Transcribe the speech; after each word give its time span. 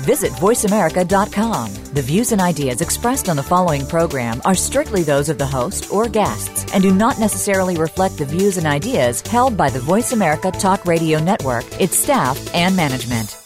Visit 0.00 0.32
VoiceAmerica.com. 0.32 1.74
The 1.94 2.02
views 2.02 2.32
and 2.32 2.40
ideas 2.40 2.80
expressed 2.80 3.28
on 3.28 3.36
the 3.36 3.42
following 3.42 3.86
program 3.86 4.42
are 4.44 4.54
strictly 4.54 5.02
those 5.02 5.28
of 5.28 5.38
the 5.38 5.46
host 5.46 5.90
or 5.90 6.08
guests 6.08 6.72
and 6.74 6.82
do 6.82 6.94
not 6.94 7.18
necessarily 7.18 7.76
reflect 7.76 8.18
the 8.18 8.24
views 8.26 8.58
and 8.58 8.66
ideas 8.66 9.22
held 9.22 9.56
by 9.56 9.70
the 9.70 9.80
Voice 9.80 10.12
America 10.12 10.50
Talk 10.50 10.84
Radio 10.84 11.18
Network, 11.18 11.64
its 11.80 11.96
staff, 11.96 12.54
and 12.54 12.76
management. 12.76 13.38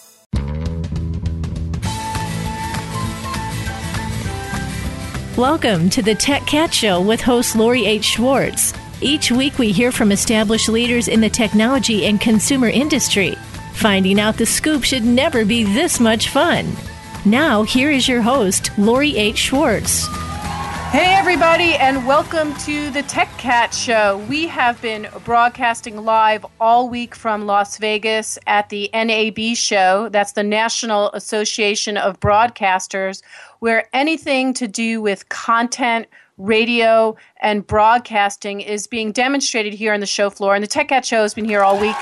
Welcome 5.37 5.88
to 5.91 6.02
the 6.02 6.15
Tech 6.15 6.45
Cat 6.46 6.74
Show 6.74 7.01
with 7.01 7.21
host 7.21 7.57
Lori 7.57 7.87
H. 7.87 8.05
Schwartz. 8.05 8.74
Each 9.01 9.30
week 9.30 9.59
we 9.59 9.73
hear 9.73 9.91
from 9.91 10.12
established 10.12 10.69
leaders 10.69 11.09
in 11.09 11.23
the 11.23 11.30
technology 11.30 12.05
and 12.05 12.21
consumer 12.21 12.69
industry. 12.69 13.37
Finding 13.80 14.20
out 14.20 14.37
the 14.37 14.45
scoop 14.45 14.84
should 14.84 15.05
never 15.05 15.43
be 15.43 15.65
this 15.65 16.01
much 16.01 16.29
fun. 16.29 16.71
Now, 17.25 17.62
here 17.62 17.91
is 17.91 18.07
your 18.07 18.21
host, 18.21 18.71
Lori 18.77 19.16
H. 19.16 19.38
Schwartz. 19.38 20.07
Hey, 20.91 21.15
everybody, 21.15 21.77
and 21.77 22.07
welcome 22.07 22.52
to 22.57 22.91
the 22.91 23.02
Tech 23.05 23.30
Cat 23.38 23.73
Show. 23.73 24.23
We 24.29 24.47
have 24.48 24.83
been 24.83 25.09
broadcasting 25.24 26.05
live 26.05 26.45
all 26.61 26.91
week 26.91 27.15
from 27.15 27.47
Las 27.47 27.79
Vegas 27.79 28.38
at 28.47 28.69
the 28.69 28.91
NAB 28.93 29.57
show. 29.57 30.10
That's 30.10 30.33
the 30.33 30.43
National 30.43 31.10
Association 31.12 31.97
of 31.97 32.21
Broadcasters, 32.21 33.23
where 33.60 33.88
anything 33.95 34.52
to 34.54 34.69
do 34.69 35.01
with 35.01 35.30
content, 35.30 36.07
radio, 36.41 37.16
and 37.41 37.66
broadcasting 37.66 38.60
is 38.60 38.87
being 38.87 39.13
demonstrated 39.13 39.74
here 39.74 39.93
on 39.93 40.01
the 40.01 40.07
show 40.07 40.30
floor. 40.30 40.55
And 40.55 40.63
the 40.63 40.69
Tech 40.69 40.88
Cat 40.88 41.05
Show 41.05 41.23
has 41.23 41.35
been 41.35 41.45
here 41.45 41.63
all 41.63 41.79
week 41.79 41.97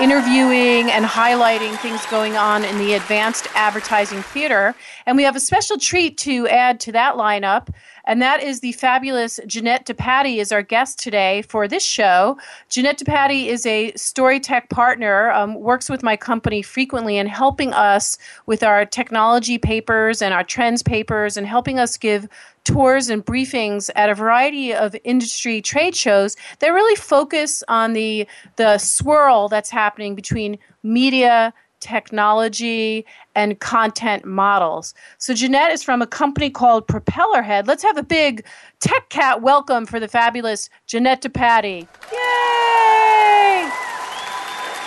interviewing 0.00 0.90
and 0.90 1.04
highlighting 1.04 1.76
things 1.78 2.04
going 2.06 2.36
on 2.36 2.64
in 2.64 2.78
the 2.78 2.94
advanced 2.94 3.46
advertising 3.54 4.22
theater. 4.22 4.74
And 5.06 5.16
we 5.16 5.22
have 5.22 5.36
a 5.36 5.40
special 5.40 5.78
treat 5.78 6.16
to 6.18 6.48
add 6.48 6.80
to 6.80 6.92
that 6.92 7.14
lineup 7.14 7.68
and 8.04 8.20
that 8.20 8.42
is 8.42 8.60
the 8.60 8.72
fabulous 8.72 9.38
Jeanette 9.46 9.86
DePatie 9.86 10.38
is 10.38 10.50
our 10.50 10.62
guest 10.62 10.98
today 10.98 11.42
for 11.42 11.68
this 11.68 11.84
show. 11.84 12.36
Jeanette 12.68 12.98
DePatie 12.98 13.46
is 13.46 13.64
a 13.64 13.92
StoryTech 13.92 14.70
partner, 14.70 15.30
um, 15.30 15.54
works 15.54 15.88
with 15.88 16.02
my 16.02 16.16
company 16.16 16.62
frequently 16.62 17.16
in 17.16 17.26
helping 17.26 17.72
us 17.72 18.18
with 18.46 18.62
our 18.62 18.84
technology 18.84 19.58
papers 19.58 20.20
and 20.20 20.34
our 20.34 20.44
trends 20.44 20.82
papers 20.82 21.36
and 21.36 21.46
helping 21.46 21.78
us 21.78 21.96
give 21.96 22.28
tours 22.64 23.08
and 23.08 23.24
briefings 23.24 23.90
at 23.96 24.10
a 24.10 24.14
variety 24.14 24.72
of 24.72 24.94
industry 25.04 25.60
trade 25.60 25.96
shows 25.96 26.36
that 26.60 26.68
really 26.68 26.96
focus 26.96 27.62
on 27.68 27.92
the 27.92 28.26
the 28.56 28.78
swirl 28.78 29.48
that's 29.48 29.70
happening 29.70 30.14
between 30.14 30.58
media 30.82 31.52
technology, 31.82 33.04
and 33.34 33.58
content 33.58 34.24
models. 34.24 34.94
So, 35.18 35.34
Jeanette 35.34 35.72
is 35.72 35.82
from 35.82 36.00
a 36.00 36.06
company 36.06 36.48
called 36.48 36.86
Propellerhead. 36.86 37.66
Let's 37.66 37.82
have 37.82 37.96
a 37.96 38.02
big 38.02 38.46
Tech 38.80 39.08
Cat 39.10 39.42
welcome 39.42 39.84
for 39.84 39.98
the 40.00 40.08
fabulous 40.08 40.70
Jeanette 40.86 41.22
DePatie. 41.22 41.82
Yay! 42.12 43.68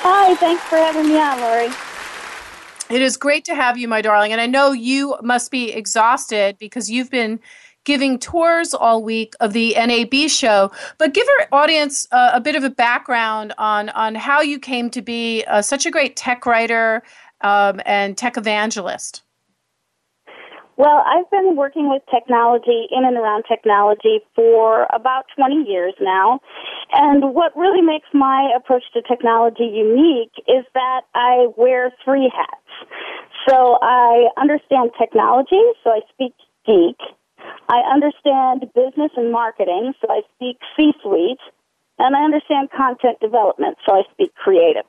Hi, 0.07 0.35
thanks 0.35 0.63
for 0.63 0.77
having 0.77 1.07
me 1.07 1.19
on, 1.19 1.41
Lori. 1.41 1.69
It 2.87 3.01
is 3.01 3.17
great 3.17 3.43
to 3.45 3.55
have 3.55 3.77
you, 3.77 3.87
my 3.87 4.01
darling. 4.01 4.31
And 4.31 4.39
I 4.39 4.45
know 4.45 4.71
you 4.71 5.17
must 5.21 5.49
be 5.49 5.73
exhausted 5.73 6.57
because 6.59 6.89
you've 6.89 7.09
been 7.09 7.39
giving 7.85 8.19
tours 8.19 8.73
all 8.73 9.01
week 9.01 9.33
of 9.39 9.53
the 9.53 9.73
NAB 9.75 10.29
show. 10.29 10.71
But 10.97 11.13
give 11.13 11.27
our 11.39 11.47
audience 11.51 12.07
uh, 12.11 12.31
a 12.33 12.41
bit 12.41 12.55
of 12.55 12.63
a 12.63 12.69
background 12.69 13.53
on 13.57 13.89
on 13.89 14.15
how 14.15 14.41
you 14.41 14.59
came 14.59 14.89
to 14.89 15.01
be 15.01 15.43
uh, 15.47 15.61
such 15.61 15.85
a 15.85 15.91
great 15.91 16.15
tech 16.15 16.45
writer 16.45 17.03
um, 17.41 17.79
and 17.85 18.17
tech 18.17 18.37
evangelist. 18.37 19.21
Well, 20.77 21.03
I've 21.05 21.29
been 21.31 21.55
working 21.55 21.89
with 21.89 22.01
technology 22.13 22.87
in 22.91 23.05
and 23.05 23.15
around 23.15 23.45
technology 23.47 24.19
for 24.35 24.87
about 24.93 25.23
20 25.37 25.63
years 25.69 25.93
now. 26.01 26.41
And 26.91 27.33
what 27.33 27.55
really 27.55 27.81
makes 27.81 28.07
my 28.13 28.51
approach 28.55 28.83
to 28.93 29.01
technology 29.01 29.63
unique 29.63 30.33
is 30.47 30.65
that 30.73 31.01
I 31.13 31.47
wear 31.55 31.93
three 32.03 32.29
hats. 32.35 32.89
So 33.47 33.77
I 33.81 34.27
understand 34.37 34.91
technology, 34.99 35.61
so 35.83 35.91
I 35.91 36.01
speak 36.11 36.33
geek. 36.65 36.97
I 37.69 37.79
understand 37.91 38.61
business 38.73 39.11
and 39.15 39.31
marketing, 39.31 39.93
so 40.01 40.07
I 40.09 40.21
speak 40.35 40.57
C-suite, 40.75 41.39
and 41.97 42.15
I 42.15 42.23
understand 42.23 42.69
content 42.75 43.19
development, 43.21 43.77
so 43.85 43.93
I 43.93 44.03
speak 44.11 44.35
creative. 44.35 44.83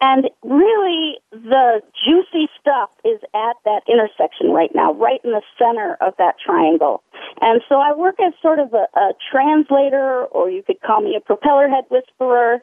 And 0.00 0.30
really, 0.42 1.18
the 1.30 1.82
juicy 2.04 2.48
stuff 2.60 2.90
is 3.04 3.20
at 3.34 3.56
that 3.64 3.82
intersection 3.88 4.50
right 4.50 4.70
now, 4.74 4.92
right 4.94 5.20
in 5.24 5.32
the 5.32 5.42
center 5.58 5.96
of 6.00 6.14
that 6.18 6.36
triangle. 6.44 7.02
And 7.40 7.60
so 7.68 7.76
I 7.76 7.94
work 7.94 8.16
as 8.20 8.32
sort 8.40 8.58
of 8.58 8.72
a, 8.72 8.86
a 8.98 9.12
translator, 9.30 10.24
or 10.24 10.50
you 10.50 10.62
could 10.62 10.80
call 10.80 11.00
me 11.00 11.14
a 11.16 11.20
propeller 11.20 11.68
head 11.68 11.84
whisperer. 11.90 12.62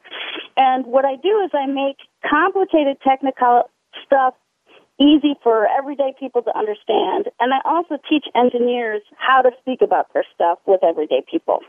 And 0.57 0.85
what 0.87 1.05
I 1.05 1.15
do 1.15 1.41
is 1.45 1.51
I 1.53 1.67
make 1.67 1.97
complicated 2.27 2.97
technical 3.03 3.69
stuff 4.05 4.33
easy 4.99 5.35
for 5.43 5.67
everyday 5.67 6.13
people 6.19 6.41
to 6.43 6.57
understand. 6.57 7.29
And 7.39 7.53
I 7.53 7.59
also 7.65 7.97
teach 8.09 8.25
engineers 8.35 9.01
how 9.17 9.41
to 9.41 9.51
speak 9.59 9.81
about 9.81 10.13
their 10.13 10.25
stuff 10.35 10.59
with 10.65 10.83
everyday 10.83 11.23
people. 11.29 11.59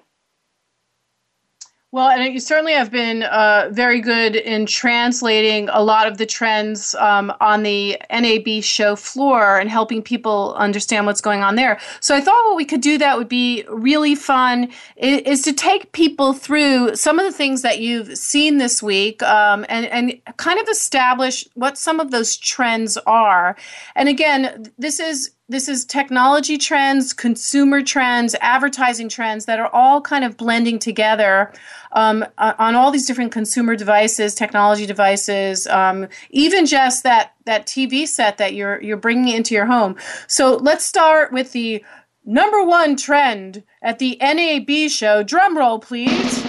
Well, 1.95 2.09
and 2.09 2.35
you 2.35 2.41
certainly 2.41 2.73
have 2.73 2.91
been 2.91 3.23
uh, 3.23 3.69
very 3.71 4.01
good 4.01 4.35
in 4.35 4.67
translating 4.67 5.69
a 5.69 5.81
lot 5.81 6.09
of 6.09 6.19
the 6.19 6.27
trends 6.27 6.97
um, 6.97 7.33
on 7.41 7.63
the 7.63 7.97
NAB 8.11 8.65
show 8.65 8.97
floor 8.97 9.61
and 9.61 9.71
helping 9.71 10.03
people 10.03 10.57
understand 10.57 11.07
what's 11.07 11.21
going 11.21 11.45
on 11.45 11.55
there. 11.55 11.79
So 12.01 12.17
I 12.17 12.21
thought 12.21 12.47
what 12.47 12.57
we 12.57 12.65
could 12.65 12.81
do 12.81 12.99
that 12.99 13.17
would 13.17 13.29
be 13.29 13.65
really 13.69 14.17
fun 14.17 14.73
is, 14.97 15.21
is 15.21 15.43
to 15.43 15.53
take 15.53 15.93
people 15.93 16.33
through 16.33 16.97
some 16.97 17.21
of 17.21 17.27
the 17.27 17.31
things 17.31 17.63
that 17.63 17.79
you've 17.79 18.19
seen 18.19 18.59
this 18.59 18.83
week 18.83 19.23
um, 19.23 19.65
and, 19.69 19.87
and 19.87 20.21
kind 20.37 20.59
of 20.59 20.69
establish 20.69 21.47
what 21.55 21.79
some 21.79 22.01
of 22.01 22.11
those 22.11 22.37
trends 22.37 22.97
are. 23.07 23.55
And 23.95 24.09
again, 24.09 24.73
this 24.79 24.99
is 24.99 25.31
this 25.49 25.69
is 25.69 25.85
technology 25.85 26.57
trends, 26.57 27.13
consumer 27.13 27.83
trends, 27.83 28.35
advertising 28.41 29.11
trends 29.11 29.45
that 29.45 29.59
are 29.61 29.69
all 29.75 30.01
kind 30.01 30.25
of 30.25 30.39
blending 30.39 30.79
together 30.79 31.53
um, 31.93 32.25
on 32.39 32.75
all 32.75 32.91
these 32.91 33.07
different 33.07 33.31
consumer 33.31 33.77
devices, 33.77 34.35
technology 34.35 34.87
devices, 34.87 35.67
um, 35.67 36.09
even 36.31 36.65
just 36.65 37.03
that 37.03 37.35
that 37.45 37.67
TV 37.67 38.09
set 38.09 38.39
that 38.39 38.55
you're 38.55 38.81
you're 38.81 38.97
bringing 38.97 39.35
into 39.35 39.55
your 39.55 39.67
home. 39.67 39.97
So 40.29 40.57
let's 40.57 40.85
start 40.85 41.31
with 41.31 41.53
the 41.53 41.85
number 42.25 42.65
one 42.65 42.97
trend 42.97 43.65
at 43.83 43.99
the 43.99 44.17
NAB 44.23 44.89
show. 44.89 45.23
Drum 45.23 45.59
roll, 45.59 45.79
please. 45.79 46.43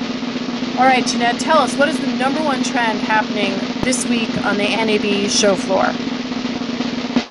All 0.77 0.85
right, 0.85 1.05
Jeanette, 1.05 1.39
tell 1.39 1.57
us 1.57 1.75
what 1.77 1.89
is 1.89 1.99
the 1.99 2.15
number 2.17 2.41
one 2.43 2.63
trend 2.63 2.99
happening 2.99 3.51
this 3.83 4.07
week 4.07 4.29
on 4.45 4.57
the 4.57 4.67
NAB 4.67 5.29
show 5.29 5.55
floor. 5.55 6.14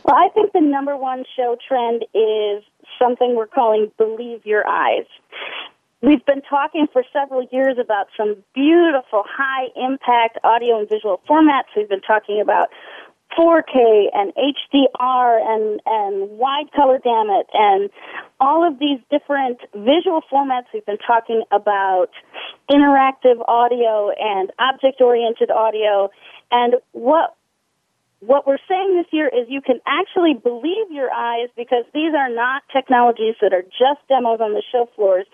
Well, 0.04 0.16
I 0.16 0.28
think 0.28 0.52
the 0.52 0.60
number 0.60 0.96
one 0.96 1.24
show 1.34 1.56
trend 1.66 2.04
is 2.12 2.62
something 2.98 3.34
we're 3.34 3.46
calling 3.46 3.90
Believe 3.96 4.44
Your 4.44 4.66
Eyes. 4.68 5.06
We've 6.02 6.24
been 6.26 6.42
talking 6.42 6.86
for 6.92 7.02
several 7.10 7.48
years 7.50 7.78
about 7.80 8.08
some 8.14 8.36
beautiful 8.54 9.24
high 9.26 9.68
impact 9.74 10.38
audio 10.44 10.80
and 10.80 10.88
visual 10.88 11.22
formats. 11.26 11.72
We've 11.74 11.88
been 11.88 12.02
talking 12.02 12.42
about 12.42 12.68
4K 13.38 14.08
and 14.12 14.34
HDR 14.34 15.40
and, 15.42 15.80
and 15.86 16.38
wide 16.38 16.70
color 16.76 16.98
gamut 16.98 17.46
and 17.54 17.88
all 18.38 18.68
of 18.68 18.78
these 18.78 18.98
different 19.10 19.60
visual 19.74 20.20
formats. 20.30 20.64
We've 20.74 20.84
been 20.84 20.98
talking 20.98 21.44
about 21.50 22.10
interactive 22.70 23.42
audio 23.48 24.10
and 24.20 24.52
object 24.58 25.00
oriented 25.00 25.50
audio. 25.50 26.10
And 26.52 26.74
what 26.92 27.34
what 28.26 28.46
we're 28.46 28.58
saying 28.68 28.96
this 28.96 29.06
year 29.12 29.28
is 29.28 29.46
you 29.48 29.60
can 29.60 29.80
actually 29.86 30.34
believe 30.34 30.90
your 30.90 31.12
eyes 31.12 31.48
because 31.56 31.84
these 31.92 32.14
are 32.14 32.28
not 32.28 32.62
technologies 32.72 33.34
that 33.40 33.52
are 33.52 33.62
just 33.62 34.06
demos 34.08 34.40
on 34.40 34.52
the 34.52 34.62
show 34.72 34.88
floors. 34.94 35.26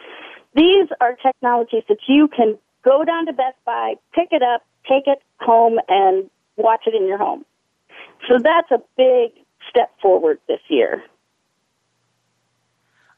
These 0.55 0.89
are 1.01 1.15
technologies 1.15 1.85
that 1.89 1.99
you 2.09 2.29
can 2.29 2.59
go 2.83 3.05
down 3.05 3.27
to 3.27 3.33
Best 3.33 3.57
Buy, 3.65 3.95
pick 4.15 4.29
it 4.33 4.43
up, 4.43 4.63
take 4.89 5.05
it 5.07 5.23
home, 5.39 5.79
and 5.89 6.29
watch 6.57 6.83
it 6.87 6.95
in 6.95 7.07
your 7.07 7.19
home. 7.19 7.45
So 8.29 8.39
that's 8.39 8.71
a 8.71 8.81
big 8.97 9.33
step 9.69 9.91
forward 10.03 10.39
this 10.49 10.61
year. 10.69 11.03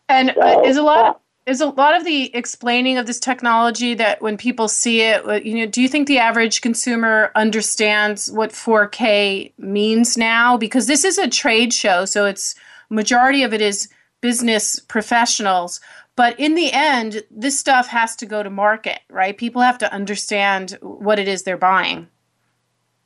And 0.09 0.31
uh, 0.31 0.55
so, 0.55 0.67
is 0.67 0.77
a 0.77 0.83
lot. 0.83 1.21
Is 1.47 1.61
a 1.61 1.67
lot 1.67 1.97
of 1.97 2.05
the 2.05 2.35
explaining 2.35 2.99
of 2.99 3.07
this 3.07 3.19
technology 3.19 3.95
that 3.95 4.23
when 4.23 4.37
people 4.37 4.69
see 4.69 5.03
it, 5.03 5.27
uh, 5.27 5.35
you 5.35 5.59
know, 5.59 5.67
do 5.67 5.83
you 5.83 5.89
think 5.89 6.07
the 6.07 6.19
average 6.19 6.61
consumer 6.61 7.33
understands 7.35 8.31
what 8.31 8.51
4K 8.51 9.53
means 9.59 10.17
now? 10.17 10.57
Because 10.57 10.87
this 10.87 11.05
is 11.05 11.19
a 11.19 11.29
trade 11.29 11.73
show, 11.73 12.05
so 12.05 12.27
it's 12.27 12.55
majority 12.91 13.43
of 13.43 13.53
it 13.53 13.61
is 13.61 13.89
business 14.21 14.79
professionals. 14.79 15.81
But 16.15 16.39
in 16.39 16.55
the 16.55 16.71
end, 16.73 17.23
this 17.31 17.59
stuff 17.59 17.89
has 17.89 18.15
to 18.17 18.27
go 18.27 18.43
to 18.43 18.51
market, 18.51 19.01
right? 19.11 19.37
People 19.37 19.63
have 19.63 19.79
to 19.79 19.93
understand 19.93 20.79
what 20.81 21.19
it 21.19 21.27
is 21.27 21.43
they're 21.43 21.57
buying. 21.57 22.09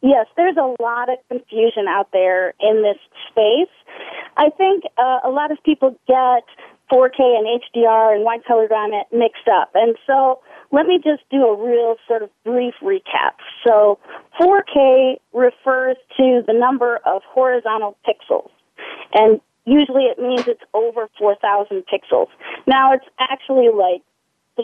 Yes, 0.03 0.27
there's 0.37 0.57
a 0.57 0.75
lot 0.83 1.09
of 1.09 1.19
confusion 1.29 1.87
out 1.89 2.09
there 2.13 2.53
in 2.61 2.83
this 2.83 2.99
space. 3.31 3.73
I 4.37 4.51
think 4.51 4.85
uh, 4.99 5.21
a 5.25 5.31
lot 5.31 5.51
of 5.51 5.59
people 5.65 5.99
get 6.07 6.45
4K 6.91 7.19
and 7.19 7.61
HDR 7.61 8.15
and 8.15 8.25
wide 8.25 8.45
color 8.45 8.69
gamut 8.69 9.07
mixed 9.13 9.49
up. 9.49 9.71
And 9.75 9.97
so 10.07 10.41
let 10.73 10.87
me 10.87 10.99
just 11.03 11.23
do 11.31 11.45
a 11.47 11.57
real 11.57 11.97
sort 12.07 12.23
of 12.23 12.31
brief 12.45 12.75
recap. 12.83 13.35
So 13.67 13.99
4K 14.41 15.19
refers 15.33 15.97
to 16.17 16.43
the 16.47 16.53
number 16.53 17.01
of 17.05 17.23
horizontal 17.29 17.97
pixels. 18.07 18.51
And 19.15 19.41
usually 19.65 20.05
it 20.05 20.19
means 20.19 20.47
it's 20.47 20.63
over 20.75 21.09
4,000 21.19 21.85
pixels. 21.93 22.29
Now 22.67 22.93
it's 22.93 23.07
actually 23.19 23.69
like 23.75 24.03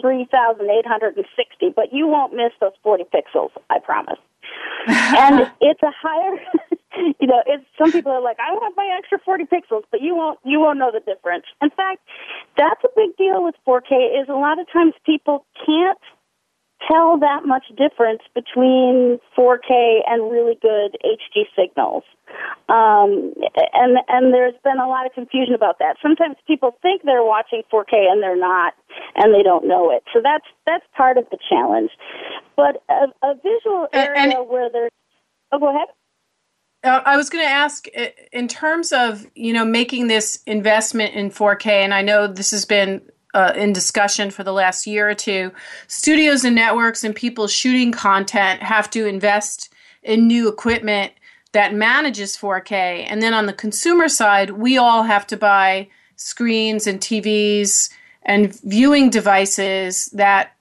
3,860, 0.01 1.69
but 1.75 1.93
you 1.93 2.07
won't 2.07 2.33
miss 2.33 2.51
those 2.59 2.71
40 2.81 3.03
pixels, 3.13 3.51
I 3.69 3.79
promise. 3.79 4.17
and 4.87 5.51
it's 5.61 5.81
a 5.83 5.91
higher, 6.01 6.37
you 7.19 7.27
know, 7.27 7.41
it's 7.45 7.65
some 7.77 7.91
people 7.91 8.11
are 8.11 8.21
like, 8.21 8.37
I 8.39 8.53
want 8.53 8.75
my 8.75 8.89
extra 8.97 9.19
40 9.19 9.45
pixels, 9.45 9.83
but 9.91 10.01
you 10.01 10.15
won't, 10.15 10.39
you 10.43 10.59
won't 10.59 10.79
know 10.79 10.91
the 10.91 10.99
difference. 10.99 11.45
In 11.61 11.69
fact, 11.69 12.01
that's 12.57 12.83
a 12.83 12.89
big 12.95 13.15
deal 13.17 13.43
with 13.43 13.55
4K 13.67 14.21
is 14.21 14.29
a 14.29 14.33
lot 14.33 14.59
of 14.59 14.67
times 14.71 14.93
people 15.05 15.45
can't 15.65 15.99
tell 16.91 17.17
that 17.19 17.45
much 17.45 17.63
difference 17.77 18.21
between 18.35 19.19
4K 19.37 20.01
and 20.07 20.31
really 20.31 20.57
good 20.61 20.97
HD 21.03 21.45
signals. 21.55 22.03
Um, 22.67 23.33
and 23.73 23.97
and 24.07 24.33
there's 24.33 24.55
been 24.63 24.79
a 24.79 24.87
lot 24.87 25.05
of 25.05 25.13
confusion 25.13 25.53
about 25.53 25.79
that. 25.79 25.97
Sometimes 26.01 26.35
people 26.47 26.75
think 26.81 27.03
they're 27.03 27.23
watching 27.23 27.61
4K 27.71 28.11
and 28.11 28.21
they're 28.21 28.39
not, 28.39 28.73
and 29.15 29.33
they 29.33 29.43
don't 29.43 29.67
know 29.67 29.91
it. 29.91 30.03
So 30.13 30.19
that's 30.23 30.45
that's 30.65 30.85
part 30.95 31.17
of 31.17 31.25
the 31.31 31.37
challenge. 31.49 31.91
But 32.55 32.83
a, 32.89 33.07
a 33.25 33.35
visual 33.35 33.87
area 33.93 34.19
and, 34.19 34.33
and, 34.33 34.49
where 34.49 34.69
there's 34.69 34.91
oh, 35.51 35.59
go 35.59 35.69
ahead. 35.69 35.87
Uh, 36.83 37.01
I 37.05 37.15
was 37.15 37.29
going 37.29 37.45
to 37.45 37.49
ask, 37.49 37.87
in 38.31 38.47
terms 38.47 38.91
of 38.91 39.25
you 39.35 39.53
know 39.53 39.65
making 39.65 40.07
this 40.07 40.39
investment 40.45 41.13
in 41.15 41.29
4K, 41.29 41.67
and 41.67 41.93
I 41.93 42.01
know 42.01 42.27
this 42.27 42.51
has 42.51 42.65
been 42.65 43.01
uh, 43.33 43.53
in 43.55 43.73
discussion 43.73 44.31
for 44.31 44.43
the 44.43 44.53
last 44.53 44.85
year 44.85 45.09
or 45.09 45.15
two. 45.15 45.51
Studios 45.87 46.43
and 46.43 46.55
networks 46.55 47.03
and 47.03 47.15
people 47.15 47.47
shooting 47.47 47.91
content 47.91 48.61
have 48.61 48.89
to 48.91 49.05
invest 49.05 49.73
in 50.03 50.27
new 50.27 50.47
equipment 50.47 51.13
that 51.53 51.73
manages 51.73 52.37
4K. 52.37 53.05
And 53.07 53.21
then 53.21 53.33
on 53.33 53.45
the 53.45 53.53
consumer 53.53 54.07
side, 54.07 54.51
we 54.51 54.77
all 54.77 55.03
have 55.03 55.25
to 55.27 55.37
buy 55.37 55.87
screens 56.15 56.85
and 56.85 56.99
TVs 56.99 57.89
and 58.23 58.59
viewing 58.61 59.09
devices 59.09 60.07
that 60.13 60.55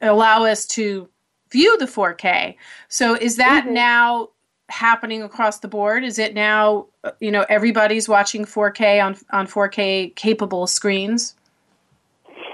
allow 0.00 0.44
us 0.44 0.66
to 0.66 1.08
view 1.50 1.76
the 1.78 1.86
4K. 1.86 2.56
So 2.88 3.14
is 3.14 3.36
that 3.36 3.64
mm-hmm. 3.64 3.74
now 3.74 4.28
happening 4.70 5.22
across 5.22 5.58
the 5.58 5.68
board? 5.68 6.04
Is 6.04 6.18
it 6.18 6.34
now, 6.34 6.86
uh, 7.04 7.12
you 7.20 7.30
know, 7.30 7.44
everybody's 7.48 8.08
watching 8.08 8.44
4K 8.44 9.04
on 9.04 9.16
on 9.30 9.46
4K 9.46 10.14
capable 10.16 10.66
screens? 10.66 11.34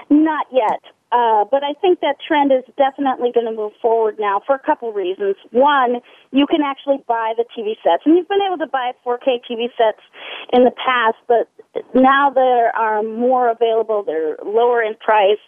Not 0.09 0.47
yet. 0.51 0.81
Uh, 1.11 1.45
but 1.49 1.63
I 1.63 1.71
think 1.79 2.01
that 2.01 2.17
trend 2.19 2.51
is 2.51 2.63
definitely 2.75 3.31
going 3.31 3.45
to 3.47 3.55
move 3.55 3.71
forward 3.81 4.17
now 4.19 4.41
for 4.45 4.55
a 4.55 4.59
couple 4.59 4.91
reasons. 4.91 5.35
One, 5.51 6.01
you 6.31 6.45
can 6.47 6.61
actually 6.61 6.99
buy 7.07 7.33
the 7.37 7.45
TV 7.55 7.79
sets, 7.79 8.03
and 8.05 8.17
you've 8.17 8.27
been 8.27 8.43
able 8.45 8.57
to 8.57 8.67
buy 8.67 8.91
4K 9.05 9.39
TV 9.49 9.71
sets 9.77 10.03
in 10.51 10.65
the 10.65 10.75
past, 10.75 11.15
but 11.27 11.47
now 11.95 12.29
there 12.29 12.75
are 12.75 13.03
more 13.03 13.49
available. 13.49 14.03
They're 14.03 14.35
lower 14.43 14.83
in 14.83 14.95
price. 14.95 15.39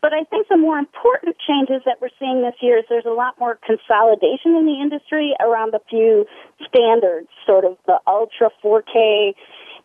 But 0.00 0.14
I 0.14 0.24
think 0.24 0.48
the 0.48 0.56
more 0.56 0.78
important 0.78 1.36
changes 1.46 1.82
that 1.84 2.00
we're 2.00 2.14
seeing 2.18 2.40
this 2.40 2.56
year 2.62 2.78
is 2.78 2.84
there's 2.88 3.04
a 3.04 3.12
lot 3.12 3.38
more 3.38 3.58
consolidation 3.66 4.56
in 4.56 4.64
the 4.64 4.80
industry 4.80 5.34
around 5.40 5.74
a 5.74 5.80
few 5.90 6.24
standards, 6.66 7.28
sort 7.44 7.66
of 7.66 7.76
the 7.86 8.00
Ultra 8.06 8.48
4K 8.64 9.34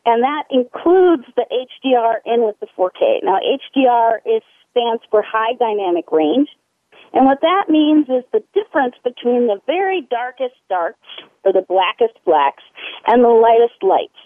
and 0.08 0.24
that 0.24 0.44
includes 0.50 1.26
the 1.36 1.44
HDR 1.52 2.24
in 2.26 2.46
with 2.46 2.56
the 2.62 2.68
4K. 2.80 3.24
Now, 3.24 3.40
HDR 3.44 4.20
is 4.26 4.42
stands 4.78 5.02
for 5.10 5.24
High 5.24 5.54
Dynamic 5.58 6.12
Range, 6.12 6.48
and 7.14 7.26
what 7.26 7.42
that 7.42 7.66
means 7.70 8.08
is 8.10 8.24
the 8.32 8.44
difference 8.54 8.96
between 9.04 9.48
the 9.48 9.60
very 9.66 10.06
darkest 10.10 10.56
darks, 10.70 11.00
or 11.44 11.54
the 11.54 11.66
blackest 11.68 12.20
blacks, 12.26 12.64
and 13.08 13.24
the 13.24 13.30
lightest 13.30 13.82
lights. 13.82 14.18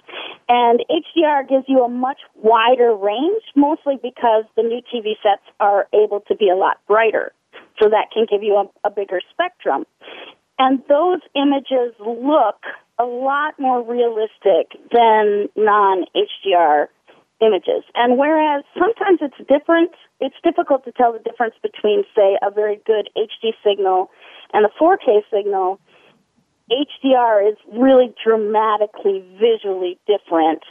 And 0.49 0.83
HDR 0.89 1.47
gives 1.47 1.65
you 1.67 1.83
a 1.83 1.89
much 1.89 2.19
wider 2.35 2.95
range, 2.95 3.43
mostly 3.55 3.95
because 4.01 4.45
the 4.55 4.63
new 4.63 4.81
TV 4.93 5.13
sets 5.21 5.43
are 5.59 5.87
able 5.93 6.21
to 6.27 6.35
be 6.35 6.49
a 6.49 6.55
lot 6.55 6.79
brighter. 6.87 7.31
So 7.81 7.89
that 7.89 8.11
can 8.13 8.25
give 8.29 8.43
you 8.43 8.55
a, 8.55 8.87
a 8.87 8.91
bigger 8.91 9.21
spectrum. 9.31 9.85
And 10.57 10.81
those 10.89 11.21
images 11.35 11.95
look 11.99 12.61
a 12.99 13.05
lot 13.05 13.55
more 13.59 13.81
realistic 13.81 14.77
than 14.91 15.49
non 15.55 16.05
HDR 16.15 16.87
images. 17.41 17.83
And 17.95 18.17
whereas 18.17 18.63
sometimes 18.77 19.19
it's 19.21 19.37
different, 19.49 19.91
it's 20.21 20.35
difficult 20.43 20.85
to 20.85 20.91
tell 20.91 21.11
the 21.11 21.19
difference 21.19 21.55
between, 21.61 22.03
say, 22.15 22.37
a 22.41 22.51
very 22.51 22.79
good 22.85 23.09
HD 23.17 23.51
signal 23.65 24.09
and 24.53 24.65
a 24.65 24.69
4K 24.79 25.21
signal. 25.33 25.79
HDR 26.71 27.51
is 27.51 27.57
really 27.73 28.13
dramatically 28.23 29.25
visually 29.39 29.99
different 30.07 30.63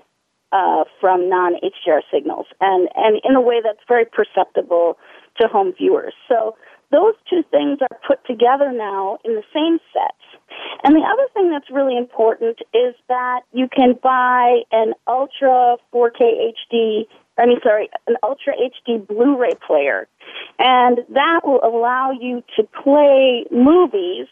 uh, 0.53 0.85
from 1.01 1.29
non 1.29 1.55
HDR 1.55 2.01
signals, 2.13 2.47
and 2.61 2.89
and 2.97 3.21
in 3.23 3.37
a 3.37 3.41
way 3.41 3.61
that's 3.63 3.83
very 3.87 4.05
perceptible 4.07 4.97
to 5.41 5.47
home 5.47 5.73
viewers. 5.77 6.15
So 6.29 6.57
those 6.91 7.15
two 7.29 7.43
things 7.51 7.79
are 7.83 7.99
put 8.07 8.25
together 8.27 8.73
now 8.73 9.19
in 9.25 9.35
the 9.35 9.45
same 9.55 9.79
sets. 9.93 10.25
And 10.83 10.97
the 10.97 11.07
other 11.07 11.29
thing 11.35 11.51
that's 11.51 11.71
really 11.71 11.97
important 11.97 12.59
is 12.75 12.95
that 13.09 13.43
you 13.53 13.69
can 13.69 13.95
buy 14.03 14.63
an 14.73 14.95
Ultra 15.07 15.77
4K 15.95 16.53
HD, 16.73 17.07
I 17.41 17.47
mean, 17.47 17.59
sorry, 17.63 17.89
an 18.07 18.17
Ultra 18.23 18.53
HD 18.55 19.07
Blu 19.07 19.39
ray 19.39 19.55
player. 19.67 20.07
And 20.59 20.99
that 21.09 21.41
will 21.43 21.61
allow 21.65 22.11
you 22.11 22.43
to 22.57 22.65
play 22.83 23.47
movies 23.51 24.27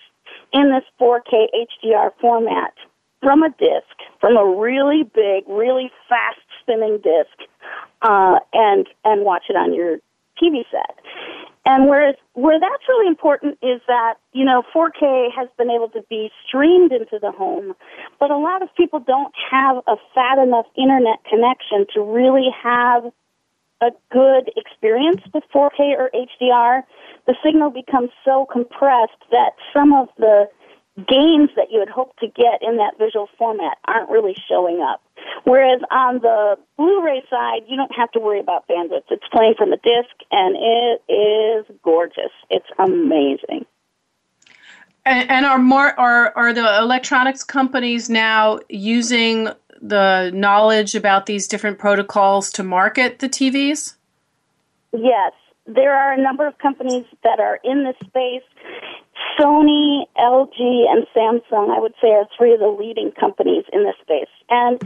in 0.53 0.71
this 0.71 0.85
4K 1.01 1.47
HDR 1.85 2.11
format 2.21 2.75
from 3.23 3.43
a 3.43 3.49
disc, 3.51 3.97
from 4.21 4.37
a 4.37 4.45
really 4.45 5.03
big, 5.03 5.45
really 5.49 5.91
fast 6.09 6.39
spinning 6.61 6.99
disc, 6.99 7.51
uh, 8.03 8.39
and, 8.53 8.87
and 9.05 9.25
watch 9.25 9.45
it 9.49 9.57
on 9.57 9.75
your 9.75 9.99
TV 10.41 10.63
set. 10.71 10.97
And 11.69 11.87
whereas 11.87 12.15
where 12.33 12.59
that's 12.59 12.83
really 12.89 13.07
important 13.07 13.59
is 13.61 13.83
that 13.89 14.15
you 14.33 14.43
know 14.43 14.63
4K 14.75 15.29
has 15.37 15.49
been 15.59 15.69
able 15.69 15.91
to 15.91 16.01
be 16.09 16.31
streamed 16.47 16.93
into 16.93 17.19
the 17.21 17.31
home, 17.31 17.75
but 18.19 18.31
a 18.31 18.39
lot 18.39 18.63
of 18.63 18.75
people 18.75 19.01
don't 19.01 19.35
have 19.51 19.77
a 19.87 19.97
fat 20.15 20.39
enough 20.39 20.65
internet 20.77 21.23
connection 21.29 21.85
to 21.93 22.01
really 22.01 22.49
have 22.63 23.13
a 23.83 23.91
good 24.11 24.51
experience 24.57 25.21
with 25.35 25.45
4K 25.55 25.93
or 25.93 26.11
HDR. 26.15 26.85
The 27.27 27.37
signal 27.45 27.69
becomes 27.69 28.11
so 28.25 28.47
compressed 28.51 29.21
that 29.31 29.51
some 29.75 29.93
of 29.93 30.09
the 30.17 30.49
gains 31.07 31.51
that 31.57 31.71
you 31.71 31.81
had 31.81 31.89
hoped 31.89 32.19
to 32.21 32.27
get 32.27 32.63
in 32.63 32.77
that 32.79 32.99
visual 32.99 33.29
format 33.39 33.79
aren't 33.87 34.11
really 34.11 34.35
showing 34.49 34.81
up. 34.83 35.01
Whereas 35.45 35.81
on 35.91 36.21
the 36.21 36.57
Blu-ray 36.77 37.23
side, 37.31 37.63
you 37.69 37.77
don't 37.77 37.95
have 37.95 38.11
to 38.13 38.21
worry 38.21 38.41
about 38.41 38.67
bandwidth. 38.69 39.05
It's 39.11 39.27
playing 39.31 39.55
from 39.57 39.71
the 39.71 39.77
disc, 39.77 40.15
and 40.31 40.57
it 40.59 41.13
is 41.13 41.77
gorgeous. 41.83 42.33
It's 42.51 42.67
amazing. 42.79 43.67
And, 45.07 45.31
and 45.31 45.47
are 45.47 45.59
more 45.59 45.99
are 45.99 46.33
are 46.37 46.53
the 46.53 46.79
electronics 46.79 47.43
companies 47.45 48.11
now 48.11 48.59
using 48.69 49.49
the 49.81 50.31
knowledge 50.35 50.95
about 50.95 51.27
these 51.27 51.47
different 51.47 51.79
protocols 51.79 52.51
to 52.53 52.63
market 52.63 53.21
the 53.21 53.29
TVs? 53.29 53.95
Yes, 54.93 55.33
there 55.67 55.95
are 55.95 56.13
a 56.13 56.21
number 56.21 56.47
of 56.47 56.59
companies 56.59 57.05
that 57.23 57.41
are 57.41 57.61
in 57.63 57.85
this 57.85 57.97
space. 58.07 58.43
Sony, 59.39 60.05
LG, 60.19 60.59
and 60.59 61.07
Samsung, 61.15 61.75
I 61.75 61.81
would 61.81 61.95
say, 62.01 62.09
are 62.09 62.27
three 62.37 62.53
of 62.55 62.61
the 62.61 62.69
leading 62.69 63.13
companies 63.13 63.65
in 63.73 63.85
this 63.85 63.95
space. 64.03 64.31
And 64.49 64.81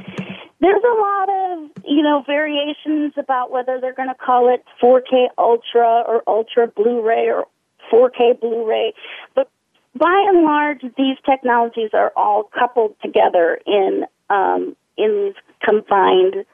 there's 0.61 0.83
a 0.83 1.01
lot 1.01 1.29
of, 1.29 1.71
you 1.85 2.03
know, 2.03 2.23
variations 2.27 3.15
about 3.17 3.51
whether 3.51 3.81
they're 3.81 3.95
going 3.95 4.09
to 4.09 4.15
call 4.15 4.53
it 4.53 4.65
4K 4.83 5.29
Ultra 5.39 6.03
or 6.07 6.23
Ultra 6.27 6.69
Blu-ray 6.69 7.31
or 7.31 7.47
4K 7.93 8.41
Blu-ray. 8.41 8.95
But 9.35 9.51
by 9.99 10.25
and 10.29 10.45
large, 10.45 10.83
these 10.97 11.17
technologies 11.29 11.91
are 11.93 12.13
all 12.17 12.51
coupled 12.59 12.95
together 13.03 13.61
in 13.67 14.05
um, 14.31 14.77
in 14.97 15.25
these 15.25 15.35
combined 15.63 16.45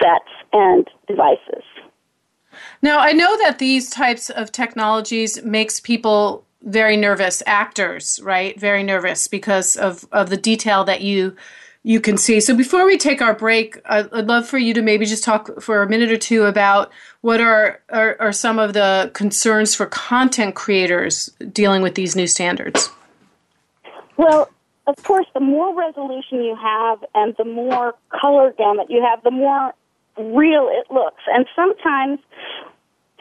sets 0.00 0.30
and 0.52 0.88
devices. 1.06 1.64
Now, 2.82 2.98
I 2.98 3.12
know 3.12 3.36
that 3.38 3.58
these 3.58 3.90
types 3.90 4.30
of 4.30 4.52
technologies 4.52 5.42
makes 5.42 5.80
people 5.80 6.44
very 6.62 6.96
nervous, 6.96 7.42
actors, 7.46 8.20
right? 8.22 8.58
Very 8.58 8.82
nervous 8.82 9.28
because 9.28 9.76
of, 9.76 10.06
of 10.12 10.30
the 10.30 10.36
detail 10.36 10.84
that 10.84 11.00
you 11.00 11.36
you 11.84 12.00
can 12.00 12.18
see. 12.18 12.40
So 12.40 12.54
before 12.54 12.84
we 12.84 12.98
take 12.98 13.22
our 13.22 13.34
break, 13.34 13.80
I'd 13.86 14.26
love 14.26 14.46
for 14.46 14.58
you 14.58 14.74
to 14.74 14.82
maybe 14.82 15.06
just 15.06 15.24
talk 15.24 15.62
for 15.62 15.80
a 15.80 15.88
minute 15.88 16.10
or 16.10 16.18
two 16.18 16.44
about 16.44 16.90
what 17.22 17.40
are, 17.40 17.80
are, 17.88 18.16
are 18.20 18.32
some 18.32 18.58
of 18.58 18.74
the 18.74 19.10
concerns 19.14 19.74
for 19.74 19.86
content 19.86 20.54
creators 20.54 21.30
dealing 21.52 21.80
with 21.80 21.94
these 21.94 22.14
new 22.16 22.26
standards. 22.26 22.90
Well, 24.16 24.50
of 24.86 24.96
course, 25.04 25.26
the 25.34 25.40
more 25.40 25.74
resolution 25.74 26.42
you 26.42 26.56
have 26.60 27.04
and 27.14 27.34
the 27.38 27.44
more 27.44 27.94
color 28.20 28.52
gamut 28.58 28.90
you 28.90 29.02
have, 29.02 29.22
the 29.22 29.30
more 29.30 29.72
real 30.18 30.68
it 30.72 30.92
looks. 30.92 31.22
And 31.32 31.46
sometimes 31.54 32.18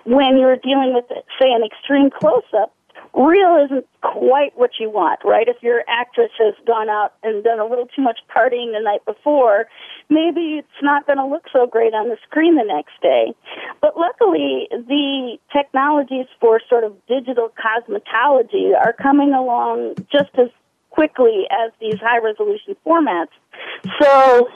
when 0.04 0.38
you're 0.38 0.58
dealing 0.58 0.94
with, 0.94 1.06
say, 1.40 1.52
an 1.52 1.64
extreme 1.64 2.10
close 2.10 2.44
up, 2.58 2.74
real 3.14 3.66
isn't 3.66 3.86
quite 4.02 4.58
what 4.58 4.72
you 4.80 4.90
want, 4.90 5.20
right? 5.24 5.48
If 5.48 5.62
your 5.62 5.84
actress 5.88 6.32
has 6.40 6.54
gone 6.66 6.90
out 6.90 7.14
and 7.24 7.44
done 7.44 7.60
a 7.60 7.66
little 7.66 7.88
too 7.88 8.02
much 8.02 8.20
partying 8.34 8.74
the 8.74 8.82
night 8.82 9.04
before, 9.06 9.66
maybe 10.10 10.60
it's 10.60 10.82
not 10.82 11.06
going 11.06 11.18
to 11.18 11.26
look 11.26 11.44
so 11.52 11.68
great 11.68 11.94
on 11.94 12.10
the 12.10 12.18
screen 12.28 12.56
the 12.56 12.64
next 12.64 12.94
day. 13.02 13.34
But 13.82 13.98
luckily, 13.98 14.68
the 14.72 15.38
technologies 15.52 16.28
for 16.40 16.62
sort 16.70 16.84
of 16.84 16.94
digital 17.08 17.50
cosmetology 17.58 18.76
are 18.76 18.94
coming 18.94 19.34
along 19.34 19.96
just 20.12 20.32
as 20.38 20.50
quickly 20.90 21.46
as 21.52 21.72
these 21.80 22.00
high 22.00 22.20
resolution 22.20 22.76
formats. 22.86 23.34
So 24.02 24.48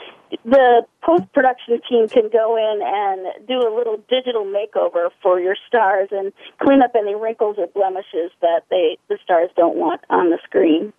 the 0.44 0.82
post 1.02 1.24
production 1.32 1.80
team 1.88 2.08
can 2.08 2.28
go 2.32 2.56
in 2.56 2.80
and 2.82 3.46
do 3.46 3.58
a 3.58 3.70
little 3.74 3.98
digital 4.08 4.44
makeover 4.44 5.10
for 5.22 5.40
your 5.40 5.56
stars 5.68 6.08
and 6.10 6.32
clean 6.60 6.82
up 6.82 6.92
any 6.94 7.14
wrinkles 7.14 7.56
or 7.58 7.66
blemishes 7.68 8.30
that 8.40 8.62
they 8.70 8.98
the 9.08 9.18
stars 9.22 9.50
don't 9.56 9.76
want 9.76 10.00
on 10.10 10.30
the 10.30 10.38
screen. 10.44 10.92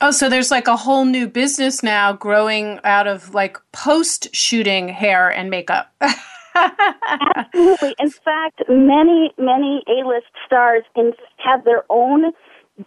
Oh, 0.00 0.10
so 0.10 0.28
there's 0.28 0.50
like 0.50 0.66
a 0.66 0.76
whole 0.76 1.04
new 1.04 1.28
business 1.28 1.82
now 1.82 2.12
growing 2.12 2.80
out 2.82 3.06
of 3.06 3.34
like 3.34 3.56
post 3.70 4.34
shooting 4.34 4.88
hair 4.88 5.28
and 5.28 5.48
makeup. 5.48 5.94
Absolutely. 6.54 7.94
In 7.98 8.10
fact, 8.10 8.62
many, 8.68 9.32
many 9.38 9.82
A-list 9.86 10.26
stars 10.44 10.82
in, 10.96 11.12
have 11.36 11.64
their 11.64 11.84
own 11.88 12.32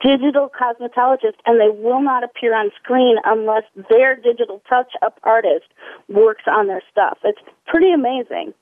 digital 0.01 0.49
cosmetologist 0.49 1.37
and 1.45 1.59
they 1.59 1.69
will 1.69 2.01
not 2.01 2.23
appear 2.23 2.55
on 2.55 2.71
screen 2.81 3.17
unless 3.25 3.63
their 3.89 4.15
digital 4.15 4.61
touch 4.67 4.91
up 5.01 5.19
artist 5.23 5.65
works 6.09 6.43
on 6.47 6.67
their 6.67 6.81
stuff. 6.91 7.17
It's 7.23 7.39
pretty 7.67 7.91
amazing. 7.91 8.53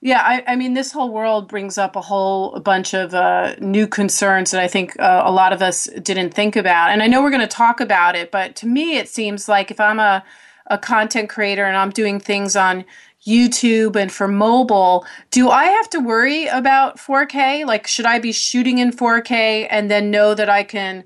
Yeah, 0.00 0.20
I, 0.22 0.44
I, 0.46 0.56
mean, 0.56 0.74
this 0.74 0.92
whole 0.92 1.10
world 1.10 1.48
brings 1.48 1.78
up 1.78 1.96
a 1.96 2.02
whole 2.02 2.60
bunch 2.60 2.94
of 2.94 3.14
uh, 3.14 3.56
new 3.60 3.86
concerns 3.86 4.50
that 4.50 4.62
I 4.62 4.68
think 4.68 4.98
uh, 5.00 5.22
a 5.24 5.32
lot 5.32 5.54
of 5.54 5.62
us 5.62 5.86
didn't 6.02 6.34
think 6.34 6.54
about. 6.54 6.90
And 6.90 7.02
I 7.02 7.06
know 7.06 7.22
we're 7.22 7.30
going 7.30 7.40
to 7.40 7.46
talk 7.46 7.80
about 7.80 8.14
it, 8.14 8.30
but 8.30 8.54
to 8.56 8.66
me, 8.66 8.98
it 8.98 9.08
seems 9.08 9.48
like 9.48 9.70
if 9.70 9.80
I'm 9.80 9.98
a, 9.98 10.22
a 10.66 10.76
content 10.76 11.30
creator 11.30 11.64
and 11.64 11.76
I'm 11.76 11.90
doing 11.90 12.20
things 12.20 12.56
on 12.56 12.84
YouTube 13.26 13.96
and 13.96 14.10
for 14.12 14.28
mobile, 14.28 15.04
do 15.30 15.50
I 15.50 15.64
have 15.64 15.90
to 15.90 16.00
worry 16.00 16.46
about 16.46 16.98
4K? 16.98 17.66
Like, 17.66 17.86
should 17.86 18.06
I 18.06 18.18
be 18.18 18.32
shooting 18.32 18.78
in 18.78 18.92
4K 18.92 19.66
and 19.68 19.90
then 19.90 20.10
know 20.10 20.34
that 20.34 20.48
I 20.48 20.62
can, 20.62 21.04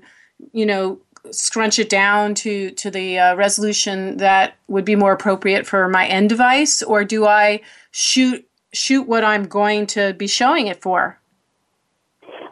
you 0.53 0.65
know, 0.65 0.99
scrunch 1.31 1.77
it 1.77 1.89
down 1.89 2.33
to 2.33 2.71
to 2.71 2.89
the 2.89 3.19
uh, 3.19 3.35
resolution 3.35 4.17
that 4.17 4.55
would 4.67 4.85
be 4.85 4.95
more 4.95 5.11
appropriate 5.11 5.67
for 5.67 5.87
my 5.87 6.07
end 6.07 6.29
device, 6.29 6.81
or 6.81 7.03
do 7.03 7.25
I 7.25 7.61
shoot 7.91 8.47
shoot 8.73 9.07
what 9.07 9.23
I'm 9.23 9.43
going 9.43 9.85
to 9.87 10.13
be 10.13 10.27
showing 10.27 10.67
it 10.67 10.81
for? 10.81 11.19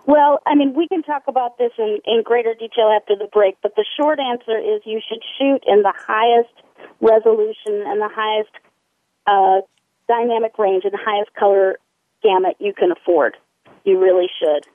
Well, 0.06 0.40
I 0.48 0.56
mean, 0.56 0.74
we 0.74 0.88
can 0.88 1.04
talk 1.04 1.24
about 1.28 1.58
this 1.60 1.72
in, 1.78 2.00
in 2.06 2.24
greater 2.24 2.54
detail 2.56 2.92
after 2.96 3.16
the 3.16 3.30
break, 3.32 3.58
but 3.62 3.76
the 3.76 3.86
short 3.96 4.20
answer 4.20 4.58
is 4.58 4.82
you 4.84 5.02
should 5.08 5.22
shoot 5.38 5.64
in 5.68 5.84
the 5.84 5.94
highest 5.96 6.54
resolution 7.00 7.84
and 7.86 8.02
the 8.02 8.10
highest 8.12 8.50
uh, 9.30 9.62
dynamic 10.08 10.58
range 10.58 10.84
and 10.84 10.94
the 10.94 11.00
highest 11.02 11.34
color 11.36 11.78
gamut 12.24 12.56
you 12.60 12.74
can 12.74 12.92
afford. 12.92 13.38
You 13.86 14.00
really 14.00 14.28
should. 14.40 14.66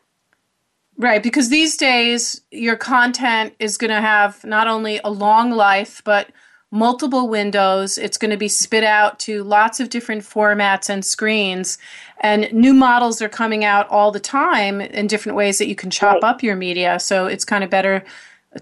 Right, 0.96 1.22
because 1.22 1.50
these 1.50 1.76
days 1.76 2.40
your 2.50 2.76
content 2.76 3.54
is 3.58 3.76
going 3.76 3.90
to 3.90 4.00
have 4.00 4.44
not 4.44 4.68
only 4.68 5.00
a 5.02 5.10
long 5.10 5.50
life, 5.50 6.00
but 6.04 6.30
multiple 6.70 7.28
windows. 7.28 7.98
It's 7.98 8.16
going 8.16 8.30
to 8.30 8.36
be 8.36 8.48
spit 8.48 8.84
out 8.84 9.18
to 9.20 9.44
lots 9.44 9.80
of 9.80 9.90
different 9.90 10.22
formats 10.22 10.88
and 10.88 11.04
screens. 11.04 11.78
And 12.20 12.52
new 12.52 12.74
models 12.74 13.22
are 13.22 13.28
coming 13.28 13.64
out 13.64 13.88
all 13.88 14.10
the 14.10 14.20
time 14.20 14.80
in 14.80 15.06
different 15.06 15.36
ways 15.36 15.58
that 15.58 15.68
you 15.68 15.74
can 15.74 15.90
chop 15.90 16.14
right. 16.14 16.24
up 16.24 16.42
your 16.42 16.56
media. 16.56 16.98
So 16.98 17.26
it's 17.26 17.44
kind 17.44 17.64
of 17.64 17.70
better 17.70 18.04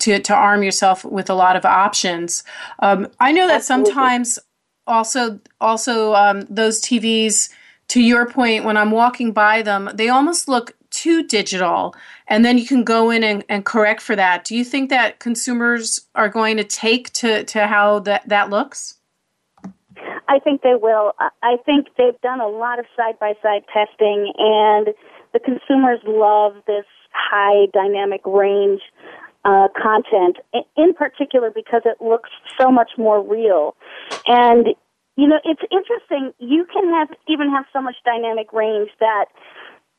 to, 0.00 0.18
to 0.18 0.34
arm 0.34 0.62
yourself 0.62 1.04
with 1.04 1.28
a 1.30 1.34
lot 1.34 1.56
of 1.56 1.64
options. 1.64 2.44
Um, 2.80 3.08
I 3.20 3.32
know 3.32 3.46
that 3.46 3.56
Absolutely. 3.56 3.92
sometimes 3.92 4.38
also 4.86 5.40
also 5.60 6.14
um, 6.14 6.46
those 6.48 6.80
TVs 6.80 7.50
to 7.88 8.00
your 8.00 8.26
point 8.26 8.64
when 8.64 8.76
I'm 8.76 8.90
walking 8.90 9.32
by 9.32 9.62
them 9.62 9.90
they 9.94 10.08
almost 10.08 10.48
look 10.48 10.74
too 10.92 11.24
digital. 11.24 11.94
And 12.28 12.44
then 12.44 12.58
you 12.58 12.66
can 12.66 12.84
go 12.84 13.10
in 13.10 13.24
and, 13.24 13.44
and 13.48 13.64
correct 13.64 14.00
for 14.00 14.14
that. 14.14 14.44
Do 14.44 14.54
you 14.54 14.64
think 14.64 14.90
that 14.90 15.18
consumers 15.18 16.02
are 16.14 16.28
going 16.28 16.58
to 16.58 16.64
take 16.64 17.12
to, 17.14 17.42
to 17.44 17.66
how 17.66 17.98
that, 18.00 18.28
that 18.28 18.50
looks? 18.50 18.98
I 20.28 20.38
think 20.38 20.62
they 20.62 20.74
will. 20.80 21.12
I 21.18 21.56
think 21.66 21.88
they've 21.98 22.18
done 22.22 22.40
a 22.40 22.48
lot 22.48 22.78
of 22.78 22.86
side 22.96 23.18
by 23.18 23.34
side 23.42 23.64
testing, 23.72 24.32
and 24.38 24.88
the 25.32 25.40
consumers 25.40 26.00
love 26.06 26.54
this 26.66 26.86
high 27.12 27.66
dynamic 27.74 28.22
range 28.24 28.80
uh, 29.44 29.68
content, 29.80 30.36
in 30.76 30.94
particular 30.94 31.50
because 31.50 31.82
it 31.84 32.00
looks 32.00 32.30
so 32.60 32.70
much 32.70 32.92
more 32.96 33.22
real. 33.22 33.74
And 34.26 34.68
you 35.16 35.28
know, 35.28 35.38
it's 35.44 35.60
interesting. 35.70 36.32
You 36.38 36.66
can 36.72 36.88
have 36.90 37.08
even 37.28 37.50
have 37.50 37.64
so 37.72 37.82
much 37.82 37.96
dynamic 38.04 38.52
range 38.52 38.90
that 39.00 39.26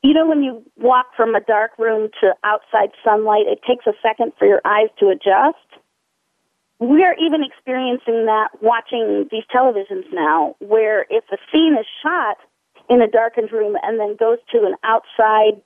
you 0.01 0.13
know 0.13 0.27
when 0.27 0.43
you 0.43 0.63
walk 0.77 1.07
from 1.15 1.35
a 1.35 1.41
dark 1.41 1.71
room 1.77 2.09
to 2.21 2.33
outside 2.43 2.89
sunlight, 3.03 3.45
it 3.47 3.59
takes 3.67 3.85
a 3.85 3.93
second 4.01 4.33
for 4.39 4.47
your 4.47 4.61
eyes 4.65 4.89
to 4.99 5.09
adjust. 5.09 5.57
We 6.79 7.03
are 7.03 7.15
even 7.23 7.43
experiencing 7.43 8.25
that 8.25 8.49
watching 8.61 9.27
these 9.31 9.43
televisions 9.53 10.05
now, 10.11 10.55
where 10.59 11.05
if 11.09 11.23
a 11.31 11.37
scene 11.51 11.77
is 11.79 11.85
shot 12.01 12.37
in 12.89 13.01
a 13.01 13.07
darkened 13.07 13.51
room 13.51 13.77
and 13.83 13.99
then 13.99 14.15
goes 14.19 14.39
to 14.51 14.65
an 14.65 14.75
outside 14.83 15.61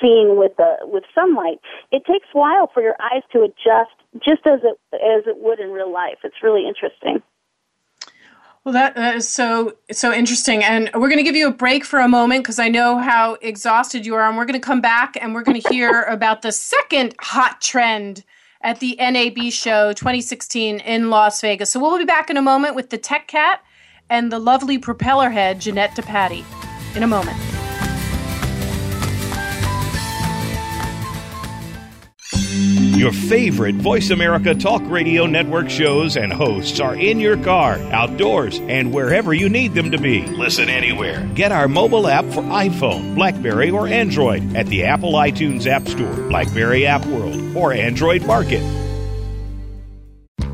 scene 0.00 0.36
with 0.36 0.56
the 0.56 0.76
with 0.82 1.04
sunlight, 1.14 1.60
it 1.90 2.04
takes 2.04 2.26
a 2.34 2.38
while 2.38 2.70
for 2.72 2.82
your 2.82 2.96
eyes 3.00 3.22
to 3.32 3.42
adjust, 3.42 3.94
just 4.24 4.46
as 4.46 4.60
it 4.62 4.78
as 4.94 5.26
it 5.26 5.38
would 5.38 5.60
in 5.60 5.70
real 5.70 5.92
life. 5.92 6.18
It's 6.24 6.42
really 6.42 6.66
interesting. 6.66 7.22
Well, 8.64 8.74
that, 8.74 8.96
that 8.96 9.16
is 9.16 9.28
so 9.28 9.76
so 9.90 10.12
interesting, 10.12 10.62
and 10.62 10.90
we're 10.94 11.08
going 11.08 11.18
to 11.18 11.22
give 11.22 11.36
you 11.36 11.48
a 11.48 11.52
break 11.52 11.84
for 11.84 12.00
a 12.00 12.08
moment 12.08 12.44
because 12.44 12.58
I 12.58 12.68
know 12.68 12.98
how 12.98 13.34
exhausted 13.40 14.04
you 14.04 14.14
are, 14.14 14.28
and 14.28 14.36
we're 14.36 14.44
going 14.44 14.60
to 14.60 14.66
come 14.66 14.80
back 14.80 15.16
and 15.20 15.34
we're 15.34 15.42
going 15.42 15.60
to 15.60 15.68
hear 15.70 16.02
about 16.08 16.42
the 16.42 16.52
second 16.52 17.14
hot 17.20 17.60
trend 17.60 18.24
at 18.60 18.80
the 18.80 18.96
NAB 18.98 19.52
show 19.52 19.92
2016 19.92 20.80
in 20.80 21.10
Las 21.10 21.40
Vegas. 21.40 21.70
So 21.70 21.80
we'll 21.80 21.96
be 21.96 22.04
back 22.04 22.28
in 22.28 22.36
a 22.36 22.42
moment 22.42 22.74
with 22.74 22.90
the 22.90 22.98
Tech 22.98 23.28
Cat 23.28 23.62
and 24.10 24.32
the 24.32 24.38
lovely 24.38 24.78
propeller 24.78 25.30
head 25.30 25.60
Jeanette 25.60 25.92
DePatie 25.92 26.44
in 26.96 27.02
a 27.02 27.06
moment. 27.06 27.57
Your 32.98 33.12
favorite 33.12 33.76
Voice 33.76 34.10
America 34.10 34.56
Talk 34.56 34.82
Radio 34.86 35.24
Network 35.26 35.70
shows 35.70 36.16
and 36.16 36.32
hosts 36.32 36.80
are 36.80 36.96
in 36.96 37.20
your 37.20 37.36
car, 37.36 37.74
outdoors, 37.92 38.58
and 38.62 38.92
wherever 38.92 39.32
you 39.32 39.48
need 39.48 39.72
them 39.74 39.92
to 39.92 39.98
be. 39.98 40.26
Listen 40.26 40.68
anywhere. 40.68 41.24
Get 41.36 41.52
our 41.52 41.68
mobile 41.68 42.08
app 42.08 42.24
for 42.24 42.42
iPhone, 42.42 43.14
Blackberry, 43.14 43.70
or 43.70 43.86
Android 43.86 44.56
at 44.56 44.66
the 44.66 44.82
Apple 44.82 45.12
iTunes 45.12 45.68
App 45.68 45.86
Store, 45.86 46.12
Blackberry 46.28 46.86
App 46.86 47.06
World, 47.06 47.56
or 47.56 47.72
Android 47.72 48.26
Market. 48.26 48.64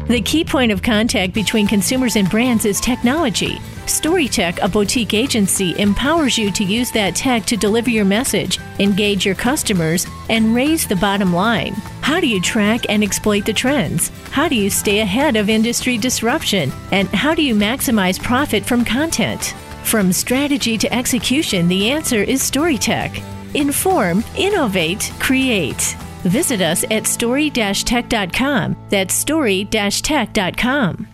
The 0.09 0.21
key 0.21 0.45
point 0.45 0.71
of 0.71 0.83
contact 0.83 1.33
between 1.33 1.67
consumers 1.67 2.15
and 2.15 2.29
brands 2.29 2.67
is 2.67 2.79
technology. 2.79 3.59
StoryTech, 3.87 4.63
a 4.63 4.69
boutique 4.69 5.15
agency, 5.15 5.79
empowers 5.79 6.39
you 6.39 6.51
to 6.53 6.65
use 6.65 6.91
that 6.93 7.15
tech 7.15 7.45
to 7.47 7.57
deliver 7.57 7.91
your 7.91 8.05
message, 8.05 8.59
engage 8.79 9.27
your 9.27 9.35
customers, 9.35 10.07
and 10.29 10.55
raise 10.55 10.87
the 10.87 10.97
bottom 10.97 11.33
line. 11.33 11.73
How 12.01 12.21
do 12.21 12.27
you 12.27 12.41
track 12.41 12.87
and 12.89 13.03
exploit 13.03 13.47
the 13.47 13.53
trends? 13.53 14.11
How 14.31 14.49
do 14.49 14.55
you 14.55 14.71
stay 14.71 15.01
ahead 15.01 15.37
of 15.37 15.49
industry 15.49 15.99
disruption? 15.99 16.71
And 16.93 17.09
how 17.09 17.35
do 17.35 17.43
you 17.43 17.55
maximize 17.55 18.23
profit 18.23 18.65
from 18.65 18.85
content? 18.85 19.55
From 19.85 20.13
strategy 20.13 20.79
to 20.79 20.93
execution, 20.93 21.69
the 21.69 21.91
answer 21.91 22.23
is 22.23 22.43
StoryTech. 22.43 23.23
Inform, 23.55 24.25
innovate, 24.37 25.13
create. 25.21 25.97
Visit 26.25 26.61
us 26.61 26.85
at 26.91 27.07
story-tech.com. 27.07 28.77
That's 28.89 29.15
story-tech.com. 29.15 31.14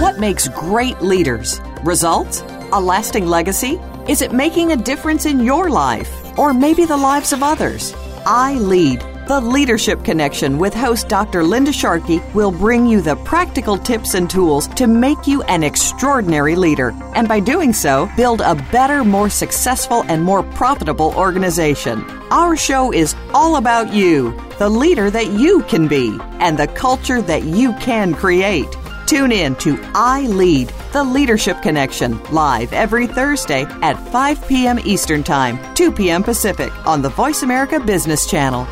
What 0.00 0.18
makes 0.18 0.48
great 0.48 1.02
leaders? 1.02 1.60
Results? 1.84 2.40
A 2.72 2.80
lasting 2.80 3.26
legacy? 3.26 3.78
Is 4.08 4.22
it 4.22 4.32
making 4.32 4.72
a 4.72 4.76
difference 4.76 5.26
in 5.26 5.44
your 5.44 5.68
life 5.68 6.10
or 6.38 6.54
maybe 6.54 6.86
the 6.86 6.96
lives 6.96 7.34
of 7.34 7.42
others? 7.42 7.92
I 8.24 8.54
Lead, 8.54 9.02
the 9.28 9.38
Leadership 9.42 10.02
Connection 10.02 10.56
with 10.56 10.72
host 10.72 11.10
Dr. 11.10 11.44
Linda 11.44 11.70
Sharkey 11.70 12.22
will 12.32 12.50
bring 12.50 12.86
you 12.86 13.02
the 13.02 13.16
practical 13.16 13.76
tips 13.76 14.14
and 14.14 14.30
tools 14.30 14.68
to 14.68 14.86
make 14.86 15.26
you 15.26 15.42
an 15.42 15.62
extraordinary 15.62 16.56
leader. 16.56 16.94
And 17.14 17.28
by 17.28 17.40
doing 17.40 17.74
so, 17.74 18.10
build 18.16 18.40
a 18.40 18.54
better, 18.72 19.04
more 19.04 19.28
successful, 19.28 20.04
and 20.08 20.22
more 20.22 20.42
profitable 20.42 21.12
organization. 21.14 22.02
Our 22.30 22.56
show 22.56 22.90
is 22.90 23.14
all 23.34 23.56
about 23.56 23.92
you, 23.92 24.32
the 24.58 24.70
leader 24.70 25.10
that 25.10 25.26
you 25.26 25.62
can 25.64 25.88
be, 25.88 26.18
and 26.38 26.58
the 26.58 26.68
culture 26.68 27.20
that 27.20 27.42
you 27.42 27.74
can 27.74 28.14
create. 28.14 28.79
Tune 29.10 29.32
in 29.32 29.56
to 29.56 29.76
I 29.92 30.28
Lead, 30.28 30.72
the 30.92 31.02
Leadership 31.02 31.60
Connection, 31.62 32.22
live 32.26 32.72
every 32.72 33.08
Thursday 33.08 33.64
at 33.82 33.98
5 34.12 34.46
p.m. 34.46 34.78
Eastern 34.84 35.24
Time, 35.24 35.58
2 35.74 35.90
p.m. 35.90 36.22
Pacific 36.22 36.72
on 36.86 37.02
the 37.02 37.08
Voice 37.08 37.42
America 37.42 37.80
Business 37.80 38.30
Channel. 38.30 38.66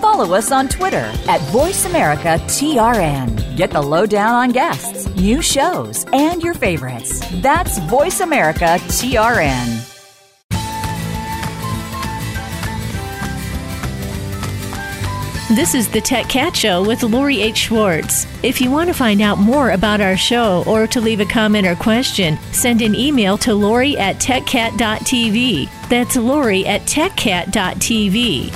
Follow 0.00 0.34
us 0.34 0.50
on 0.50 0.68
Twitter 0.68 1.12
at 1.28 1.42
VoiceAmericaTRN. 1.52 3.54
Get 3.58 3.70
the 3.70 3.82
lowdown 3.82 4.32
on 4.32 4.52
guests, 4.52 5.14
new 5.14 5.42
shows, 5.42 6.06
and 6.14 6.42
your 6.42 6.54
favorites. 6.54 7.20
That's 7.42 7.76
Voice 7.80 8.18
VoiceAmericaTRN. 8.18 9.93
This 15.50 15.74
is 15.74 15.90
the 15.90 16.00
Tech 16.00 16.26
Cat 16.30 16.56
Show 16.56 16.82
with 16.82 17.02
Lori 17.02 17.42
H. 17.42 17.58
Schwartz. 17.58 18.26
If 18.42 18.62
you 18.62 18.70
want 18.70 18.88
to 18.88 18.94
find 18.94 19.20
out 19.20 19.36
more 19.36 19.72
about 19.72 20.00
our 20.00 20.16
show 20.16 20.64
or 20.66 20.86
to 20.86 21.02
leave 21.02 21.20
a 21.20 21.26
comment 21.26 21.66
or 21.66 21.76
question, 21.76 22.38
send 22.52 22.80
an 22.80 22.94
email 22.94 23.36
to 23.38 23.52
Lori 23.52 23.94
at 23.98 24.16
techcat.tv. 24.16 25.68
That's 25.90 26.16
Lori 26.16 26.64
at 26.66 26.80
techcat.tv. 26.86 28.54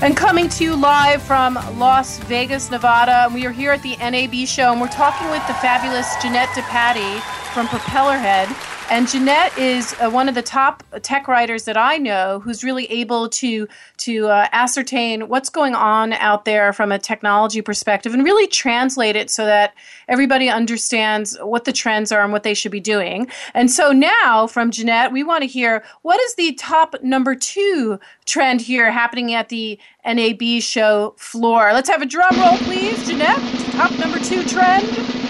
And 0.00 0.16
coming 0.16 0.48
to 0.50 0.62
you 0.62 0.76
live 0.76 1.22
from 1.24 1.54
Las 1.76 2.18
Vegas, 2.20 2.70
Nevada, 2.70 3.28
we 3.34 3.44
are 3.46 3.52
here 3.52 3.72
at 3.72 3.82
the 3.82 3.96
NAB 3.96 4.46
show, 4.46 4.70
and 4.70 4.80
we're 4.80 4.86
talking 4.86 5.28
with 5.30 5.44
the 5.48 5.54
fabulous 5.54 6.06
Jeanette 6.22 6.50
DePatie 6.50 7.41
from 7.52 7.66
Propellerhead. 7.66 8.48
And 8.90 9.06
Jeanette 9.06 9.56
is 9.58 9.94
uh, 10.00 10.10
one 10.10 10.28
of 10.28 10.34
the 10.34 10.42
top 10.42 10.82
tech 11.02 11.28
writers 11.28 11.64
that 11.64 11.76
I 11.76 11.98
know 11.98 12.40
who's 12.40 12.64
really 12.64 12.90
able 12.90 13.28
to 13.28 13.68
to 13.98 14.28
uh, 14.28 14.48
ascertain 14.52 15.28
what's 15.28 15.50
going 15.50 15.74
on 15.74 16.14
out 16.14 16.44
there 16.44 16.72
from 16.72 16.92
a 16.92 16.98
technology 16.98 17.60
perspective 17.60 18.14
and 18.14 18.24
really 18.24 18.46
translate 18.46 19.16
it 19.16 19.30
so 19.30 19.44
that 19.44 19.74
everybody 20.08 20.48
understands 20.48 21.36
what 21.40 21.64
the 21.64 21.72
trends 21.72 22.10
are 22.10 22.22
and 22.22 22.32
what 22.32 22.42
they 22.42 22.54
should 22.54 22.72
be 22.72 22.80
doing. 22.80 23.28
And 23.54 23.70
so 23.70 23.92
now 23.92 24.46
from 24.46 24.70
Jeanette, 24.70 25.12
we 25.12 25.22
want 25.22 25.42
to 25.42 25.46
hear 25.46 25.84
what 26.02 26.20
is 26.20 26.34
the 26.34 26.54
top 26.54 26.94
number 27.02 27.34
two 27.34 28.00
trend 28.24 28.62
here 28.62 28.90
happening 28.90 29.34
at 29.34 29.50
the 29.50 29.78
NAB 30.06 30.60
show 30.60 31.14
floor. 31.18 31.72
Let's 31.72 31.88
have 31.88 32.02
a 32.02 32.06
drum 32.06 32.38
roll, 32.40 32.56
please, 32.58 33.06
Jeanette. 33.06 33.38
Top 33.72 33.90
number 33.98 34.18
two 34.18 34.42
trend. 34.44 35.21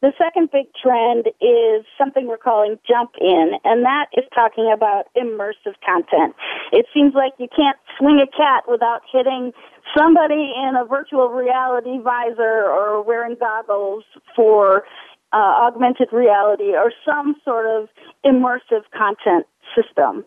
The 0.00 0.12
second 0.16 0.50
big 0.52 0.66
trend 0.80 1.26
is 1.40 1.84
something 1.98 2.28
we're 2.28 2.36
calling 2.38 2.78
jump 2.86 3.10
in, 3.20 3.52
and 3.64 3.84
that 3.84 4.06
is 4.16 4.24
talking 4.32 4.70
about 4.72 5.06
immersive 5.16 5.74
content. 5.84 6.36
It 6.72 6.86
seems 6.94 7.14
like 7.14 7.32
you 7.38 7.48
can't 7.54 7.76
swing 7.98 8.20
a 8.22 8.26
cat 8.30 8.62
without 8.68 9.02
hitting 9.10 9.52
somebody 9.96 10.54
in 10.54 10.76
a 10.76 10.84
virtual 10.84 11.30
reality 11.30 11.98
visor 11.98 12.70
or 12.70 13.02
wearing 13.02 13.36
goggles 13.40 14.04
for 14.36 14.84
uh, 15.32 15.66
augmented 15.66 16.08
reality 16.12 16.76
or 16.76 16.92
some 17.04 17.34
sort 17.44 17.66
of 17.66 17.88
immersive 18.24 18.86
content 18.96 19.46
system. 19.74 20.24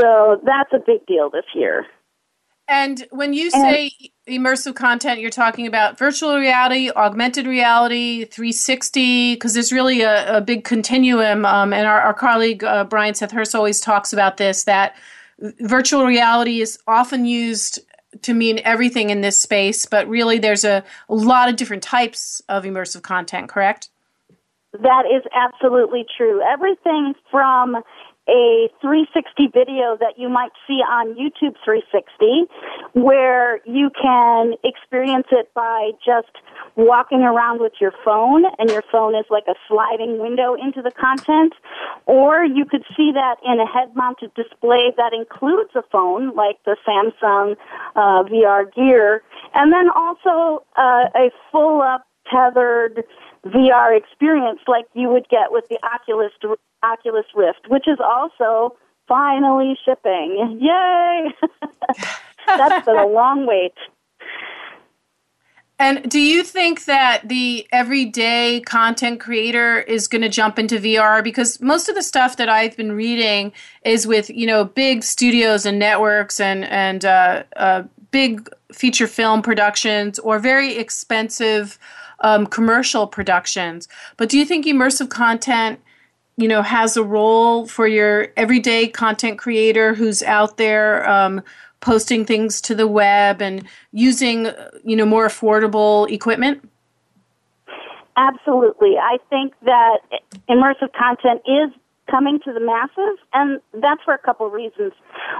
So 0.00 0.40
that's 0.44 0.72
a 0.72 0.82
big 0.84 1.06
deal 1.06 1.30
this 1.30 1.46
year. 1.54 1.86
And 2.68 3.06
when 3.10 3.32
you 3.32 3.50
say 3.50 3.90
and, 4.26 4.44
immersive 4.44 4.74
content, 4.74 5.20
you're 5.20 5.30
talking 5.30 5.66
about 5.66 5.98
virtual 5.98 6.36
reality, 6.36 6.90
augmented 6.90 7.46
reality, 7.46 8.26
360, 8.26 9.34
because 9.34 9.54
there's 9.54 9.72
really 9.72 10.02
a, 10.02 10.36
a 10.36 10.40
big 10.42 10.64
continuum. 10.64 11.46
Um, 11.46 11.72
and 11.72 11.86
our, 11.86 12.00
our 12.00 12.14
colleague 12.14 12.62
uh, 12.62 12.84
Brian 12.84 13.14
Seth 13.14 13.32
Hurst 13.32 13.54
always 13.54 13.80
talks 13.80 14.12
about 14.12 14.36
this 14.36 14.64
that 14.64 14.96
virtual 15.60 16.04
reality 16.04 16.60
is 16.60 16.78
often 16.86 17.24
used 17.24 17.78
to 18.22 18.34
mean 18.34 18.60
everything 18.64 19.10
in 19.10 19.22
this 19.22 19.38
space, 19.38 19.86
but 19.86 20.06
really 20.08 20.38
there's 20.38 20.64
a, 20.64 20.84
a 21.08 21.14
lot 21.14 21.48
of 21.48 21.56
different 21.56 21.82
types 21.82 22.42
of 22.48 22.64
immersive 22.64 23.02
content, 23.02 23.48
correct? 23.48 23.90
That 24.72 25.04
is 25.06 25.22
absolutely 25.34 26.04
true. 26.16 26.42
Everything 26.42 27.14
from 27.30 27.76
a 28.28 28.68
360 28.80 29.48
video 29.48 29.96
that 30.00 30.18
you 30.18 30.28
might 30.28 30.52
see 30.66 30.80
on 30.84 31.14
YouTube 31.14 31.56
360 31.64 32.44
where 32.92 33.60
you 33.64 33.90
can 33.90 34.52
experience 34.62 35.26
it 35.32 35.52
by 35.54 35.92
just 36.04 36.32
walking 36.76 37.22
around 37.22 37.60
with 37.60 37.72
your 37.80 37.92
phone 38.04 38.44
and 38.58 38.70
your 38.70 38.82
phone 38.92 39.14
is 39.14 39.24
like 39.30 39.44
a 39.48 39.54
sliding 39.66 40.18
window 40.18 40.54
into 40.54 40.82
the 40.82 40.90
content. 40.90 41.54
Or 42.06 42.44
you 42.44 42.64
could 42.64 42.84
see 42.96 43.12
that 43.12 43.36
in 43.44 43.60
a 43.60 43.66
head 43.66 43.94
mounted 43.94 44.32
display 44.34 44.92
that 44.96 45.12
includes 45.12 45.70
a 45.74 45.82
phone 45.90 46.34
like 46.34 46.56
the 46.64 46.76
Samsung 46.86 47.56
uh, 47.96 48.22
VR 48.24 48.72
Gear. 48.74 49.22
And 49.54 49.72
then 49.72 49.88
also 49.94 50.64
uh, 50.76 51.08
a 51.14 51.30
full 51.50 51.82
up 51.82 52.06
tethered 52.30 53.04
VR 53.46 53.96
experience 53.96 54.60
like 54.66 54.86
you 54.94 55.08
would 55.08 55.28
get 55.28 55.50
with 55.50 55.64
the 55.68 55.78
Oculus 55.84 56.32
Oculus 56.82 57.26
Rift, 57.34 57.68
which 57.68 57.88
is 57.88 57.98
also 58.00 58.76
finally 59.06 59.76
shipping. 59.84 60.58
Yay! 60.60 61.32
That's 62.46 62.86
been 62.86 62.96
a 62.96 63.06
long 63.06 63.46
wait. 63.46 63.74
And 65.80 66.10
do 66.10 66.18
you 66.18 66.42
think 66.42 66.86
that 66.86 67.28
the 67.28 67.66
everyday 67.70 68.60
content 68.60 69.20
creator 69.20 69.80
is 69.82 70.08
going 70.08 70.22
to 70.22 70.28
jump 70.28 70.58
into 70.58 70.76
VR? 70.78 71.22
Because 71.22 71.60
most 71.60 71.88
of 71.88 71.94
the 71.94 72.02
stuff 72.02 72.36
that 72.36 72.48
I've 72.48 72.76
been 72.76 72.92
reading 72.92 73.52
is 73.84 74.06
with 74.06 74.28
you 74.28 74.46
know 74.46 74.64
big 74.64 75.04
studios 75.04 75.64
and 75.64 75.78
networks 75.78 76.40
and 76.40 76.64
and 76.64 77.04
uh, 77.04 77.44
uh, 77.56 77.84
big 78.10 78.48
feature 78.72 79.06
film 79.06 79.40
productions 79.40 80.18
or 80.18 80.40
very 80.40 80.76
expensive 80.76 81.78
um, 82.20 82.46
commercial 82.46 83.06
productions. 83.06 83.88
But 84.16 84.28
do 84.28 84.38
you 84.38 84.44
think 84.44 84.66
immersive 84.66 85.08
content, 85.08 85.80
you 86.36 86.48
know, 86.48 86.62
has 86.62 86.96
a 86.96 87.02
role 87.02 87.66
for 87.66 87.86
your 87.86 88.28
everyday 88.36 88.88
content 88.88 89.38
creator 89.38 89.94
who's 89.94 90.22
out 90.22 90.56
there 90.56 91.08
um, 91.08 91.42
posting 91.80 92.24
things 92.24 92.60
to 92.62 92.74
the 92.74 92.86
web 92.86 93.40
and 93.40 93.66
using, 93.92 94.48
you 94.84 94.96
know, 94.96 95.06
more 95.06 95.26
affordable 95.26 96.10
equipment? 96.10 96.68
Absolutely. 98.16 98.96
I 98.98 99.18
think 99.30 99.54
that 99.62 99.98
immersive 100.48 100.92
content 100.92 101.40
is 101.46 101.70
coming 102.10 102.40
to 102.44 102.52
the 102.52 102.60
masses, 102.60 103.18
and 103.32 103.60
that's 103.74 104.02
for 104.04 104.14
a 104.14 104.18
couple 104.18 104.48
reasons. 104.50 104.92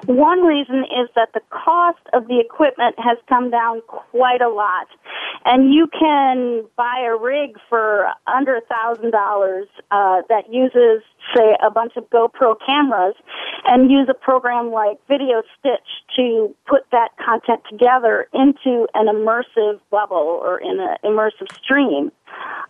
One 0.07 0.43
reason 0.45 0.85
is 0.85 1.09
that 1.15 1.31
the 1.35 1.41
cost 1.51 2.03
of 2.13 2.29
the 2.29 2.41
equipment 2.41 2.97
has 2.99 3.19
come 3.29 3.51
down 3.51 3.83
quite 3.87 4.43
a 4.43 4.49
lot, 4.49 4.87
and 5.45 5.73
you 5.73 5.89
can 5.89 6.65
buy 6.77 7.07
a 7.09 7.17
rig 7.17 7.57
for 7.69 8.09
under 8.27 8.57
a 8.57 8.61
thousand 8.63 9.11
dollars 9.11 9.67
uh, 9.91 10.23
that 10.29 10.53
uses, 10.53 11.03
say, 11.35 11.57
a 11.65 11.71
bunch 11.71 11.93
of 11.97 12.09
GoPro 12.11 12.57
cameras, 12.65 13.15
and 13.67 13.91
use 13.91 14.09
a 14.09 14.15
program 14.15 14.71
like 14.71 14.99
Video 15.09 15.43
Stitch 15.59 15.89
to 16.17 16.55
put 16.67 16.83
that 16.93 17.11
content 17.25 17.63
together 17.71 18.29
into 18.33 18.87
an 18.95 19.07
immersive 19.07 19.81
bubble 19.91 20.41
or 20.43 20.59
in 20.59 20.79
an 20.81 20.97
immersive 21.05 21.51
stream. 21.63 22.13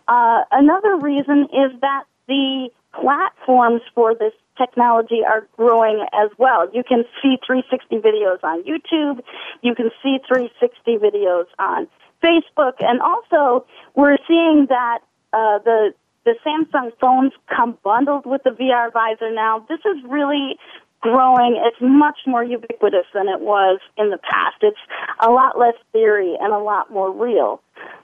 Uh, 0.07 0.43
another 0.51 0.97
reason 0.97 1.43
is 1.51 1.79
that 1.81 2.03
the 2.27 2.69
platforms 2.93 3.81
for 3.93 4.15
this 4.15 4.33
technology 4.57 5.21
are 5.25 5.47
growing 5.55 6.05
as 6.13 6.29
well. 6.37 6.69
You 6.73 6.83
can 6.83 7.03
see 7.21 7.37
360 7.45 7.97
videos 7.97 8.43
on 8.43 8.63
YouTube. 8.63 9.23
You 9.61 9.75
can 9.75 9.89
see 10.03 10.19
360 10.27 10.97
videos 10.97 11.45
on 11.57 11.87
Facebook. 12.23 12.73
And 12.79 13.01
also, 13.01 13.65
we're 13.95 14.17
seeing 14.27 14.67
that 14.69 14.99
uh, 15.33 15.59
the 15.63 15.93
the 16.25 16.35
Samsung 16.45 16.91
phones 16.99 17.31
come 17.47 17.77
bundled 17.83 18.25
with 18.25 18.43
the 18.43 18.51
VR 18.51 18.91
visor 18.91 19.33
now. 19.33 19.65
This 19.69 19.79
is 19.79 20.03
really 20.07 20.57
growing. 21.01 21.59
It's 21.65 21.77
much 21.81 22.19
more 22.27 22.43
ubiquitous 22.43 23.05
than 23.13 23.29
it 23.29 23.39
was 23.39 23.79
in 23.97 24.09
the 24.09 24.17
past. 24.17 24.57
It's 24.61 24.77
a 25.19 25.31
lot 25.31 25.57
less 25.57 25.75
theory 25.93 26.35
and 26.39 26.53
a 26.53 26.59
lot 26.59 26.91
more 26.91 27.11
real. 27.11 27.61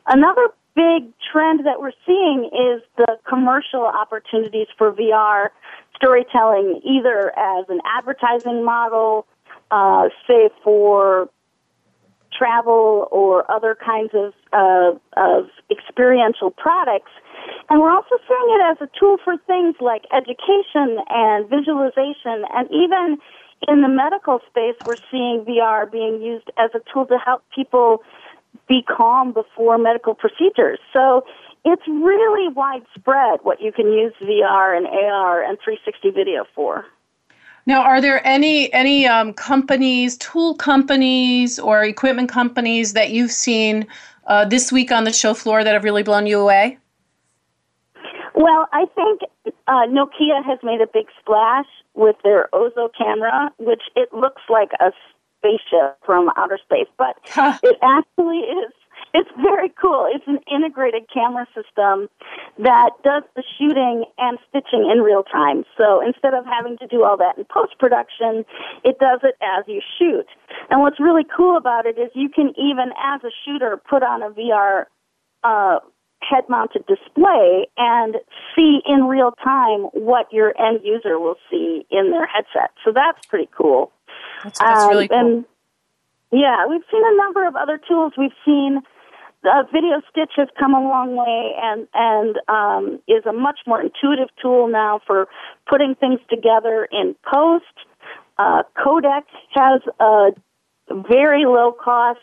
Another 0.08 0.48
big 0.76 1.12
trend 1.32 1.66
that 1.66 1.80
we're 1.80 1.96
seeing 2.06 2.50
is 2.52 2.82
the 2.98 3.18
commercial 3.28 3.86
opportunities 3.86 4.68
for 4.78 4.92
VR 4.92 5.50
storytelling, 5.96 6.82
either 6.84 7.32
as 7.38 7.66
an 7.70 7.80
advertising 7.86 8.64
model, 8.64 9.26
uh, 9.72 10.10
say 10.28 10.50
for 10.64 11.30
travel 12.38 13.08
or 13.12 13.50
other 13.50 13.78
kinds 13.84 14.12
of 14.14 14.34
of, 14.52 15.00
of 15.16 15.46
experiential 15.72 16.52
products. 16.52 17.12
And 17.70 17.80
we're 17.80 17.92
also 17.92 18.18
seeing 18.28 18.60
it 18.60 18.62
as 18.72 18.78
a 18.82 19.00
tool 19.00 19.18
for 19.24 19.38
things 19.48 19.76
like 19.80 20.04
education 20.12 21.00
and 21.10 21.50
visualization 21.50 22.44
and 22.54 22.70
even 22.72 23.18
in 23.68 23.82
the 23.82 23.88
medical 23.88 24.40
space, 24.50 24.76
we're 24.86 24.98
seeing 25.10 25.46
VR 25.48 25.90
being 25.90 26.22
used 26.22 26.52
as 26.58 26.72
a 26.76 26.82
tool 26.92 27.06
to 27.08 27.18
help 27.18 27.44
people 27.54 28.04
be 28.68 28.84
calm 28.84 29.34
before 29.34 29.78
medical 29.78 30.14
procedures. 30.14 30.80
So 30.94 31.24
it's 31.64 31.88
really 31.88 32.52
widespread 32.54 33.40
what 33.44 33.62
you 33.62 33.72
can 33.72 33.92
use 33.92 34.14
VR 34.22 34.78
and 34.78 34.88
AR 34.88 35.44
and 35.44 35.58
360 35.64 36.12
video 36.12 36.46
for. 36.54 36.86
Now, 37.68 37.82
are 37.82 38.00
there 38.00 38.26
any 38.26 38.72
any 38.74 39.08
um, 39.08 39.34
companies, 39.34 40.18
tool 40.18 40.54
companies, 40.54 41.58
or 41.58 41.84
equipment 41.84 42.30
companies 42.30 42.94
that 42.94 43.10
you've 43.10 43.32
seen 43.32 43.88
uh, 44.28 44.46
this 44.46 44.72
week 44.72 44.92
on 44.92 45.04
the 45.04 45.12
show 45.12 45.34
floor 45.34 45.64
that 45.64 45.74
have 45.74 45.84
really 45.84 46.04
blown 46.04 46.28
you 46.28 46.40
away? 46.40 46.78
Well, 48.36 48.68
I 48.72 48.86
think 48.94 49.22
uh, 49.68 49.88
Nokia 49.88 50.46
has 50.46 50.60
made 50.62 50.82
a 50.82 50.88
big 50.88 51.08
splash 51.20 51.66
with 51.96 52.18
their 52.24 52.50
Ozo 52.54 52.90
camera, 52.96 53.50
which 53.58 53.82
it 53.96 54.14
looks 54.14 54.44
like 54.50 54.72
a 54.80 54.92
spaceship 55.46 55.98
from 56.06 56.30
outer 56.38 56.58
space, 56.64 56.90
but 56.98 57.16
huh. 57.26 57.58
it 57.64 57.78
actually 57.82 58.40
is. 58.40 58.74
It's 59.14 59.30
very 59.42 59.72
cool. 59.82 60.08
It's 60.12 60.28
an 60.28 60.40
integrated 60.52 61.04
camera 61.14 61.48
system 61.56 62.10
that 62.60 62.92
does 63.04 63.24
the 63.36 63.44
shooting 63.58 64.04
and 64.18 64.38
stitching 64.50 64.92
in 64.92 65.04
real 65.04 65.24
time. 65.24 65.64
So 65.78 66.02
instead 66.06 66.34
of 66.34 66.46
having 66.46 66.78
to 66.80 66.88
do 66.88 67.04
all 67.04 67.16
that 67.18 67.38
in 67.38 67.46
post 67.46 67.80
production, 67.80 68.44
it 68.84 69.00
does 69.00 69.22
it 69.24 69.36
as 69.42 69.64
you 69.68 69.82
shoot. 70.00 70.28
And 70.70 70.82
what's 70.82 71.00
really 71.00 71.24
cool 71.24 71.56
about 71.56 71.86
it 71.86 71.98
is 71.98 72.12
you 72.14 72.28
can 72.28 72.52
even, 72.60 72.92
as 73.00 73.22
a 73.24 73.32
shooter, 73.46 73.80
put 73.90 74.04
on 74.04 74.22
a 74.22 74.32
VR 74.32 74.86
uh, 75.44 75.80
head 76.22 76.44
mounted 76.50 76.86
display 76.86 77.68
and 77.78 78.16
see 78.56 78.80
in 78.86 79.06
real 79.06 79.32
time 79.44 79.88
what 79.94 80.32
your 80.32 80.54
end 80.60 80.82
user 80.84 81.20
will 81.20 81.38
see 81.50 81.86
in 81.92 82.12
their 82.12 82.28
headset. 82.28 82.72
So 82.84 82.92
that's 82.94 83.26
pretty 83.28 83.50
cool. 83.56 83.92
That's, 84.46 84.60
that's 84.60 84.84
um, 84.84 84.90
really 84.90 85.08
cool. 85.08 85.18
And 85.18 85.46
yeah, 86.32 86.68
we've 86.70 86.86
seen 86.92 87.02
a 87.04 87.18
number 87.18 87.48
of 87.48 87.56
other 87.56 87.80
tools. 87.88 88.14
We've 88.16 88.38
seen 88.46 88.82
uh, 89.44 89.64
Video 89.74 90.02
Stitch 90.10 90.34
has 90.38 90.48
come 90.60 90.76
a 90.76 90.82
long 90.82 91.16
way 91.16 91.54
and 91.62 91.88
and 91.94 92.38
um, 92.48 93.02
is 93.08 93.26
a 93.26 93.34
much 93.34 93.60
more 93.66 93.82
intuitive 93.82 94.30
tool 94.42 94.68
now 94.68 95.02
for 95.06 95.28
putting 95.68 95.96
things 95.96 96.20
together 96.30 96.88
in 96.92 97.16
post. 97.32 97.66
Uh, 98.38 98.64
Kodak 98.82 99.26
has 99.52 99.82
a 100.00 100.30
very 100.92 101.46
low 101.46 101.72
cost 101.72 102.20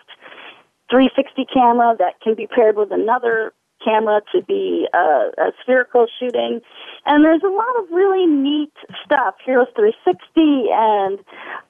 360 0.90 1.46
camera 1.52 1.96
that 1.98 2.20
can 2.22 2.34
be 2.34 2.46
paired 2.46 2.76
with 2.76 2.92
another 2.92 3.52
camera 3.84 4.20
to 4.32 4.42
be 4.42 4.86
uh, 4.92 5.30
a 5.38 5.52
spherical 5.62 6.06
shooting. 6.18 6.60
And 7.06 7.24
there's 7.24 7.42
a 7.42 7.48
lot 7.48 7.76
of 7.78 7.90
really 7.90 8.26
neat 8.26 8.72
stuff. 9.04 9.34
Heroes 9.44 9.68
360, 9.74 10.68
and 10.72 11.18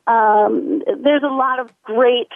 um, 0.07 0.83
there's 1.03 1.23
a 1.23 1.35
lot 1.35 1.59
of 1.59 1.71
great 1.83 2.31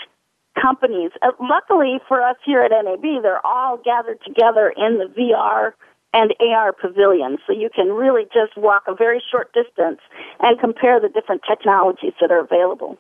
companies. 0.61 1.11
Uh, 1.23 1.33
luckily 1.41 2.01
for 2.09 2.23
us 2.23 2.37
here 2.45 2.63
at 2.63 2.71
NAB, 2.71 3.23
they're 3.23 3.45
all 3.45 3.79
gathered 3.85 4.19
together 4.25 4.73
in 4.77 4.99
the 4.99 5.07
VR 5.07 5.73
and 6.13 6.35
AR 6.41 6.73
pavilion. 6.73 7.39
So 7.47 7.53
you 7.53 7.69
can 7.75 7.89
really 7.89 8.25
just 8.33 8.57
walk 8.57 8.85
a 8.87 8.95
very 8.95 9.23
short 9.31 9.53
distance 9.53 10.01
and 10.41 10.59
compare 10.59 10.99
the 10.99 11.09
different 11.09 11.43
technologies 11.47 12.15
that 12.21 12.31
are 12.31 12.41
available. 12.41 12.99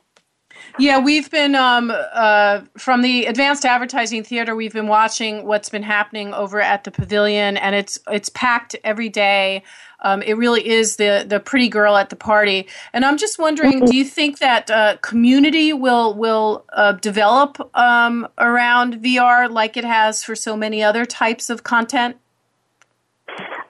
Yeah, 0.78 0.98
we've 0.98 1.30
been 1.30 1.54
um, 1.54 1.90
uh, 2.12 2.60
from 2.76 3.02
the 3.02 3.26
Advanced 3.26 3.64
Advertising 3.64 4.24
Theater. 4.24 4.54
We've 4.54 4.72
been 4.72 4.88
watching 4.88 5.46
what's 5.46 5.68
been 5.68 5.82
happening 5.82 6.34
over 6.34 6.60
at 6.60 6.84
the 6.84 6.90
pavilion, 6.90 7.56
and 7.56 7.74
it's 7.74 7.98
it's 8.08 8.28
packed 8.28 8.76
every 8.84 9.08
day. 9.08 9.62
Um, 10.00 10.20
it 10.22 10.34
really 10.34 10.66
is 10.68 10.96
the 10.96 11.24
the 11.26 11.40
pretty 11.40 11.68
girl 11.68 11.96
at 11.96 12.10
the 12.10 12.16
party. 12.16 12.68
And 12.92 13.04
I'm 13.04 13.16
just 13.16 13.38
wondering, 13.38 13.84
do 13.86 13.96
you 13.96 14.04
think 14.04 14.38
that 14.38 14.70
uh, 14.70 14.98
community 14.98 15.72
will 15.72 16.14
will 16.14 16.64
uh, 16.72 16.92
develop 16.92 17.58
um, 17.74 18.28
around 18.38 18.96
VR 18.96 19.50
like 19.50 19.76
it 19.76 19.84
has 19.84 20.22
for 20.22 20.34
so 20.34 20.56
many 20.56 20.82
other 20.82 21.06
types 21.06 21.48
of 21.48 21.62
content? 21.62 22.16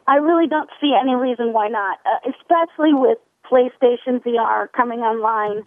I 0.09 0.17
really 0.17 0.47
don't 0.47 0.71
see 0.81 0.95
any 1.01 1.15
reason 1.15 1.53
why 1.53 1.69
not, 1.69 1.99
uh, 2.05 2.31
especially 2.31 2.95
with 2.95 3.19
PlayStation 3.51 4.23
VR 4.23 4.71
coming 4.73 5.01
online, 5.01 5.63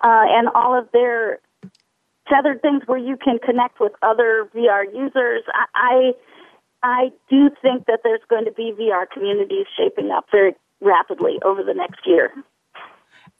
uh, 0.00 0.24
and 0.28 0.48
all 0.54 0.78
of 0.78 0.90
their 0.92 1.40
tethered 2.28 2.62
things 2.62 2.82
where 2.86 2.98
you 2.98 3.16
can 3.16 3.38
connect 3.38 3.80
with 3.80 3.92
other 4.02 4.48
VR 4.54 4.84
users. 4.94 5.42
I, 5.74 6.12
I 6.82 7.12
do 7.28 7.50
think 7.62 7.86
that 7.86 8.00
there's 8.02 8.22
going 8.28 8.44
to 8.44 8.52
be 8.52 8.72
VR 8.78 9.04
communities 9.10 9.66
shaping 9.76 10.10
up 10.10 10.26
very 10.30 10.54
rapidly 10.80 11.38
over 11.44 11.62
the 11.62 11.74
next 11.74 12.06
year. 12.06 12.32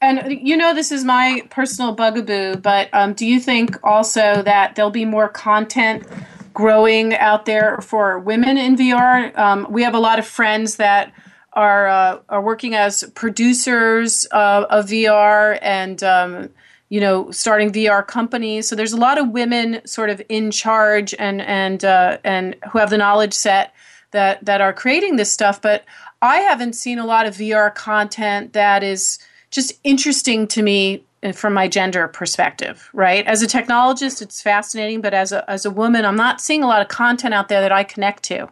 And 0.01 0.39
you 0.41 0.57
know, 0.57 0.73
this 0.73 0.91
is 0.91 1.03
my 1.03 1.41
personal 1.49 1.93
bugaboo, 1.93 2.57
but 2.57 2.89
um, 2.93 3.13
do 3.13 3.25
you 3.25 3.39
think 3.39 3.77
also 3.83 4.41
that 4.41 4.75
there'll 4.75 4.91
be 4.91 5.05
more 5.05 5.29
content 5.29 6.05
growing 6.53 7.15
out 7.15 7.45
there 7.45 7.79
for 7.81 8.19
women 8.19 8.57
in 8.57 8.75
VR? 8.75 9.37
Um, 9.37 9.67
we 9.69 9.83
have 9.83 9.93
a 9.93 9.99
lot 9.99 10.19
of 10.19 10.27
friends 10.27 10.75
that 10.75 11.13
are 11.55 11.87
uh, 11.87 12.19
are 12.29 12.41
working 12.41 12.75
as 12.75 13.03
producers 13.15 14.27
uh, 14.31 14.65
of 14.69 14.87
VR 14.87 15.57
and 15.61 16.03
um, 16.03 16.49
you 16.89 16.99
know 16.99 17.31
starting 17.31 17.71
VR 17.71 18.05
companies. 18.05 18.67
So 18.67 18.75
there's 18.75 18.93
a 18.93 18.97
lot 18.97 19.17
of 19.17 19.29
women 19.29 19.81
sort 19.85 20.09
of 20.09 20.21
in 20.29 20.51
charge 20.51 21.13
and 21.17 21.41
and 21.41 21.83
uh, 21.83 22.17
and 22.23 22.55
who 22.71 22.79
have 22.79 22.89
the 22.89 22.97
knowledge 22.97 23.33
set 23.33 23.73
that 24.11 24.43
that 24.45 24.61
are 24.61 24.73
creating 24.73 25.15
this 25.15 25.31
stuff. 25.31 25.61
But 25.61 25.85
I 26.21 26.37
haven't 26.37 26.73
seen 26.73 26.99
a 26.99 27.05
lot 27.05 27.25
of 27.25 27.35
VR 27.35 27.73
content 27.73 28.53
that 28.53 28.83
is 28.83 29.19
just 29.51 29.73
interesting 29.83 30.47
to 30.47 30.61
me 30.61 31.03
uh, 31.23 31.31
from 31.31 31.53
my 31.53 31.67
gender 31.67 32.07
perspective, 32.07 32.89
right? 32.93 33.25
As 33.25 33.41
a 33.41 33.47
technologist, 33.47 34.21
it's 34.21 34.41
fascinating, 34.41 35.01
but 35.01 35.13
as 35.13 35.31
a 35.31 35.49
as 35.49 35.65
a 35.65 35.71
woman, 35.71 36.03
I'm 36.03 36.17
not 36.17 36.41
seeing 36.41 36.63
a 36.63 36.67
lot 36.67 36.81
of 36.81 36.89
content 36.89 37.33
out 37.33 37.47
there 37.47 37.61
that 37.61 37.71
I 37.71 37.83
connect 37.83 38.23
to. 38.23 38.49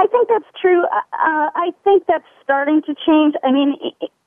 I 0.00 0.06
think 0.06 0.28
that's 0.28 0.48
true. 0.60 0.82
Uh, 0.84 0.96
uh, 1.12 1.48
I 1.54 1.72
think 1.84 2.04
that's 2.08 2.24
starting 2.42 2.80
to 2.86 2.94
change. 3.06 3.34
I 3.44 3.52
mean, 3.52 3.76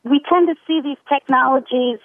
we 0.03 0.21
tend 0.29 0.47
to 0.47 0.55
see 0.67 0.81
these 0.83 1.01
technologies 1.09 1.97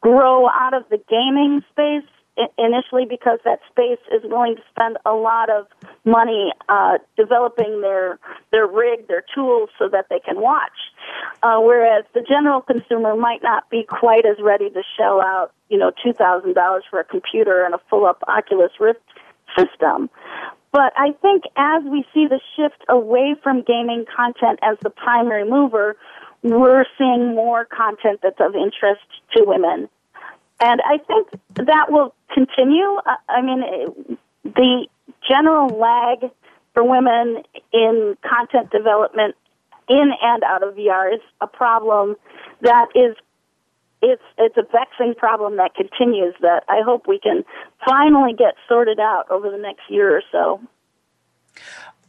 grow 0.00 0.48
out 0.48 0.72
of 0.72 0.84
the 0.88 0.98
gaming 1.10 1.64
space 1.72 2.08
initially 2.56 3.04
because 3.04 3.40
that 3.44 3.58
space 3.68 3.98
is 4.12 4.22
willing 4.22 4.54
to 4.54 4.62
spend 4.70 4.98
a 5.04 5.10
lot 5.10 5.50
of 5.50 5.66
money 6.04 6.52
uh, 6.68 6.98
developing 7.16 7.80
their 7.80 8.20
their 8.52 8.68
rig, 8.68 9.08
their 9.08 9.24
tools, 9.34 9.70
so 9.80 9.88
that 9.88 10.06
they 10.08 10.20
can 10.20 10.40
watch. 10.40 10.78
Uh, 11.42 11.58
whereas 11.58 12.04
the 12.14 12.20
general 12.20 12.60
consumer 12.60 13.16
might 13.16 13.42
not 13.42 13.68
be 13.68 13.82
quite 13.82 14.24
as 14.24 14.36
ready 14.40 14.70
to 14.70 14.82
shell 14.96 15.20
out, 15.20 15.50
you 15.68 15.76
know, 15.76 15.90
two 16.04 16.12
thousand 16.12 16.54
dollars 16.54 16.84
for 16.88 17.00
a 17.00 17.04
computer 17.04 17.64
and 17.64 17.74
a 17.74 17.80
full 17.90 18.06
up 18.06 18.22
Oculus 18.28 18.70
Rift 18.78 19.00
system. 19.56 20.08
But 20.70 20.92
I 20.96 21.12
think 21.22 21.44
as 21.56 21.82
we 21.84 22.04
see 22.12 22.26
the 22.26 22.40
shift 22.56 22.84
away 22.88 23.34
from 23.42 23.62
gaming 23.62 24.04
content 24.14 24.58
as 24.62 24.76
the 24.82 24.90
primary 24.90 25.48
mover, 25.48 25.96
we're 26.42 26.84
seeing 26.96 27.34
more 27.34 27.64
content 27.64 28.20
that's 28.22 28.40
of 28.40 28.54
interest 28.54 29.02
to 29.36 29.44
women. 29.44 29.88
And 30.60 30.80
I 30.84 30.98
think 30.98 31.28
that 31.54 31.90
will 31.90 32.14
continue. 32.32 32.98
I 33.28 33.42
mean, 33.42 34.18
the 34.44 34.86
general 35.28 35.68
lag 35.68 36.30
for 36.74 36.84
women 36.84 37.42
in 37.72 38.16
content 38.22 38.70
development 38.70 39.36
in 39.88 40.12
and 40.20 40.42
out 40.44 40.62
of 40.62 40.74
VR 40.74 41.14
is 41.14 41.20
a 41.40 41.46
problem 41.46 42.16
that 42.60 42.88
is 42.94 43.16
it's 44.02 44.22
it's 44.36 44.56
a 44.56 44.62
vexing 44.62 45.14
problem 45.16 45.56
that 45.56 45.74
continues 45.74 46.34
that 46.40 46.64
I 46.68 46.82
hope 46.84 47.06
we 47.06 47.18
can 47.18 47.44
finally 47.86 48.32
get 48.32 48.54
sorted 48.68 49.00
out 49.00 49.24
over 49.30 49.50
the 49.50 49.58
next 49.58 49.82
year 49.88 50.16
or 50.16 50.22
so. 50.30 50.60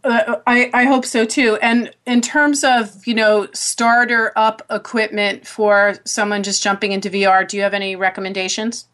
Uh, 0.03 0.37
I, 0.47 0.69
I 0.73 0.85
hope 0.85 1.03
so 1.03 1.25
too. 1.25 1.57
And 1.61 1.91
in 2.05 2.21
terms 2.21 2.63
of, 2.63 3.05
you 3.05 3.13
know, 3.13 3.47
starter 3.53 4.31
up 4.35 4.61
equipment 4.69 5.45
for 5.45 5.95
someone 6.05 6.41
just 6.41 6.63
jumping 6.63 6.93
into 6.93 7.09
VR, 7.09 7.45
do 7.45 7.57
you 7.57 7.63
have 7.63 7.73
any 7.73 7.97
recommendations? 7.97 8.87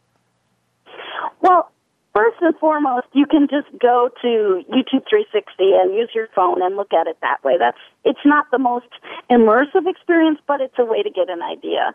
Well, 1.42 1.72
first 2.16 2.38
and 2.42 2.56
foremost, 2.58 3.08
you 3.12 3.26
can 3.26 3.48
just 3.48 3.68
go 3.80 4.10
to 4.22 4.64
YouTube 4.72 5.04
360 5.10 5.44
and 5.60 5.94
use 5.94 6.10
your 6.16 6.28
phone 6.34 6.64
and 6.64 6.78
look 6.78 6.94
at 6.94 7.08
it 7.08 7.18
that 7.22 7.44
way. 7.44 7.58
That's 7.60 7.78
it's 8.06 8.24
not 8.24 8.46
the 8.52 8.58
most 8.58 8.88
immersive 9.30 9.86
experience, 9.86 10.40
but 10.48 10.62
it's 10.62 10.76
a 10.80 10.86
way 10.86 11.04
to 11.04 11.10
get 11.10 11.30
an 11.30 11.42
idea. 11.42 11.94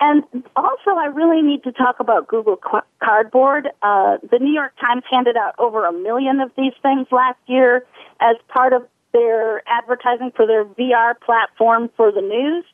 And 0.00 0.24
also, 0.56 0.90
I 0.98 1.06
really 1.06 1.42
need 1.42 1.62
to 1.62 1.72
talk 1.72 2.00
about 2.00 2.26
Google 2.26 2.58
Cardboard. 3.02 3.68
Uh, 3.82 4.18
the 4.28 4.38
New 4.40 4.52
York 4.52 4.72
Times 4.80 5.04
handed 5.08 5.36
out 5.36 5.54
over 5.58 5.86
a 5.86 5.92
million 5.92 6.40
of 6.40 6.50
these 6.56 6.72
things 6.82 7.06
last 7.12 7.38
year 7.46 7.86
as 8.20 8.36
part 8.48 8.72
of 8.72 8.82
their 9.12 9.62
advertising 9.68 10.32
for 10.34 10.46
their 10.46 10.64
VR 10.64 11.14
platform 11.20 11.90
for 11.96 12.10
the 12.10 12.22
news. 12.22 12.64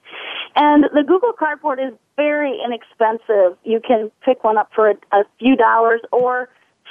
And 0.54 0.84
the 0.84 1.02
Google 1.06 1.32
Cardboard 1.32 1.80
is 1.80 1.92
very 2.16 2.58
inexpensive. 2.64 3.58
You 3.64 3.80
can 3.86 4.10
pick 4.24 4.44
one 4.44 4.56
up 4.56 4.70
for 4.74 4.90
a, 4.90 4.94
a 5.12 5.24
few 5.38 5.56
dollars 5.56 6.00
or 6.12 6.48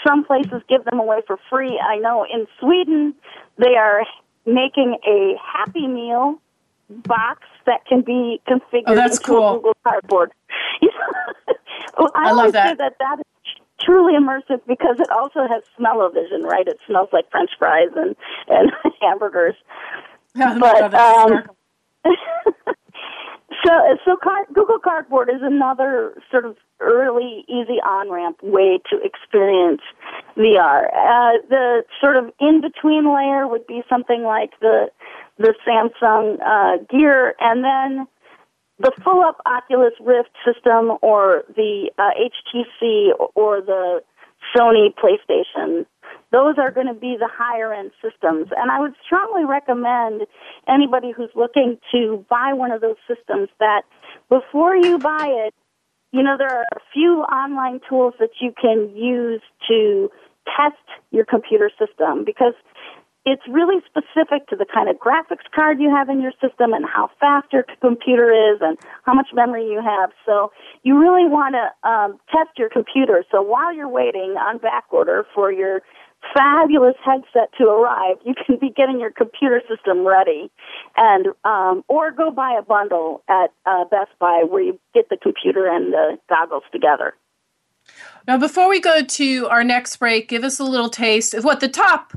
some 0.08 0.24
places 0.24 0.62
give 0.70 0.86
them 0.86 1.00
away 1.00 1.22
for 1.28 1.38
free. 1.50 1.80
I 1.80 1.98
know 1.98 2.26
in 2.26 2.48
Sweden 2.60 3.13
they 3.58 3.76
are 3.76 4.04
making 4.46 4.98
a 5.06 5.36
Happy 5.43 5.88
Meal 5.88 6.39
box 6.89 7.41
that 7.65 7.86
can 7.86 8.02
be 8.02 8.41
configured 8.48 8.84
oh, 8.88 8.96
that's 8.96 9.17
into 9.17 9.28
cool. 9.28 9.52
a 9.52 9.56
Google 9.56 9.78
Cardboard. 9.84 10.32
well, 12.00 12.12
I, 12.15 12.30
I 12.30 12.32
love 12.32 12.54
that. 12.54 12.70
say 12.70 12.76
that 12.76 12.96
that 13.00 13.20
is 13.20 13.26
truly 13.82 14.13
immersive 14.13 14.62
because 14.67 15.00
it 15.00 15.10
also 15.12 15.48
has 15.48 15.63
smell-o-vision, 15.76 16.43
right? 16.43 16.67
It 16.67 16.80
smells 16.88 17.10
like 17.12 17.30
French 17.30 17.52
fries 17.60 17.89
and 17.96 18.15
and 18.48 18.72
hamburgers. 19.02 19.56
Yeah, 20.36 20.56
but 20.60 20.93
um, 20.93 21.43
so 23.65 23.71
so 24.05 24.15
car- 24.21 24.47
Google 24.53 24.79
Cardboard 24.79 25.29
is 25.29 25.41
another 25.41 26.21
sort 26.31 26.45
of 26.45 26.57
early, 26.79 27.45
easy 27.47 27.79
on 27.83 28.12
ramp 28.12 28.38
way 28.43 28.79
to 28.89 28.99
experience 29.01 29.81
VR. 30.36 30.88
Uh, 30.88 31.41
the 31.49 31.83
sort 32.01 32.17
of 32.17 32.31
in 32.39 32.62
between 32.62 33.05
layer 33.05 33.47
would 33.47 33.65
be 33.65 33.83
something 33.89 34.23
like 34.23 34.51
the 34.60 34.91
the 35.38 35.53
Samsung 35.65 36.39
uh, 36.41 36.83
Gear, 36.89 37.36
and 37.39 37.63
then 37.63 38.07
the 38.79 38.91
full 39.03 39.21
up 39.21 39.38
Oculus 39.45 39.93
Rift 40.01 40.29
system, 40.45 40.97
or 41.01 41.43
the 41.55 41.89
uh, 41.97 42.10
HTC, 42.19 43.12
or 43.36 43.62
the 43.62 44.03
Sony 44.55 44.93
PlayStation. 44.93 45.86
Those 46.32 46.56
are 46.58 46.72
going 46.72 46.88
to 46.88 46.94
be 46.94 47.16
the 47.18 47.30
higher 47.32 47.74
end 47.74 47.92
systems. 48.02 48.48
And 48.56 48.70
I 48.70 48.80
would 48.80 48.94
strongly 49.06 49.46
recommend 49.46 50.22
anybody 50.68 51.12
who's 51.16 51.30
looking 51.36 51.78
to 51.94 52.26
buy 52.30 52.54
one 52.54 52.72
of 52.72 52.82
those 52.82 52.98
systems 53.08 53.50
that 53.60 53.84
before 54.30 54.76
you 54.76 54.98
buy 54.98 55.28
it, 55.48 55.54
you 56.12 56.24
know, 56.24 56.36
there 56.38 56.50
are 56.50 56.66
a 56.74 56.80
few 56.94 57.22
online 57.24 57.80
tools 57.88 58.13
that 58.20 58.32
you 58.42 58.54
can 58.60 58.96
use 58.96 59.42
to 59.68 60.10
test 60.56 60.76
your 61.12 61.26
computer 61.26 61.70
system 61.78 62.24
because 62.26 62.54
it's 63.28 63.44
really 63.50 63.82
specific 63.84 64.48
to 64.48 64.56
the 64.56 64.66
kind 64.66 64.88
of 64.88 64.96
graphics 64.96 65.44
card 65.54 65.82
you 65.82 65.94
have 65.94 66.08
in 66.08 66.22
your 66.22 66.32
system 66.40 66.72
and 66.72 66.86
how 66.86 67.10
fast 67.20 67.52
your 67.52 67.66
computer 67.82 68.32
is 68.32 68.60
and 68.62 68.78
how 69.04 69.13
much 69.13 69.28
memory 69.34 69.66
you 69.68 69.82
have. 69.84 70.12
So 70.26 70.54
you 70.84 70.98
really 70.98 71.28
want 71.28 71.56
to 71.60 71.90
um, 71.90 72.20
test 72.32 72.58
your 72.58 72.70
computer. 72.70 73.26
So 73.30 73.42
while 73.42 73.76
you're 73.76 73.90
waiting 73.90 74.36
on 74.40 74.60
back 74.60 74.86
order 74.92 75.26
for 75.36 75.52
your 75.52 75.82
fabulous 76.34 76.95
headset 77.03 77.49
to 77.58 77.65
arrive, 77.65 78.17
you 78.25 78.34
can 78.45 78.58
be 78.60 78.69
getting 78.69 78.99
your 78.99 79.12
computer 79.12 79.62
system 79.69 80.06
ready, 80.06 80.49
and 80.95 81.27
um, 81.43 81.84
or 81.88 82.12
go 82.12 82.32
buy 82.32 82.56
a 82.58 82.62
bundle 82.62 83.23
at 83.27 83.53
uh, 83.65 83.86
Best 83.86 84.12
Buy 84.19 84.43
where 84.47 84.62
you 84.62 84.80
get 84.93 85.10
the 85.10 85.17
computer 85.17 85.67
and 85.67 85.93
the 85.93 86.17
goggles 86.30 86.63
together. 86.71 87.13
Now, 88.27 88.38
before 88.38 88.67
we 88.67 88.80
go 88.80 89.03
to 89.03 89.47
our 89.47 89.63
next 89.63 89.97
break, 89.97 90.27
give 90.27 90.43
us 90.43 90.60
a 90.60 90.63
little 90.63 90.89
taste 90.89 91.34
of 91.34 91.43
what 91.43 91.60
the 91.60 91.69
top 91.69 92.13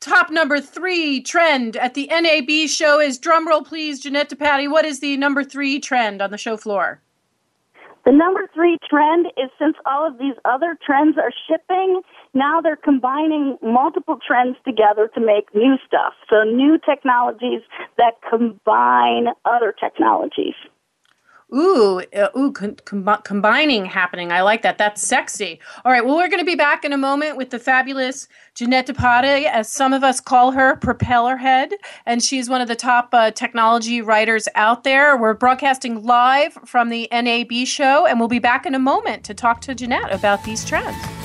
top 0.00 0.30
number 0.30 0.60
three 0.60 1.20
trend 1.20 1.76
at 1.76 1.94
the 1.94 2.06
NAB 2.06 2.68
show 2.68 3.00
is. 3.00 3.18
Drumroll, 3.18 3.66
please, 3.66 4.00
Jeanette 4.00 4.30
DePatie. 4.30 4.70
What 4.70 4.84
is 4.84 5.00
the 5.00 5.16
number 5.16 5.44
three 5.44 5.78
trend 5.80 6.22
on 6.22 6.30
the 6.30 6.38
show 6.38 6.56
floor? 6.56 7.00
The 8.06 8.12
number 8.12 8.48
three 8.54 8.78
trend 8.88 9.26
is 9.36 9.50
since 9.58 9.76
all 9.84 10.06
of 10.06 10.18
these 10.18 10.34
other 10.46 10.78
trends 10.84 11.18
are 11.18 11.32
shipping, 11.46 12.00
now 12.34 12.60
they're 12.60 12.76
combining 12.76 13.58
multiple 13.62 14.18
trends 14.26 14.56
together 14.64 15.10
to 15.14 15.20
make 15.20 15.54
new 15.54 15.76
stuff. 15.86 16.14
So 16.28 16.44
new 16.44 16.78
technologies 16.78 17.62
that 17.98 18.14
combine 18.28 19.28
other 19.44 19.74
technologies. 19.78 20.54
Ooh, 21.52 22.00
uh, 22.14 22.28
ooh, 22.36 22.52
com- 22.52 22.76
com- 22.84 23.22
combining 23.24 23.84
happening. 23.84 24.30
I 24.30 24.42
like 24.42 24.62
that. 24.62 24.78
That's 24.78 25.02
sexy. 25.02 25.58
All 25.84 25.90
right. 25.90 26.04
Well, 26.04 26.16
we're 26.16 26.28
going 26.28 26.38
to 26.38 26.44
be 26.44 26.54
back 26.54 26.84
in 26.84 26.92
a 26.92 26.96
moment 26.96 27.36
with 27.36 27.50
the 27.50 27.58
fabulous 27.58 28.28
Jeanette 28.54 28.86
DePatie, 28.86 29.46
as 29.46 29.68
some 29.68 29.92
of 29.92 30.04
us 30.04 30.20
call 30.20 30.52
her, 30.52 30.76
Propeller 30.76 31.36
Head, 31.36 31.72
and 32.06 32.22
she's 32.22 32.48
one 32.48 32.60
of 32.60 32.68
the 32.68 32.76
top 32.76 33.08
uh, 33.12 33.32
technology 33.32 34.00
writers 34.00 34.46
out 34.54 34.84
there. 34.84 35.16
We're 35.16 35.34
broadcasting 35.34 36.04
live 36.04 36.52
from 36.66 36.88
the 36.88 37.08
NAB 37.10 37.66
show, 37.66 38.06
and 38.06 38.20
we'll 38.20 38.28
be 38.28 38.38
back 38.38 38.64
in 38.64 38.74
a 38.76 38.80
moment 38.80 39.24
to 39.24 39.34
talk 39.34 39.60
to 39.62 39.74
Jeanette 39.74 40.12
about 40.12 40.44
these 40.44 40.64
trends. 40.64 41.19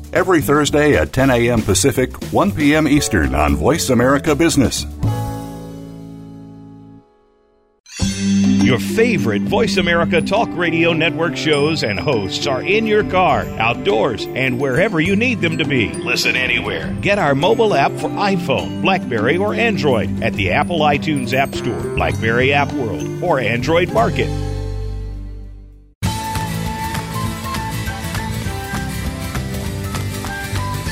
every 0.13 0.41
Thursday 0.41 0.95
at 0.95 1.13
10 1.13 1.29
a.m. 1.29 1.61
Pacific, 1.61 2.15
1 2.31 2.51
p.m. 2.51 2.87
Eastern 2.87 3.35
on 3.35 3.55
Voice 3.55 3.89
America 3.89 4.35
Business. 4.35 4.85
Your 8.71 8.79
favorite 8.79 9.41
Voice 9.41 9.75
America 9.75 10.21
Talk 10.21 10.47
Radio 10.53 10.93
Network 10.93 11.35
shows 11.35 11.83
and 11.83 11.99
hosts 11.99 12.47
are 12.47 12.61
in 12.61 12.85
your 12.85 13.03
car, 13.03 13.41
outdoors, 13.59 14.25
and 14.27 14.61
wherever 14.61 15.01
you 15.01 15.15
need 15.17 15.41
them 15.41 15.57
to 15.57 15.65
be. 15.65 15.91
Listen 15.91 16.37
anywhere. 16.37 16.95
Get 17.01 17.19
our 17.19 17.35
mobile 17.35 17.73
app 17.73 17.91
for 17.93 18.07
iPhone, 18.09 18.81
Blackberry, 18.81 19.35
or 19.35 19.53
Android 19.53 20.23
at 20.23 20.33
the 20.35 20.51
Apple 20.51 20.79
iTunes 20.79 21.33
App 21.33 21.53
Store, 21.53 21.81
Blackberry 21.95 22.53
App 22.53 22.71
World, 22.71 23.21
or 23.21 23.41
Android 23.41 23.91
Market. 23.91 24.29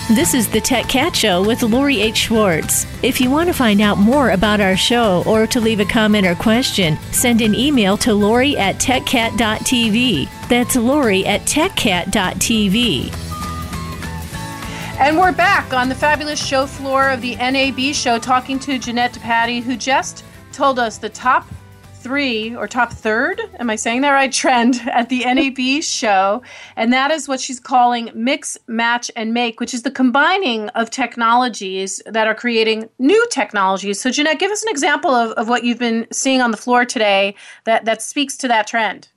This 0.10 0.34
is 0.34 0.50
the 0.50 0.60
Tech 0.60 0.90
Cat 0.90 1.16
Show 1.16 1.46
with 1.46 1.62
Lori 1.62 2.02
H. 2.02 2.18
Schwartz. 2.18 2.88
If 3.04 3.22
you 3.22 3.30
want 3.30 3.46
to 3.46 3.54
find 3.54 3.80
out 3.80 4.00
more 4.00 4.32
about 4.32 4.60
our 4.60 4.76
show 4.76 5.22
or 5.28 5.46
to 5.46 5.62
leave 5.62 5.80
a 5.80 5.86
comment 5.86 6.26
or 6.26 6.34
question, 6.34 6.98
send 7.12 7.42
an 7.42 7.54
email 7.54 7.96
to 7.98 8.16
Lori 8.16 8.58
at 8.58 8.78
techcat.tv. 8.78 10.28
That's 10.50 10.76
Lori 10.76 11.28
at 11.28 11.42
techcat.tv. 11.42 13.14
And 15.00 15.16
we're 15.16 15.32
back 15.32 15.74
on 15.74 15.90
the 15.90 15.96
fabulous 15.96 16.44
show 16.44 16.66
floor 16.66 17.10
of 17.10 17.22
the 17.22 17.36
NAB 17.36 17.94
show 17.94 18.18
talking 18.18 18.58
to 18.62 18.80
Jeanette 18.80 19.14
DePatie, 19.14 19.62
who 19.62 19.78
just 19.78 20.26
told 20.52 20.80
us 20.80 20.98
the 20.98 21.10
top 21.10 21.48
three 22.00 22.56
or 22.56 22.68
top 22.68 22.94
third, 22.94 23.42
am 23.60 23.70
I 23.70 23.76
saying 23.76 24.02
that 24.02 24.12
right? 24.12 24.32
Trend 24.32 24.82
at 24.92 25.10
the 25.10 25.26
NAB 25.26 25.84
show. 25.84 26.42
And 26.76 26.92
that 26.94 27.12
is 27.12 27.28
what 27.28 27.40
she's 27.40 27.60
calling 27.60 28.10
mix, 28.14 28.58
match, 28.68 29.12
and 29.16 29.34
make, 29.34 29.60
which 29.60 29.74
is 29.74 29.84
the 29.84 29.92
combining 29.92 30.70
of 30.70 30.90
technologies 30.90 32.02
that 32.06 32.28
are 32.28 32.36
creating 32.36 32.90
new 33.00 33.28
technologies. 33.30 34.00
So, 34.02 34.10
Jeanette, 34.10 34.40
give 34.40 34.52
us 34.52 34.64
an 34.64 34.70
example 34.70 35.12
of, 35.12 35.32
of 35.32 35.50
what 35.50 35.64
you've 35.64 35.80
been 35.80 36.08
seeing 36.12 36.42
on 36.42 36.52
the 36.52 36.58
floor 36.58 36.86
today 36.86 37.36
that, 37.66 37.86
that 37.86 38.02
speaks 38.02 38.38
to 38.38 38.48
that 38.48 38.68
trend. 38.68 39.10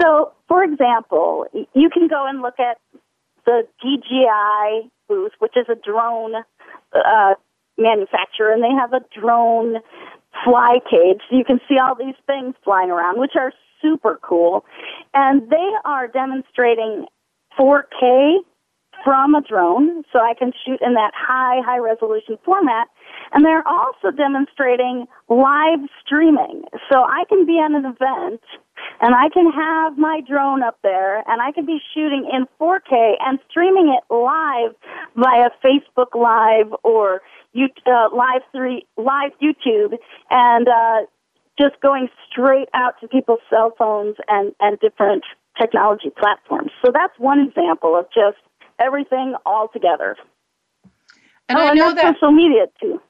So, 0.00 0.32
for 0.46 0.62
example, 0.62 1.46
you 1.74 1.90
can 1.90 2.08
go 2.08 2.26
and 2.26 2.40
look 2.40 2.60
at 2.60 2.78
the 3.46 3.66
DJI 3.80 4.90
booth, 5.08 5.32
which 5.38 5.56
is 5.56 5.66
a 5.68 5.74
drone 5.74 6.34
uh, 6.92 7.34
manufacturer, 7.76 8.52
and 8.52 8.62
they 8.62 8.70
have 8.70 8.92
a 8.92 9.00
drone 9.18 9.76
fly 10.44 10.78
cage. 10.90 11.22
You 11.30 11.44
can 11.44 11.60
see 11.68 11.78
all 11.78 11.94
these 11.94 12.16
things 12.26 12.54
flying 12.64 12.90
around, 12.90 13.18
which 13.18 13.32
are 13.36 13.52
super 13.80 14.18
cool. 14.22 14.64
And 15.14 15.50
they 15.50 15.70
are 15.84 16.08
demonstrating 16.08 17.06
4K 17.58 18.38
from 19.04 19.34
a 19.34 19.40
drone, 19.40 20.02
so 20.12 20.18
I 20.18 20.34
can 20.36 20.52
shoot 20.64 20.80
in 20.82 20.94
that 20.94 21.12
high, 21.14 21.60
high 21.64 21.78
resolution 21.78 22.36
format. 22.44 22.88
And 23.32 23.44
they're 23.44 23.66
also 23.66 24.10
demonstrating 24.10 25.06
live 25.28 25.80
streaming. 26.04 26.64
So 26.90 27.02
I 27.02 27.24
can 27.28 27.46
be 27.46 27.60
at 27.60 27.70
an 27.70 27.84
event 27.84 28.40
and 29.00 29.14
I 29.14 29.28
can 29.28 29.50
have 29.50 29.96
my 29.96 30.20
drone 30.26 30.62
up 30.62 30.78
there 30.82 31.18
and 31.28 31.40
I 31.40 31.52
can 31.52 31.66
be 31.66 31.78
shooting 31.94 32.28
in 32.32 32.46
4K 32.60 33.14
and 33.20 33.38
streaming 33.48 33.96
it 33.96 34.12
live 34.12 34.74
via 35.16 35.50
Facebook 35.64 36.14
Live 36.14 36.74
or 36.82 37.22
uh, 37.56 38.08
live 38.14 38.42
three 38.52 38.86
live 38.96 39.32
YouTube 39.42 39.96
and 40.30 40.68
uh, 40.68 41.06
just 41.58 41.80
going 41.80 42.08
straight 42.30 42.68
out 42.74 42.94
to 43.00 43.08
people's 43.08 43.40
cell 43.50 43.72
phones 43.78 44.16
and 44.28 44.54
and 44.60 44.78
different 44.80 45.24
technology 45.58 46.10
platforms. 46.16 46.70
So 46.84 46.92
that's 46.92 47.12
one 47.18 47.40
example 47.40 47.96
of 47.98 48.06
just 48.14 48.38
everything 48.78 49.34
all 49.44 49.68
together. 49.68 50.16
And 51.48 51.58
oh, 51.58 51.62
I 51.62 51.74
know 51.74 51.88
and 51.88 51.98
that 51.98 52.14
social 52.14 52.32
media 52.32 52.66
too. 52.80 53.00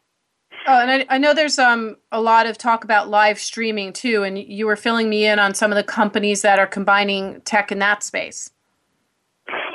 Oh, 0.67 0.81
and 0.81 0.91
I, 0.91 1.07
I, 1.09 1.19
know 1.19 1.33
there's 1.33 1.59
um, 1.59 1.97
a 2.13 2.21
lot 2.21 2.47
of 2.47 2.59
talk 2.59 2.85
about 2.85 3.09
live 3.09 3.39
streaming 3.39 3.93
too, 3.93 4.23
and 4.23 4.39
you 4.39 4.67
were 4.67 4.77
filling 4.77 5.09
me 5.09 5.27
in 5.27 5.39
on 5.39 5.55
some 5.55 5.73
of 5.73 5.77
the 5.77 5.83
companies 5.83 6.43
that 6.43 6.59
are 6.59 6.67
combining 6.67 7.41
tech 7.43 7.73
in 7.73 7.79
that 7.79 8.03
space. 8.03 8.51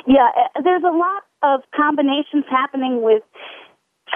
Yeah, 0.06 0.28
eh, 0.36 0.60
there's 0.62 0.82
a 0.84 0.96
lot 0.96 1.24
of 1.42 1.62
combinations 1.74 2.44
happening 2.48 3.02
with 3.02 3.22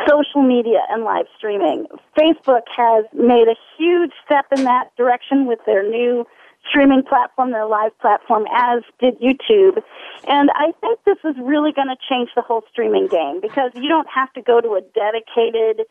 social 0.06 0.42
media 0.42 0.80
and 0.90 1.04
live 1.04 1.26
streaming. 1.36 1.86
Facebook 2.18 2.62
has 2.76 3.04
made 3.12 3.48
a 3.48 3.56
huge 3.76 4.12
step 4.24 4.46
in 4.56 4.64
that 4.64 4.94
direction 4.96 5.46
with 5.46 5.58
their 5.66 5.82
new 5.82 6.26
streaming 6.68 7.02
platform, 7.02 7.52
their 7.52 7.66
live 7.66 7.96
platform, 7.98 8.44
as 8.54 8.82
did 9.00 9.18
YouTube. 9.20 9.82
And 10.26 10.50
I 10.54 10.72
think 10.80 11.00
this 11.04 11.18
is 11.24 11.34
really 11.42 11.72
going 11.72 11.88
to 11.88 11.96
change 12.08 12.30
the 12.36 12.42
whole 12.42 12.62
streaming 12.70 13.08
game 13.08 13.40
because 13.40 13.70
you 13.74 13.88
don't 13.88 14.08
have 14.14 14.32
to 14.34 14.42
go 14.42 14.60
to 14.60 14.74
a 14.74 14.80
dedicated 14.94 15.86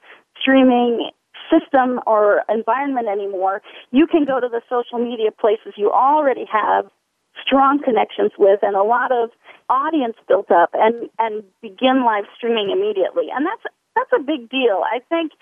streaming 0.47 1.11
system 1.51 1.99
or 2.07 2.43
environment 2.49 3.07
anymore. 3.07 3.61
You 3.91 4.07
can 4.07 4.23
go 4.25 4.39
to 4.39 4.47
the 4.47 4.61
social 4.69 4.99
media 4.99 5.31
places 5.31 5.73
you 5.75 5.91
already 5.91 6.45
have 6.51 6.85
strong 7.45 7.79
connections 7.83 8.31
with 8.37 8.59
and 8.63 8.75
a 8.75 8.83
lot 8.83 9.11
of 9.11 9.29
audience 9.69 10.15
built 10.27 10.49
up 10.51 10.71
and 10.73 11.09
and 11.19 11.43
begin 11.61 12.03
live 12.05 12.25
streaming 12.35 12.71
immediately. 12.71 13.27
And 13.35 13.45
that's 13.45 13.63
that's 13.95 14.11
a 14.15 14.23
big 14.23 14.49
deal. 14.49 14.83
I 14.83 14.99
think 15.09 15.33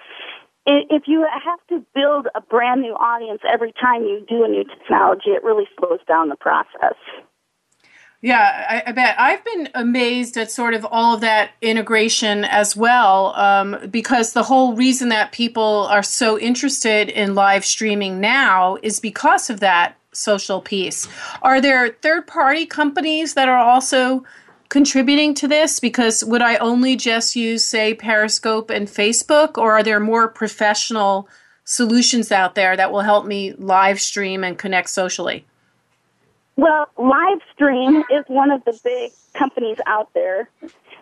if 0.66 1.04
you 1.06 1.26
have 1.30 1.60
to 1.70 1.86
build 1.94 2.28
a 2.34 2.42
brand 2.42 2.82
new 2.82 2.94
audience 2.94 3.42
every 3.48 3.72
time 3.74 4.02
you 4.04 4.26
do 4.28 4.44
a 4.44 4.48
new 4.48 4.64
technology, 4.64 5.30
it 5.30 5.44
really 5.44 5.68
slows 5.78 6.00
down 6.08 6.30
the 6.30 6.36
process. 6.36 6.98
Yeah, 8.22 8.66
I, 8.70 8.90
I, 8.90 8.92
bet. 8.92 9.16
I've 9.20 9.44
been 9.46 9.70
amazed 9.76 10.36
at 10.38 10.50
sort 10.50 10.74
of 10.74 10.86
all 10.90 11.16
of 11.16 11.22
that 11.22 11.52
integration 11.62 12.44
as 12.44 12.76
well, 12.76 13.36
um, 13.36 13.78
because 13.92 14.34
the 14.34 14.44
whole 14.44 14.74
reason 14.74 15.10
that 15.10 15.32
people 15.32 15.88
are 15.92 16.02
so 16.02 16.40
interested 16.40 17.10
in 17.10 17.36
live 17.36 17.64
streaming 17.66 18.20
now 18.20 18.78
is 18.82 19.00
because 19.00 19.50
of 19.50 19.60
that 19.60 19.98
social 20.12 20.62
piece. 20.62 21.08
Are 21.42 21.62
there 21.62 21.90
third 22.02 22.26
party 22.26 22.66
companies 22.66 23.34
that 23.36 23.50
are 23.50 23.60
also 23.60 24.24
contributing 24.70 25.34
to 25.36 25.48
this? 25.48 25.80
Because 25.80 26.24
would 26.24 26.42
I 26.42 26.56
only 26.56 26.96
just 26.96 27.36
use, 27.36 27.64
say, 27.64 27.94
Periscope 27.94 28.70
and 28.70 28.88
Facebook, 28.88 29.58
or 29.58 29.74
are 29.74 29.84
there 29.84 30.00
more 30.00 30.28
professional 30.28 31.30
solutions 31.64 32.32
out 32.32 32.56
there 32.56 32.76
that 32.78 32.92
will 32.92 33.02
help 33.02 33.26
me 33.26 33.54
live 33.54 34.00
stream 34.00 34.44
and 34.44 34.58
connect 34.58 34.90
socially? 34.90 35.46
Well, 36.58 36.88
Livestream 36.98 38.04
is 38.12 38.24
one 38.28 38.52
of 38.52 38.64
the 38.64 38.80
big 38.84 39.12
companies 39.34 39.78
out 39.86 40.10
there, 40.14 40.50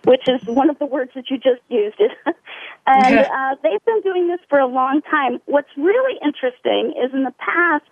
which 0.06 0.28
is 0.28 0.44
one 0.46 0.70
of 0.70 0.80
the 0.80 0.86
words 0.86 1.12
that 1.16 1.30
you 1.30 1.38
just 1.38 1.62
used. 1.70 2.00
and 2.88 3.20
uh, 3.20 3.56
they've 3.62 3.86
been 3.86 4.02
doing 4.02 4.28
this 4.28 4.40
for 4.50 4.60
a 4.60 4.68
long 4.68 5.02
time. 5.10 5.40
What's 5.46 5.70
really 5.78 6.20
interesting 6.24 6.94
is 7.04 7.14
in 7.14 7.24
the 7.24 7.34
past, 7.38 7.86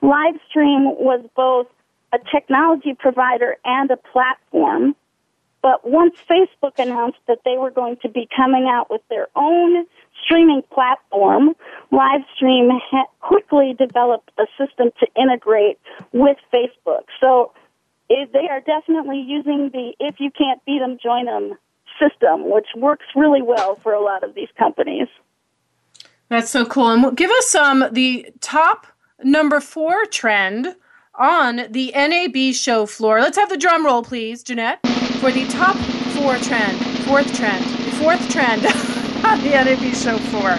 Livestream 0.00 0.96
was 0.98 1.24
both 1.34 1.66
a 2.12 2.18
technology 2.32 2.94
provider 2.94 3.56
and 3.64 3.90
a 3.90 3.96
platform 3.96 4.94
but 5.62 5.88
once 5.88 6.14
Facebook 6.30 6.78
announced 6.78 7.18
that 7.26 7.40
they 7.44 7.56
were 7.58 7.70
going 7.70 7.96
to 8.02 8.08
be 8.08 8.28
coming 8.34 8.68
out 8.70 8.90
with 8.90 9.02
their 9.10 9.26
own 9.34 9.86
streaming 10.24 10.62
platform, 10.72 11.54
Livestream 11.92 12.68
ha- 12.90 13.06
quickly 13.20 13.74
developed 13.78 14.30
a 14.38 14.46
system 14.58 14.90
to 15.00 15.06
integrate 15.20 15.78
with 16.12 16.36
Facebook. 16.52 17.04
So 17.20 17.52
if 18.08 18.32
they 18.32 18.48
are 18.50 18.60
definitely 18.60 19.24
using 19.26 19.70
the 19.72 19.92
if 20.00 20.16
you 20.18 20.30
can't 20.30 20.64
beat 20.64 20.80
them, 20.80 20.98
join 21.02 21.26
them 21.26 21.58
system, 22.00 22.50
which 22.50 22.66
works 22.76 23.06
really 23.16 23.42
well 23.42 23.78
for 23.82 23.92
a 23.92 24.00
lot 24.00 24.22
of 24.22 24.34
these 24.34 24.48
companies. 24.58 25.08
That's 26.28 26.50
so 26.50 26.64
cool. 26.64 26.90
And 26.90 27.16
give 27.16 27.30
us 27.30 27.54
um, 27.54 27.84
the 27.90 28.30
top 28.40 28.86
number 29.24 29.60
four 29.60 30.04
trend 30.06 30.76
on 31.14 31.62
the 31.70 31.92
NAB 31.94 32.54
show 32.54 32.86
floor. 32.86 33.20
Let's 33.20 33.38
have 33.38 33.48
the 33.48 33.56
drum 33.56 33.84
roll, 33.84 34.02
please, 34.02 34.42
Jeanette 34.42 34.80
for 35.18 35.32
the 35.32 35.48
top 35.48 35.74
four 36.14 36.36
trend, 36.36 36.78
fourth 37.04 37.34
trend, 37.34 37.64
fourth 37.96 38.28
trend 38.30 38.62
the 39.36 39.50
NAB 39.50 39.94
show 39.94 40.18
floor. 40.30 40.56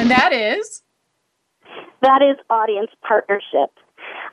And 0.00 0.10
that 0.10 0.32
is? 0.32 0.82
That 2.02 2.22
is 2.22 2.36
audience 2.50 2.90
partnership. 3.06 3.70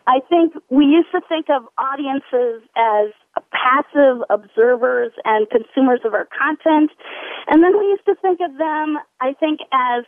I 0.08 0.19
think 0.30 0.54
we 0.69 0.86
used 0.86 1.10
to 1.12 1.21
think 1.28 1.48
of 1.50 1.63
audiences 1.78 2.62
as 2.78 3.10
passive 3.52 4.21
observers 4.30 5.12
and 5.26 5.48
consumers 5.50 6.00
of 6.06 6.13
our 6.13 6.28
content. 6.30 6.91
And 7.48 7.63
then 7.63 7.78
we 7.78 7.86
used 7.86 8.06
to 8.06 8.15
think 8.21 8.39
of 8.39 8.58
them, 8.58 8.98
I 9.19 9.34
think, 9.34 9.62
as 9.74 10.06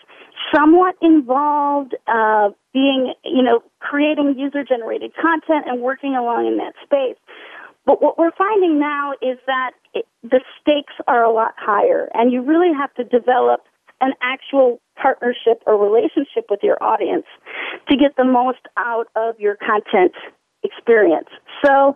somewhat 0.53 0.95
involved, 1.01 1.95
uh, 2.07 2.49
being, 2.73 3.13
you 3.23 3.41
know, 3.41 3.63
creating 3.79 4.35
user 4.37 4.63
generated 4.63 5.13
content 5.15 5.65
and 5.65 5.81
working 5.81 6.15
along 6.15 6.45
in 6.45 6.57
that 6.57 6.73
space. 6.83 7.17
But 7.88 8.02
what 8.02 8.19
we're 8.19 8.36
finding 8.38 8.80
now 8.80 9.13
is 9.21 9.39
that 9.47 9.71
it, 9.93 10.06
the 10.21 10.41
stakes 10.62 10.93
are 11.08 11.23
a 11.23 11.32
lot 11.32 11.54
higher, 11.58 12.10
and 12.13 12.34
you 12.34 12.41
really 12.41 12.73
have 12.78 12.93
to 12.95 13.04
develop 13.06 13.62
an 14.02 14.12
actual 14.21 14.80
partnership 15.02 15.63
or 15.65 15.82
relationship 15.82 16.45
with 16.50 16.60
your 16.62 16.78
audience 16.84 17.26
to 17.88 17.95
get 17.95 18.15
the 18.17 18.26
most 18.26 18.60
out 18.76 19.08
of 19.15 19.39
your 19.39 19.56
content 19.56 20.12
experience. 20.63 21.30
So, 21.65 21.95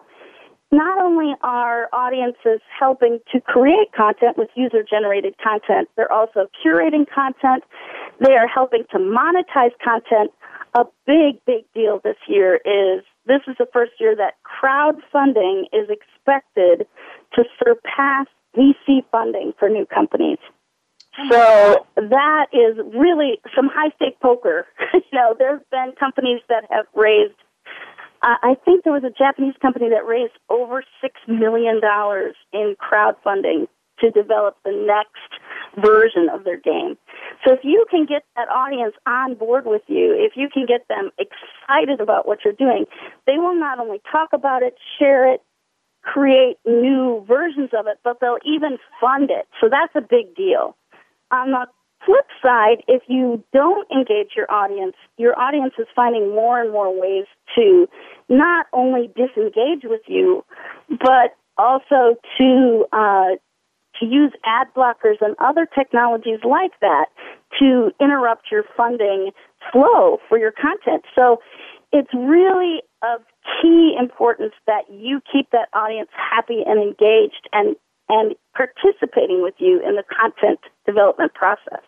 not 0.71 1.03
only 1.03 1.33
are 1.43 1.89
audiences 1.91 2.61
helping 2.79 3.19
to 3.33 3.41
create 3.41 3.91
content 3.93 4.37
with 4.37 4.47
user 4.55 4.85
generated 4.89 5.35
content, 5.43 5.89
they're 5.97 6.11
also 6.11 6.47
curating 6.65 7.05
content. 7.13 7.65
They 8.21 8.35
are 8.35 8.47
helping 8.47 8.85
to 8.91 8.97
monetize 8.97 9.75
content. 9.83 10.31
A 10.73 10.85
big, 11.05 11.43
big 11.45 11.65
deal 11.75 11.99
this 12.01 12.15
year 12.29 12.61
is 12.63 13.03
this 13.25 13.41
is 13.47 13.55
the 13.59 13.67
first 13.71 13.93
year 13.99 14.15
that 14.15 14.35
crowdfunding 14.45 15.63
is 15.73 15.89
expected 15.89 16.87
to 17.33 17.43
surpass 17.63 18.27
VC 18.55 19.03
funding 19.11 19.53
for 19.59 19.69
new 19.69 19.85
companies. 19.85 20.39
So 21.29 21.85
that 21.97 22.47
is 22.53 22.77
really 22.95 23.39
some 23.55 23.69
high 23.71 23.91
stake 23.97 24.19
poker. 24.21 24.65
you 24.93 25.01
know, 25.13 25.35
there's 25.37 25.61
been 25.69 25.93
companies 25.99 26.41
that 26.47 26.63
have 26.69 26.85
raised. 26.95 27.35
Uh, 28.23 28.35
I 28.41 28.55
think 28.63 28.83
there 28.83 28.93
was 28.93 29.03
a 29.03 29.11
Japanese 29.11 29.55
company 29.61 29.89
that 29.89 30.05
raised 30.05 30.33
over 30.49 30.83
six 31.01 31.15
million 31.27 31.81
dollars 31.81 32.35
in 32.53 32.75
crowdfunding 32.79 33.67
to 33.99 34.11
develop 34.11 34.57
the 34.63 34.71
next 34.71 35.41
version 35.79 36.29
of 36.33 36.43
their 36.43 36.59
game. 36.59 36.97
So 37.45 37.53
if 37.53 37.59
you 37.63 37.85
can 37.89 38.05
get 38.05 38.23
that 38.35 38.49
audience 38.49 38.95
on 39.05 39.35
board 39.35 39.65
with 39.65 39.83
you, 39.87 40.13
if 40.17 40.33
you 40.35 40.49
can 40.53 40.65
get 40.65 40.87
them 40.87 41.11
excited 41.17 42.01
about 42.01 42.27
what 42.27 42.39
you're 42.43 42.53
doing, 42.53 42.85
they 43.25 43.37
will 43.37 43.57
not 43.57 43.79
only 43.79 44.01
talk 44.11 44.29
about 44.33 44.63
it, 44.63 44.75
share 44.99 45.33
it, 45.33 45.41
create 46.03 46.57
new 46.65 47.23
versions 47.27 47.69
of 47.77 47.87
it, 47.87 47.99
but 48.03 48.19
they'll 48.19 48.41
even 48.45 48.77
fund 48.99 49.29
it. 49.29 49.47
So 49.61 49.69
that's 49.69 49.93
a 49.95 50.01
big 50.01 50.35
deal. 50.35 50.75
On 51.31 51.51
the 51.51 51.67
flip 52.05 52.25
side, 52.41 52.83
if 52.87 53.03
you 53.07 53.43
don't 53.53 53.87
engage 53.91 54.31
your 54.35 54.51
audience, 54.51 54.95
your 55.17 55.37
audience 55.39 55.73
is 55.77 55.87
finding 55.95 56.29
more 56.29 56.59
and 56.59 56.71
more 56.71 56.91
ways 56.91 57.25
to 57.55 57.87
not 58.29 58.65
only 58.73 59.09
disengage 59.15 59.83
with 59.83 60.01
you, 60.07 60.43
but 60.89 61.35
also 61.57 62.15
to 62.39 62.85
uh, 62.91 63.35
to 64.01 64.05
use 64.05 64.33
ad 64.45 64.67
blockers 64.75 65.21
and 65.21 65.35
other 65.39 65.65
technologies 65.73 66.39
like 66.43 66.73
that 66.81 67.05
to 67.59 67.91
interrupt 68.01 68.51
your 68.51 68.63
funding 68.75 69.31
flow 69.71 70.17
for 70.27 70.37
your 70.37 70.51
content. 70.51 71.03
So 71.15 71.37
it's 71.93 72.13
really 72.13 72.81
of 73.03 73.21
key 73.61 73.95
importance 73.97 74.53
that 74.67 74.83
you 74.89 75.21
keep 75.31 75.49
that 75.51 75.69
audience 75.73 76.09
happy 76.13 76.63
and 76.65 76.81
engaged 76.81 77.47
and, 77.53 77.75
and 78.09 78.35
participating 78.55 79.41
with 79.41 79.55
you 79.57 79.81
in 79.87 79.95
the 79.95 80.03
content 80.03 80.59
development 80.85 81.33
process. 81.33 81.81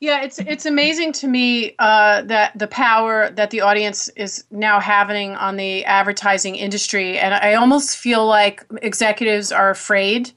Yeah, 0.00 0.22
it's 0.22 0.38
it's 0.38 0.64
amazing 0.64 1.12
to 1.12 1.28
me 1.28 1.74
uh, 1.78 2.22
that 2.22 2.58
the 2.58 2.66
power 2.66 3.28
that 3.32 3.50
the 3.50 3.60
audience 3.60 4.08
is 4.16 4.44
now 4.50 4.80
having 4.80 5.32
on 5.32 5.56
the 5.56 5.84
advertising 5.84 6.56
industry, 6.56 7.18
and 7.18 7.34
I 7.34 7.52
almost 7.52 7.98
feel 7.98 8.26
like 8.26 8.64
executives 8.80 9.52
are 9.52 9.68
afraid, 9.68 10.32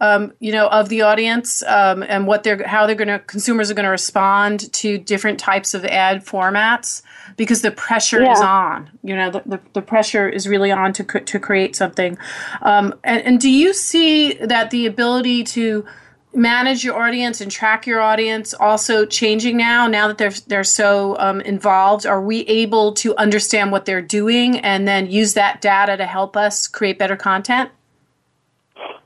um, 0.00 0.32
you 0.40 0.50
know, 0.50 0.66
of 0.68 0.88
the 0.88 1.02
audience 1.02 1.62
um, 1.64 2.02
and 2.02 2.26
what 2.26 2.42
they're 2.42 2.66
how 2.66 2.86
they're 2.86 2.94
going 2.94 3.08
to 3.08 3.18
consumers 3.20 3.70
are 3.70 3.74
going 3.74 3.84
to 3.84 3.90
respond 3.90 4.72
to 4.72 4.96
different 4.98 5.38
types 5.38 5.74
of 5.74 5.84
ad 5.84 6.24
formats 6.24 7.02
because 7.36 7.62
the 7.62 7.70
pressure 7.70 8.22
yeah. 8.22 8.32
is 8.32 8.40
on. 8.40 8.90
You 9.02 9.16
know, 9.16 9.30
the, 9.30 9.42
the, 9.44 9.60
the, 9.74 9.82
pressure 9.82 10.28
is 10.28 10.48
really 10.48 10.72
on 10.72 10.92
to 10.94 11.04
to 11.04 11.38
create 11.38 11.76
something. 11.76 12.16
Um, 12.62 12.94
and, 13.04 13.22
and 13.22 13.40
do 13.40 13.50
you 13.50 13.74
see 13.74 14.34
that 14.34 14.70
the 14.70 14.86
ability 14.86 15.44
to 15.44 15.84
manage 16.32 16.84
your 16.84 16.96
audience 16.96 17.40
and 17.40 17.50
track 17.50 17.86
your 17.86 18.00
audience 18.00 18.54
also 18.54 19.04
changing 19.04 19.56
now 19.56 19.88
now 19.88 20.06
that 20.06 20.16
they're 20.16 20.30
they're 20.46 20.62
so 20.62 21.18
um, 21.18 21.40
involved 21.40 22.06
are 22.06 22.22
we 22.22 22.42
able 22.42 22.92
to 22.92 23.16
understand 23.16 23.72
what 23.72 23.84
they're 23.84 24.00
doing 24.00 24.56
and 24.60 24.86
then 24.86 25.10
use 25.10 25.34
that 25.34 25.60
data 25.60 25.96
to 25.96 26.06
help 26.06 26.36
us 26.36 26.68
create 26.68 27.00
better 27.00 27.16
content 27.16 27.68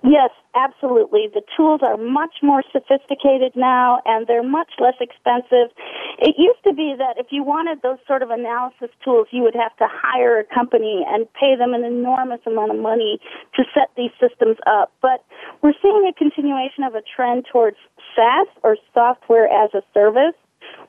yes 0.02 0.28
Absolutely. 0.54 1.28
The 1.34 1.42
tools 1.56 1.80
are 1.82 1.96
much 1.96 2.36
more 2.40 2.62
sophisticated 2.70 3.56
now 3.56 4.00
and 4.06 4.26
they're 4.26 4.46
much 4.46 4.70
less 4.78 4.94
expensive. 5.00 5.74
It 6.18 6.36
used 6.38 6.62
to 6.62 6.72
be 6.72 6.94
that 6.96 7.18
if 7.18 7.26
you 7.30 7.42
wanted 7.42 7.82
those 7.82 7.98
sort 8.06 8.22
of 8.22 8.30
analysis 8.30 8.90
tools, 9.04 9.26
you 9.32 9.42
would 9.42 9.56
have 9.56 9.76
to 9.78 9.86
hire 9.90 10.38
a 10.38 10.44
company 10.44 11.04
and 11.08 11.26
pay 11.34 11.56
them 11.56 11.74
an 11.74 11.82
enormous 11.82 12.40
amount 12.46 12.70
of 12.70 12.78
money 12.78 13.18
to 13.56 13.64
set 13.74 13.90
these 13.96 14.12
systems 14.20 14.56
up. 14.66 14.92
But 15.02 15.24
we're 15.62 15.74
seeing 15.82 16.06
a 16.08 16.14
continuation 16.14 16.84
of 16.84 16.94
a 16.94 17.02
trend 17.02 17.46
towards 17.50 17.76
SaaS 18.14 18.46
or 18.62 18.76
software 18.94 19.50
as 19.50 19.74
a 19.74 19.82
service 19.92 20.38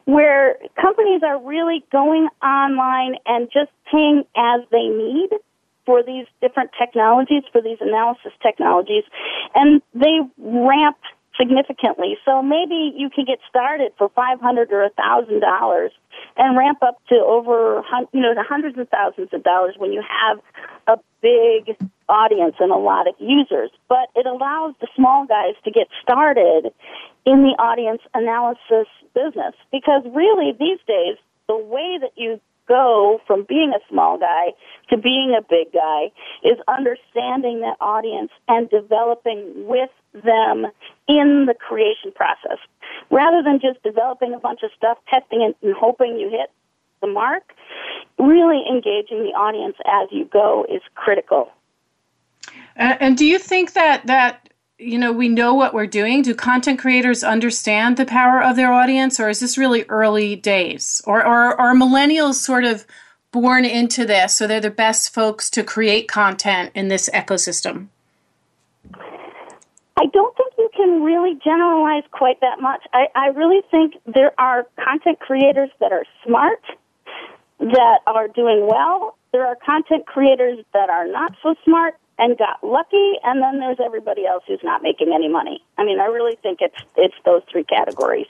where 0.05 0.57
companies 0.79 1.21
are 1.25 1.41
really 1.41 1.83
going 1.91 2.27
online 2.43 3.15
and 3.25 3.49
just 3.51 3.71
paying 3.91 4.23
as 4.37 4.61
they 4.71 4.87
need 4.87 5.29
for 5.85 6.03
these 6.03 6.25
different 6.41 6.71
technologies, 6.77 7.43
for 7.51 7.61
these 7.61 7.77
analysis 7.81 8.31
technologies, 8.41 9.03
and 9.53 9.81
they 9.93 10.19
ramp 10.37 10.97
significantly. 11.37 12.17
So 12.25 12.41
maybe 12.41 12.93
you 12.95 13.09
can 13.09 13.25
get 13.25 13.39
started 13.49 13.91
for 13.97 14.09
five 14.09 14.39
hundred 14.39 14.71
or 14.71 14.83
a 14.83 14.89
thousand 14.91 15.41
dollars 15.41 15.91
and 16.37 16.57
ramp 16.57 16.79
up 16.81 16.97
to 17.09 17.15
over 17.15 17.83
you 18.13 18.21
know 18.21 18.33
hundreds 18.37 18.77
of 18.77 18.89
thousands 18.89 19.29
of 19.33 19.43
dollars 19.43 19.75
when 19.77 19.91
you 19.91 20.01
have 20.01 20.39
a 20.87 20.97
big 21.21 21.75
audience 22.07 22.55
and 22.59 22.71
a 22.71 22.77
lot 22.77 23.07
of 23.07 23.15
users. 23.19 23.71
But 23.89 24.09
it 24.15 24.25
allows 24.25 24.75
the 24.81 24.87
small 24.95 25.25
guys 25.25 25.55
to 25.65 25.71
get 25.71 25.87
started 26.01 26.71
in 27.25 27.41
the 27.41 27.55
audience 27.59 28.01
analysis 28.13 28.87
business 29.13 29.55
because 29.71 30.03
really 30.13 30.53
these 30.57 30.79
days 30.87 31.17
the 31.47 31.57
way 31.57 31.97
that 32.01 32.11
you 32.15 32.39
go 32.67 33.21
from 33.27 33.45
being 33.47 33.73
a 33.75 33.79
small 33.89 34.17
guy 34.17 34.47
to 34.89 34.97
being 34.97 35.35
a 35.37 35.41
big 35.41 35.71
guy 35.73 36.11
is 36.43 36.57
understanding 36.67 37.61
that 37.61 37.77
audience 37.79 38.31
and 38.47 38.69
developing 38.69 39.67
with 39.67 39.89
them 40.13 40.67
in 41.07 41.45
the 41.45 41.53
creation 41.53 42.11
process. 42.13 42.57
Rather 43.09 43.43
than 43.43 43.59
just 43.59 43.81
developing 43.83 44.33
a 44.33 44.39
bunch 44.39 44.61
of 44.63 44.71
stuff, 44.75 44.97
testing 45.09 45.41
it, 45.41 45.55
and 45.61 45.75
hoping 45.75 46.17
you 46.17 46.29
hit 46.29 46.51
the 47.01 47.07
mark, 47.07 47.53
really 48.17 48.63
engaging 48.69 49.23
the 49.23 49.33
audience 49.37 49.75
as 49.85 50.07
you 50.11 50.25
go 50.25 50.65
is 50.69 50.81
critical. 50.95 51.49
Uh, 52.77 52.95
and 52.99 53.17
do 53.17 53.25
you 53.25 53.39
think 53.39 53.73
that 53.73 54.05
that 54.07 54.49
you 54.77 54.97
know 54.97 55.11
we 55.11 55.29
know 55.29 55.53
what 55.53 55.73
we're 55.73 55.87
doing. 55.87 56.21
Do 56.21 56.35
content 56.35 56.79
creators 56.79 57.23
understand 57.23 57.97
the 57.97 58.05
power 58.05 58.41
of 58.41 58.55
their 58.55 58.71
audience 58.73 59.19
or 59.19 59.29
is 59.29 59.39
this 59.39 59.57
really 59.57 59.83
early 59.89 60.35
days? 60.35 61.01
Or, 61.05 61.25
or 61.25 61.59
are 61.59 61.73
millennials 61.73 62.35
sort 62.35 62.65
of 62.65 62.85
born 63.31 63.65
into 63.65 64.05
this 64.05 64.35
so 64.35 64.47
they're 64.47 64.59
the 64.59 64.69
best 64.69 65.13
folks 65.13 65.49
to 65.51 65.63
create 65.63 66.07
content 66.07 66.71
in 66.75 66.87
this 66.87 67.09
ecosystem? 67.13 67.87
I 69.97 70.07
don't 70.11 70.35
think 70.35 70.53
you 70.57 70.69
can 70.75 71.03
really 71.03 71.39
generalize 71.43 72.03
quite 72.11 72.41
that 72.41 72.59
much. 72.59 72.81
I, 72.93 73.07
I 73.15 73.27
really 73.27 73.61
think 73.71 73.95
there 74.05 74.37
are 74.37 74.67
content 74.83 75.19
creators 75.19 75.69
that 75.79 75.93
are 75.93 76.03
smart 76.25 76.61
that 77.59 77.99
are 78.05 78.27
doing 78.27 78.67
well. 78.69 79.17
There 79.31 79.47
are 79.47 79.55
content 79.65 80.05
creators 80.05 80.59
that 80.73 80.89
are 80.89 81.07
not 81.07 81.33
so 81.41 81.55
smart 81.63 81.95
and 82.17 82.37
got 82.37 82.63
lucky, 82.63 83.13
and 83.23 83.41
then 83.41 83.59
there's 83.59 83.77
everybody 83.83 84.25
else 84.25 84.43
who's 84.47 84.63
not 84.63 84.81
making 84.81 85.11
any 85.13 85.27
money. 85.27 85.63
I 85.77 85.83
mean, 85.83 85.99
I 85.99 86.05
really 86.05 86.37
think 86.41 86.59
it's 86.61 86.77
it's 86.95 87.15
those 87.25 87.41
three 87.51 87.63
categories. 87.63 88.27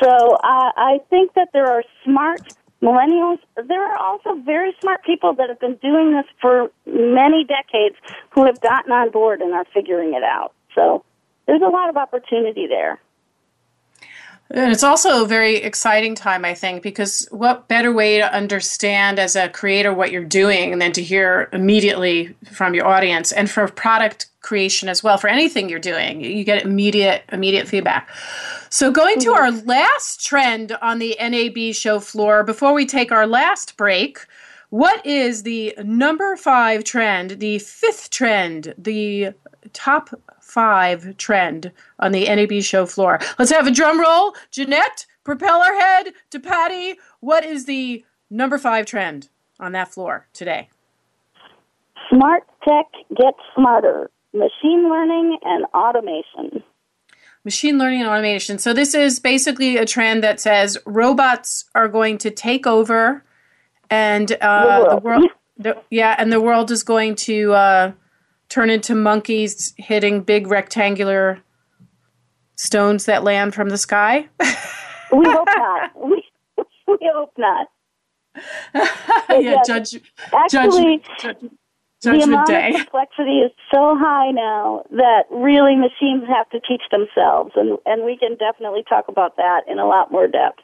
So 0.00 0.08
uh, 0.08 0.70
I 0.76 1.00
think 1.10 1.34
that 1.34 1.48
there 1.52 1.66
are 1.66 1.82
smart 2.04 2.40
millennials. 2.82 3.38
There 3.56 3.82
are 3.82 3.96
also 3.98 4.34
very 4.44 4.74
smart 4.80 5.04
people 5.04 5.34
that 5.34 5.48
have 5.48 5.60
been 5.60 5.76
doing 5.76 6.12
this 6.12 6.26
for 6.40 6.70
many 6.86 7.44
decades 7.44 7.96
who 8.30 8.44
have 8.44 8.60
gotten 8.60 8.92
on 8.92 9.10
board 9.10 9.40
and 9.40 9.52
are 9.54 9.66
figuring 9.72 10.14
it 10.14 10.22
out. 10.22 10.52
So 10.74 11.04
there's 11.46 11.62
a 11.62 11.68
lot 11.68 11.88
of 11.88 11.96
opportunity 11.96 12.66
there. 12.68 13.00
And 14.50 14.72
it's 14.72 14.82
also 14.82 15.24
a 15.24 15.26
very 15.26 15.56
exciting 15.56 16.14
time, 16.14 16.44
I 16.44 16.54
think, 16.54 16.82
because 16.82 17.28
what 17.30 17.68
better 17.68 17.92
way 17.92 18.18
to 18.18 18.34
understand 18.34 19.18
as 19.18 19.36
a 19.36 19.50
creator 19.50 19.92
what 19.92 20.10
you're 20.10 20.24
doing 20.24 20.78
than 20.78 20.92
to 20.92 21.02
hear 21.02 21.50
immediately 21.52 22.34
from 22.50 22.74
your 22.74 22.86
audience 22.86 23.30
and 23.30 23.50
for 23.50 23.68
product 23.68 24.26
creation 24.40 24.88
as 24.88 25.02
well 25.02 25.18
for 25.18 25.28
anything 25.28 25.68
you're 25.68 25.78
doing 25.78 26.22
you 26.22 26.42
get 26.42 26.64
immediate 26.64 27.22
immediate 27.32 27.68
feedback. 27.68 28.08
So 28.70 28.90
going 28.90 29.18
to 29.18 29.30
mm-hmm. 29.30 29.42
our 29.42 29.50
last 29.50 30.24
trend 30.24 30.72
on 30.80 31.00
the 31.00 31.16
nab 31.20 31.74
show 31.74 32.00
floor 32.00 32.44
before 32.44 32.72
we 32.72 32.86
take 32.86 33.12
our 33.12 33.26
last 33.26 33.76
break 33.76 34.20
what 34.70 35.04
is 35.04 35.42
the 35.42 35.74
number 35.82 36.36
five 36.36 36.84
trend 36.84 37.32
the 37.32 37.58
fifth 37.58 38.10
trend 38.10 38.74
the 38.78 39.32
top 39.72 40.10
five 40.48 41.16
trend 41.18 41.70
on 42.00 42.12
the 42.12 42.24
NAB 42.24 42.62
show 42.62 42.86
floor. 42.86 43.20
Let's 43.38 43.52
have 43.52 43.66
a 43.66 43.70
drum 43.70 44.00
roll. 44.00 44.34
Jeanette, 44.50 45.06
propeller 45.22 45.74
head 45.74 46.14
DePatie. 46.30 46.94
What 47.20 47.44
is 47.44 47.66
the 47.66 48.04
number 48.30 48.58
five 48.58 48.86
trend 48.86 49.28
on 49.60 49.72
that 49.72 49.92
floor 49.92 50.26
today? 50.32 50.68
Smart 52.08 52.44
tech 52.66 52.86
gets 53.10 53.38
smarter. 53.54 54.10
Machine 54.32 54.88
learning 54.90 55.38
and 55.42 55.64
automation. 55.74 56.62
Machine 57.44 57.78
learning 57.78 58.00
and 58.00 58.08
automation. 58.08 58.58
So, 58.58 58.72
this 58.72 58.94
is 58.94 59.20
basically 59.20 59.76
a 59.76 59.86
trend 59.86 60.22
that 60.22 60.40
says 60.40 60.78
robots 60.84 61.66
are 61.74 61.88
going 61.88 62.18
to 62.18 62.30
take 62.30 62.66
over, 62.66 63.22
and 63.90 64.32
uh, 64.40 64.64
the 64.64 64.68
world, 64.68 65.02
the 65.02 65.04
world 65.04 65.30
the, 65.58 65.82
yeah, 65.90 66.14
and 66.18 66.32
the 66.32 66.40
world 66.40 66.70
is 66.70 66.82
going 66.82 67.14
to 67.16 67.52
uh, 67.52 67.92
turn 68.48 68.70
into 68.70 68.94
monkeys 68.94 69.74
hitting 69.76 70.22
big 70.22 70.46
rectangular 70.46 71.40
stones 72.56 73.04
that 73.06 73.22
land 73.24 73.54
from 73.54 73.68
the 73.68 73.78
sky? 73.78 74.28
we 75.12 75.24
hope 75.24 75.48
not. 75.56 75.90
We, 76.08 76.24
we 76.86 77.10
hope 77.14 77.32
not. 77.36 77.66
yeah, 79.30 79.62
judge, 79.66 80.00
actually, 80.32 81.02
judge, 81.20 81.36
judge, 81.42 81.50
the 82.02 82.22
amount 82.22 82.46
day. 82.46 82.70
of 82.70 82.76
complexity 82.76 83.38
is 83.40 83.50
so 83.72 83.96
high 83.98 84.30
now 84.30 84.84
that 84.90 85.24
really 85.30 85.76
machines 85.76 86.24
have 86.28 86.48
to 86.50 86.60
teach 86.60 86.82
themselves, 86.90 87.52
and 87.56 87.78
and 87.84 88.04
we 88.04 88.16
can 88.16 88.36
definitely 88.36 88.84
talk 88.88 89.08
about 89.08 89.36
that 89.36 89.62
in 89.68 89.78
a 89.78 89.86
lot 89.86 90.10
more 90.10 90.26
depth. 90.26 90.60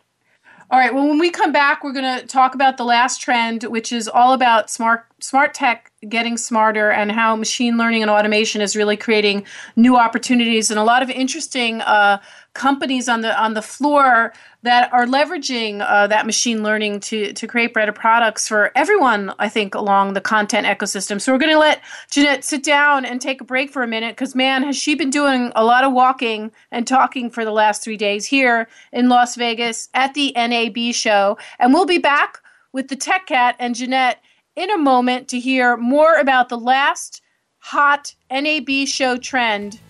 All 0.71 0.79
right. 0.79 0.95
Well, 0.95 1.07
when 1.07 1.19
we 1.19 1.31
come 1.31 1.53
back, 1.53 1.85
we're 1.85 1.93
going 1.93 2.21
to 2.21 2.27
talk 2.27 2.55
about 2.55 2.79
the 2.79 2.85
last 2.85 3.21
trend, 3.21 3.65
which 3.65 3.93
is 3.93 4.09
all 4.09 4.33
about 4.33 4.71
smart 4.71 5.07
smart 5.21 5.55
tech 5.55 5.93
getting 6.09 6.37
smarter 6.37 6.91
and 6.91 7.13
how 7.13 7.37
machine 7.37 7.77
learning 7.77 8.03
and 8.03 8.11
automation 8.11 8.61
is 8.61 8.77
really 8.77 8.97
creating 8.97 9.45
new 9.77 9.97
opportunities 9.97 10.71
and 10.71 10.79
a 10.79 10.85
lot 10.85 11.03
of 11.03 11.11
interesting 11.11 11.81
uh, 11.83 12.19
companies 12.55 13.09
on 13.09 13.21
the 13.21 13.39
on 13.41 13.55
the 13.55 13.63
floor 13.63 14.33
that 14.63 14.91
are 14.93 15.07
leveraging 15.07 15.85
uh, 15.87 16.07
that 16.07 16.25
machine 16.25 16.63
learning 16.63 17.01
to 17.01 17.33
to 17.33 17.47
create 17.47 17.75
better 17.75 17.93
products 17.93 18.49
for 18.49 18.71
everyone. 18.75 19.35
I 19.39 19.49
think 19.49 19.75
along 19.75 20.15
the 20.15 20.21
content 20.21 20.67
ecosystem. 20.67 21.21
So 21.21 21.33
we're 21.33 21.39
going 21.39 21.53
to 21.53 21.59
let 21.59 21.83
Jeanette 22.11 22.45
sit 22.45 22.63
down 22.63 23.05
and 23.05 23.21
take 23.21 23.41
a 23.41 23.45
break 23.45 23.71
for 23.71 23.83
a 23.83 23.89
minute 23.89 24.15
because 24.15 24.35
man, 24.35 24.63
has 24.63 24.77
she 24.77 24.95
been 24.95 25.11
doing 25.11 25.53
a 25.55 25.65
lot 25.65 25.85
of 25.85 25.93
walking 25.93 26.53
and 26.71 26.87
talking 26.87 27.29
for 27.29 27.45
the 27.45 27.51
last 27.51 27.83
three 27.83 27.97
days 27.97 28.27
here 28.27 28.69
in 28.93 29.09
Las 29.09 29.35
Vegas 29.35 29.89
at 29.93 30.15
the 30.15 30.33
NAB 30.37 30.95
show, 30.95 31.37
and 31.59 31.75
we'll 31.75 31.87
be 31.87 31.99
back 31.99 32.41
with 32.73 32.89
the 32.89 32.97
Tech 32.97 33.27
Cat 33.27 33.57
and 33.59 33.75
Jeanette 33.75 34.21
in 34.57 34.71
a 34.71 34.79
moment 34.79 35.29
to 35.29 35.41
hear 35.41 35.77
more 35.77 36.17
about 36.17 36.49
the 36.49 36.59
last 36.59 37.21
hot 37.59 38.15
NAB 38.31 38.87
show 38.87 39.17
trend. 39.17 39.81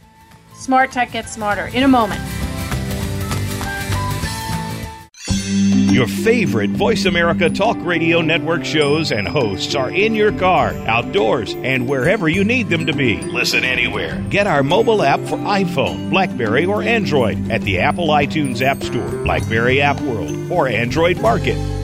Smart 0.55 0.93
Tech 0.93 1.13
Gets 1.13 1.33
Smarter 1.33 1.67
in 1.75 1.83
a 1.83 1.89
moment. 1.89 2.21
Your 5.95 6.09
favorite 6.09 6.71
Voice 6.71 7.05
America 7.05 7.49
Talk 7.49 7.77
Radio 7.81 8.21
Network 8.21 8.65
shows 8.65 9.13
and 9.13 9.29
hosts 9.29 9.77
are 9.77 9.91
in 9.91 10.17
your 10.17 10.37
car, 10.37 10.71
outdoors, 10.89 11.55
and 11.55 11.89
wherever 11.89 12.29
you 12.29 12.43
need 12.43 12.69
them 12.69 12.87
to 12.87 12.93
be. 12.93 13.19
Listen 13.19 13.63
anywhere. 13.63 14.21
Get 14.29 14.49
our 14.49 14.65
mobile 14.65 15.05
app 15.05 15.21
for 15.21 15.37
iPhone, 15.39 16.11
Blackberry, 16.11 16.65
or 16.65 16.83
Android 16.83 17.49
at 17.49 17.63
the 17.63 17.79
Apple 17.79 18.09
iTunes 18.09 18.61
App 18.61 18.83
Store, 18.83 19.09
Blackberry 19.23 19.81
App 19.81 20.01
World, 20.01 20.51
or 20.51 20.67
Android 20.67 21.21
Market. 21.21 21.84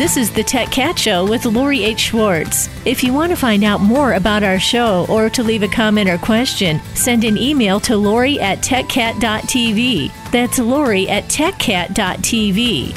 This 0.00 0.16
is 0.16 0.30
the 0.30 0.42
Tech 0.42 0.70
Cat 0.70 0.98
Show 0.98 1.28
with 1.28 1.44
Lori 1.44 1.84
H. 1.84 2.00
Schwartz. 2.00 2.70
If 2.86 3.04
you 3.04 3.12
want 3.12 3.32
to 3.32 3.36
find 3.36 3.62
out 3.62 3.82
more 3.82 4.14
about 4.14 4.42
our 4.42 4.58
show 4.58 5.04
or 5.10 5.28
to 5.28 5.42
leave 5.42 5.62
a 5.62 5.68
comment 5.68 6.08
or 6.08 6.16
question, 6.16 6.80
send 6.94 7.22
an 7.22 7.36
email 7.36 7.78
to 7.80 7.98
Lori 7.98 8.40
at 8.40 8.60
techcat.tv. 8.60 10.10
That's 10.30 10.58
Lori 10.58 11.06
at 11.10 11.24
techcat.tv. 11.24 12.96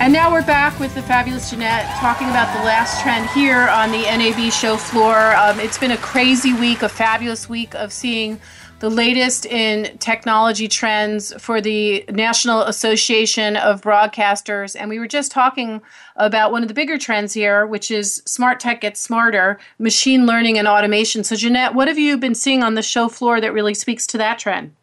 And 0.00 0.12
now 0.12 0.32
we're 0.32 0.44
back 0.44 0.80
with 0.80 0.92
the 0.96 1.02
fabulous 1.02 1.48
Jeanette 1.48 1.94
talking 2.00 2.28
about 2.28 2.52
the 2.58 2.64
last 2.64 3.00
trend 3.00 3.30
here 3.30 3.68
on 3.68 3.92
the 3.92 4.02
NAB 4.02 4.50
show 4.50 4.76
floor. 4.76 5.36
Um, 5.36 5.60
it's 5.60 5.78
been 5.78 5.92
a 5.92 5.96
crazy 5.96 6.54
week, 6.54 6.82
a 6.82 6.88
fabulous 6.88 7.48
week 7.48 7.72
of 7.76 7.92
seeing 7.92 8.40
the 8.78 8.90
latest 8.90 9.46
in 9.46 9.96
technology 9.98 10.68
trends 10.68 11.32
for 11.42 11.60
the 11.60 12.04
National 12.10 12.62
Association 12.62 13.56
of 13.56 13.80
Broadcasters. 13.80 14.76
And 14.78 14.90
we 14.90 14.98
were 14.98 15.08
just 15.08 15.32
talking 15.32 15.80
about 16.16 16.52
one 16.52 16.62
of 16.62 16.68
the 16.68 16.74
bigger 16.74 16.98
trends 16.98 17.32
here, 17.32 17.66
which 17.66 17.90
is 17.90 18.22
smart 18.26 18.60
tech 18.60 18.82
gets 18.82 19.00
smarter, 19.00 19.58
machine 19.78 20.26
learning 20.26 20.58
and 20.58 20.68
automation. 20.68 21.24
So, 21.24 21.36
Jeanette, 21.36 21.74
what 21.74 21.88
have 21.88 21.98
you 21.98 22.18
been 22.18 22.34
seeing 22.34 22.62
on 22.62 22.74
the 22.74 22.82
show 22.82 23.08
floor 23.08 23.40
that 23.40 23.52
really 23.52 23.74
speaks 23.74 24.06
to 24.08 24.18
that 24.18 24.38
trend? 24.38 24.74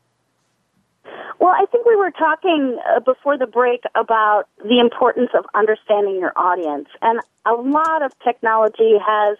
Well, 1.39 1.53
I 1.53 1.65
think 1.71 1.85
we 1.85 1.95
were 1.95 2.11
talking 2.11 2.79
uh, 2.89 3.01
before 3.01 3.37
the 3.37 3.47
break 3.47 3.83
about 3.95 4.45
the 4.63 4.79
importance 4.79 5.29
of 5.37 5.45
understanding 5.53 6.15
your 6.15 6.31
audience. 6.35 6.87
And 7.01 7.19
a 7.45 7.53
lot 7.53 8.01
of 8.01 8.11
technology 8.23 8.93
has 9.05 9.37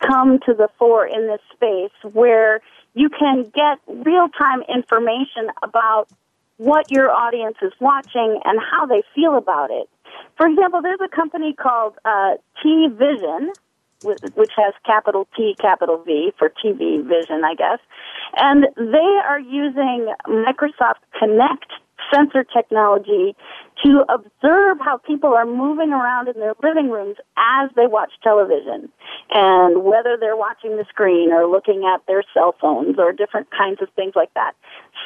come 0.00 0.38
to 0.46 0.54
the 0.54 0.68
fore 0.78 1.06
in 1.06 1.26
this 1.26 1.40
space 1.52 2.12
where 2.12 2.60
you 2.94 3.08
can 3.08 3.50
get 3.54 3.78
real 3.86 4.28
time 4.28 4.62
information 4.68 5.50
about 5.62 6.08
what 6.56 6.90
your 6.90 7.10
audience 7.10 7.56
is 7.62 7.72
watching 7.80 8.40
and 8.44 8.60
how 8.60 8.84
they 8.86 9.02
feel 9.14 9.36
about 9.36 9.70
it. 9.70 9.88
For 10.36 10.46
example, 10.46 10.82
there's 10.82 11.00
a 11.02 11.08
company 11.08 11.54
called 11.54 11.94
uh, 12.04 12.34
T 12.62 12.88
Vision, 12.92 13.52
which 14.02 14.50
has 14.56 14.74
capital 14.84 15.26
T, 15.36 15.54
capital 15.58 16.02
V 16.04 16.32
for 16.38 16.50
TV 16.62 17.02
Vision, 17.02 17.42
I 17.44 17.54
guess. 17.54 17.78
And 18.36 18.66
they 18.76 19.18
are 19.26 19.40
using 19.40 20.12
Microsoft 20.26 21.00
Kinect 21.20 21.70
sensor 22.12 22.44
technology 22.44 23.34
to 23.84 24.04
observe 24.08 24.78
how 24.80 24.98
people 25.06 25.32
are 25.32 25.46
moving 25.46 25.92
around 25.92 26.28
in 26.28 26.38
their 26.38 26.54
living 26.62 26.90
rooms 26.90 27.16
as 27.36 27.70
they 27.76 27.86
watch 27.86 28.10
television 28.22 28.90
and 29.30 29.84
whether 29.84 30.16
they're 30.18 30.36
watching 30.36 30.76
the 30.76 30.84
screen 30.88 31.32
or 31.32 31.46
looking 31.46 31.84
at 31.92 32.04
their 32.06 32.22
cell 32.34 32.54
phones 32.60 32.98
or 32.98 33.12
different 33.12 33.48
kinds 33.50 33.80
of 33.80 33.88
things 33.96 34.12
like 34.14 34.32
that. 34.34 34.52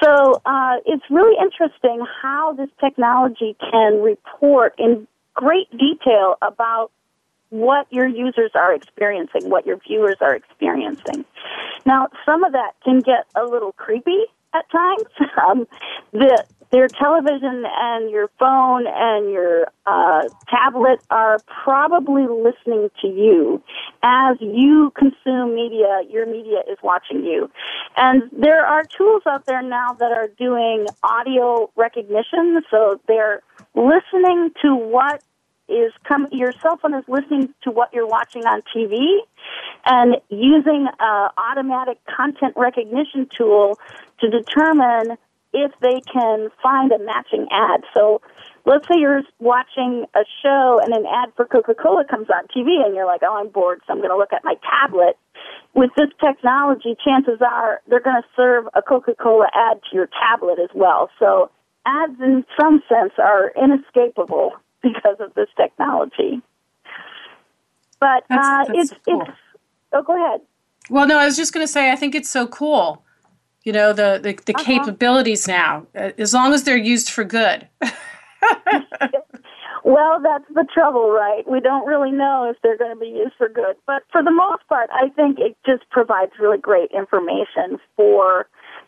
So 0.02 0.42
uh, 0.44 0.76
it's 0.86 1.04
really 1.10 1.36
interesting 1.40 2.04
how 2.22 2.54
this 2.54 2.70
technology 2.80 3.56
can 3.70 4.02
report 4.02 4.74
in 4.78 5.06
great 5.34 5.70
detail 5.70 6.36
about 6.42 6.90
what 7.50 7.86
your 7.90 8.06
users 8.06 8.50
are 8.54 8.74
experiencing, 8.74 9.48
what 9.48 9.66
your 9.66 9.76
viewers 9.76 10.16
are 10.20 10.34
experiencing. 10.34 11.24
Now, 11.86 12.08
some 12.26 12.42
of 12.42 12.52
that 12.52 12.72
can 12.82 13.00
get 13.00 13.26
a 13.36 13.44
little 13.44 13.72
creepy 13.72 14.24
at 14.54 14.70
times. 14.70 15.04
Um, 15.44 15.66
the 16.12 16.44
their 16.70 16.88
television 16.88 17.64
and 17.66 18.10
your 18.10 18.28
phone 18.38 18.86
and 18.86 19.30
your 19.30 19.68
uh, 19.86 20.22
tablet 20.48 21.00
are 21.10 21.38
probably 21.62 22.26
listening 22.26 22.90
to 23.00 23.08
you 23.08 23.62
as 24.02 24.36
you 24.40 24.92
consume 24.96 25.54
media. 25.54 26.02
Your 26.10 26.26
media 26.26 26.60
is 26.70 26.78
watching 26.82 27.24
you, 27.24 27.50
and 27.96 28.22
there 28.32 28.66
are 28.66 28.84
tools 28.84 29.22
out 29.26 29.46
there 29.46 29.62
now 29.62 29.92
that 29.94 30.12
are 30.12 30.28
doing 30.38 30.86
audio 31.02 31.70
recognition. 31.76 32.62
So 32.70 33.00
they're 33.06 33.42
listening 33.74 34.50
to 34.62 34.74
what 34.74 35.22
is 35.68 35.92
coming. 36.06 36.28
Your 36.32 36.52
cell 36.60 36.76
phone 36.76 36.94
is 36.94 37.04
listening 37.08 37.54
to 37.62 37.70
what 37.70 37.92
you're 37.92 38.06
watching 38.06 38.44
on 38.44 38.62
TV, 38.74 39.18
and 39.86 40.16
using 40.28 40.88
an 40.98 41.28
automatic 41.38 41.98
content 42.04 42.54
recognition 42.56 43.28
tool 43.36 43.78
to 44.20 44.30
determine 44.30 45.16
if 45.54 45.70
they 45.80 46.02
can 46.12 46.50
find 46.62 46.90
a 46.92 46.98
matching 46.98 47.46
ad. 47.50 47.82
So 47.94 48.20
let's 48.66 48.86
say 48.88 48.98
you're 48.98 49.22
watching 49.38 50.04
a 50.14 50.24
show 50.42 50.80
and 50.82 50.92
an 50.92 51.06
ad 51.06 51.32
for 51.36 51.46
Coca-Cola 51.46 52.04
comes 52.10 52.26
on 52.28 52.44
TV 52.48 52.84
and 52.84 52.94
you're 52.94 53.06
like, 53.06 53.22
oh, 53.22 53.36
I'm 53.36 53.48
bored, 53.48 53.80
so 53.86 53.92
I'm 53.92 53.98
going 53.98 54.10
to 54.10 54.16
look 54.16 54.32
at 54.32 54.44
my 54.44 54.56
tablet. 54.68 55.16
With 55.74 55.90
this 55.96 56.10
technology, 56.22 56.96
chances 57.04 57.40
are 57.40 57.80
they're 57.88 58.00
going 58.00 58.20
to 58.20 58.28
serve 58.36 58.66
a 58.74 58.82
Coca-Cola 58.82 59.46
ad 59.54 59.80
to 59.90 59.96
your 59.96 60.08
tablet 60.20 60.58
as 60.58 60.70
well. 60.74 61.08
So 61.18 61.50
ads 61.86 62.20
in 62.20 62.44
some 62.60 62.82
sense 62.88 63.12
are 63.18 63.52
inescapable 63.56 64.52
because 64.82 65.16
of 65.20 65.34
this 65.34 65.48
technology. 65.56 66.42
But 68.00 68.24
that's, 68.28 68.46
uh, 68.46 68.64
that's 68.66 68.92
it's, 68.92 69.00
cool. 69.06 69.22
it's, 69.22 69.38
oh, 69.92 70.02
go 70.02 70.16
ahead. 70.16 70.40
Well, 70.90 71.06
no, 71.06 71.18
I 71.18 71.24
was 71.24 71.36
just 71.36 71.54
going 71.54 71.64
to 71.64 71.72
say, 71.72 71.90
I 71.92 71.96
think 71.96 72.14
it's 72.14 72.28
so 72.28 72.46
cool 72.46 73.04
you 73.64 73.72
know 73.72 73.92
the 73.92 74.20
the, 74.22 74.38
the 74.44 74.54
uh-huh. 74.54 74.64
capabilities 74.64 75.48
now 75.48 75.86
uh, 75.96 76.10
as 76.18 76.32
long 76.32 76.52
as 76.52 76.64
they're 76.64 76.76
used 76.76 77.10
for 77.10 77.24
good 77.24 77.66
well 79.84 80.20
that's 80.22 80.44
the 80.54 80.66
trouble 80.72 81.10
right 81.10 81.48
we 81.50 81.60
don't 81.60 81.86
really 81.86 82.10
know 82.10 82.50
if 82.50 82.56
they're 82.62 82.78
going 82.78 82.94
to 82.94 83.00
be 83.00 83.06
used 83.06 83.34
for 83.36 83.48
good 83.48 83.76
but 83.86 84.02
for 84.12 84.22
the 84.22 84.30
most 84.30 84.66
part 84.68 84.88
i 84.92 85.08
think 85.10 85.38
it 85.38 85.56
just 85.66 85.88
provides 85.90 86.32
really 86.38 86.58
great 86.58 86.90
information 86.92 87.78
for 87.96 88.46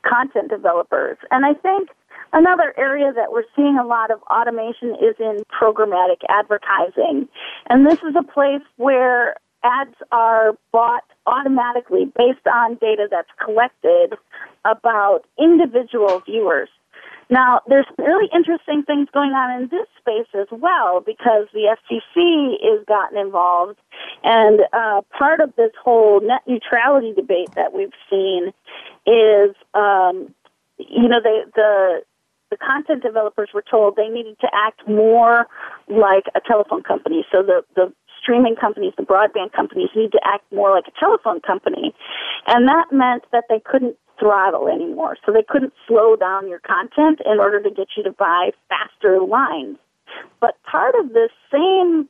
content 0.08 0.48
developers 0.48 1.16
and 1.30 1.44
i 1.44 1.54
think 1.54 1.88
Another 2.32 2.74
area 2.76 3.12
that 3.14 3.30
we're 3.30 3.44
seeing 3.54 3.78
a 3.78 3.86
lot 3.86 4.10
of 4.10 4.20
automation 4.24 4.90
is 4.96 5.14
in 5.18 5.42
programmatic 5.58 6.20
advertising. 6.28 7.28
And 7.70 7.86
this 7.86 7.98
is 8.00 8.14
a 8.18 8.22
place 8.22 8.62
where 8.76 9.36
ads 9.66 9.94
are 10.12 10.52
bought 10.72 11.04
automatically 11.26 12.04
based 12.16 12.46
on 12.52 12.76
data 12.76 13.08
that's 13.10 13.28
collected 13.44 14.14
about 14.64 15.22
individual 15.38 16.22
viewers. 16.24 16.68
Now, 17.28 17.60
there's 17.66 17.86
really 17.98 18.28
interesting 18.32 18.84
things 18.84 19.08
going 19.12 19.32
on 19.32 19.62
in 19.62 19.68
this 19.68 19.88
space 19.98 20.28
as 20.32 20.46
well 20.52 21.00
because 21.00 21.48
the 21.52 21.74
FCC 21.76 22.54
has 22.62 22.86
gotten 22.86 23.18
involved, 23.18 23.78
and 24.22 24.60
uh, 24.72 25.00
part 25.18 25.40
of 25.40 25.54
this 25.56 25.72
whole 25.82 26.20
net 26.20 26.42
neutrality 26.46 27.12
debate 27.14 27.50
that 27.56 27.74
we've 27.74 27.90
seen 28.08 28.52
is 29.06 29.56
um, 29.74 30.32
you 30.78 31.08
know, 31.08 31.20
they, 31.22 31.42
the 31.54 32.02
the 32.50 32.56
content 32.56 33.02
developers 33.02 33.48
were 33.52 33.64
told 33.68 33.96
they 33.96 34.08
needed 34.08 34.38
to 34.40 34.48
act 34.52 34.86
more 34.88 35.46
like 35.88 36.24
a 36.36 36.40
telephone 36.46 36.82
company. 36.82 37.26
So 37.32 37.42
the 37.42 37.64
the 37.74 37.92
streaming 38.26 38.56
companies, 38.56 38.92
the 38.96 39.04
broadband 39.04 39.52
companies 39.52 39.90
need 39.94 40.10
to 40.10 40.20
act 40.24 40.42
more 40.52 40.74
like 40.74 40.84
a 40.88 40.98
telephone 40.98 41.40
company. 41.40 41.94
And 42.48 42.66
that 42.66 42.86
meant 42.90 43.22
that 43.30 43.44
they 43.48 43.60
couldn't 43.64 43.96
throttle 44.18 44.66
anymore. 44.66 45.16
So 45.24 45.32
they 45.32 45.44
couldn't 45.46 45.72
slow 45.86 46.16
down 46.16 46.48
your 46.48 46.58
content 46.58 47.20
in 47.24 47.38
order 47.38 47.62
to 47.62 47.70
get 47.70 47.88
you 47.96 48.02
to 48.02 48.10
buy 48.10 48.50
faster 48.68 49.20
lines. 49.20 49.78
But 50.40 50.56
part 50.64 50.94
of 50.98 51.12
this 51.12 51.30
same 51.52 52.08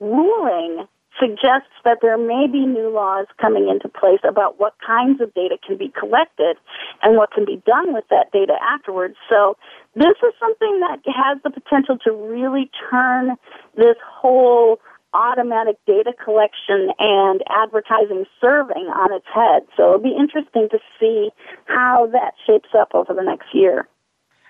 ruling 0.00 0.86
suggests 1.18 1.70
that 1.84 1.98
there 2.02 2.18
may 2.18 2.46
be 2.50 2.66
new 2.66 2.90
laws 2.90 3.26
coming 3.40 3.68
into 3.68 3.88
place 3.88 4.18
about 4.28 4.58
what 4.58 4.74
kinds 4.84 5.20
of 5.20 5.32
data 5.32 5.56
can 5.64 5.78
be 5.78 5.92
collected 5.98 6.56
and 7.02 7.16
what 7.16 7.30
can 7.30 7.44
be 7.44 7.62
done 7.64 7.94
with 7.94 8.04
that 8.10 8.32
data 8.32 8.54
afterwards. 8.60 9.14
So 9.30 9.56
this 9.94 10.18
is 10.26 10.34
something 10.40 10.80
that 10.80 10.98
has 11.06 11.38
the 11.44 11.50
potential 11.50 11.98
to 12.04 12.12
really 12.12 12.68
turn 12.90 13.36
this 13.76 13.96
whole 14.04 14.80
automatic 15.14 15.76
data 15.86 16.12
collection 16.22 16.90
and 16.98 17.42
advertising 17.48 18.26
serving 18.40 18.86
on 18.88 19.12
its 19.12 19.26
head. 19.32 19.62
So 19.76 19.84
it'll 19.84 19.98
be 20.00 20.16
interesting 20.16 20.68
to 20.70 20.78
see 21.00 21.30
how 21.66 22.08
that 22.12 22.34
shapes 22.46 22.70
up 22.76 22.94
over 22.94 23.14
the 23.14 23.22
next 23.22 23.54
year. 23.54 23.88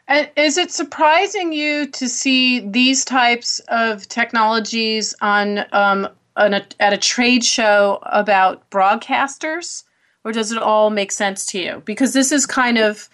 And 0.09 0.29
is 0.37 0.59
it 0.59 0.71
surprising 0.71 1.53
you 1.53 1.87
to 1.93 2.09
see 2.09 2.61
these 2.61 3.05
types 3.05 3.61
of 3.69 4.07
technologies 4.09 5.15
on, 5.23 5.65
um, 5.73 6.09
on 6.37 6.55
a, 6.55 6.67
at 6.81 6.93
a 6.93 6.99
trade 6.99 7.45
show 7.45 8.01
about 8.03 8.69
broadcasters, 8.71 9.85
or 10.25 10.33
does 10.33 10.53
it 10.53 10.59
all 10.59 10.91
make 10.91 11.13
sense 11.13 11.47
to 11.47 11.59
you? 11.59 11.83
Because 11.85 12.13
this 12.13 12.33
is 12.33 12.45
kind 12.45 12.79
of 12.79 13.09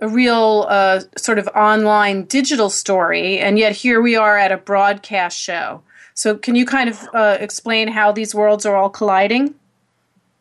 a 0.00 0.08
real 0.08 0.66
uh, 0.68 1.00
sort 1.16 1.38
of 1.38 1.48
online 1.48 2.24
digital 2.24 2.70
story, 2.70 3.38
and 3.38 3.58
yet 3.58 3.76
here 3.76 4.00
we 4.00 4.16
are 4.16 4.38
at 4.38 4.52
a 4.52 4.56
broadcast 4.56 5.38
show. 5.38 5.82
So, 6.14 6.36
can 6.36 6.54
you 6.54 6.66
kind 6.66 6.90
of 6.90 7.08
uh, 7.14 7.36
explain 7.40 7.88
how 7.88 8.12
these 8.12 8.34
worlds 8.34 8.66
are 8.66 8.76
all 8.76 8.90
colliding? 8.90 9.54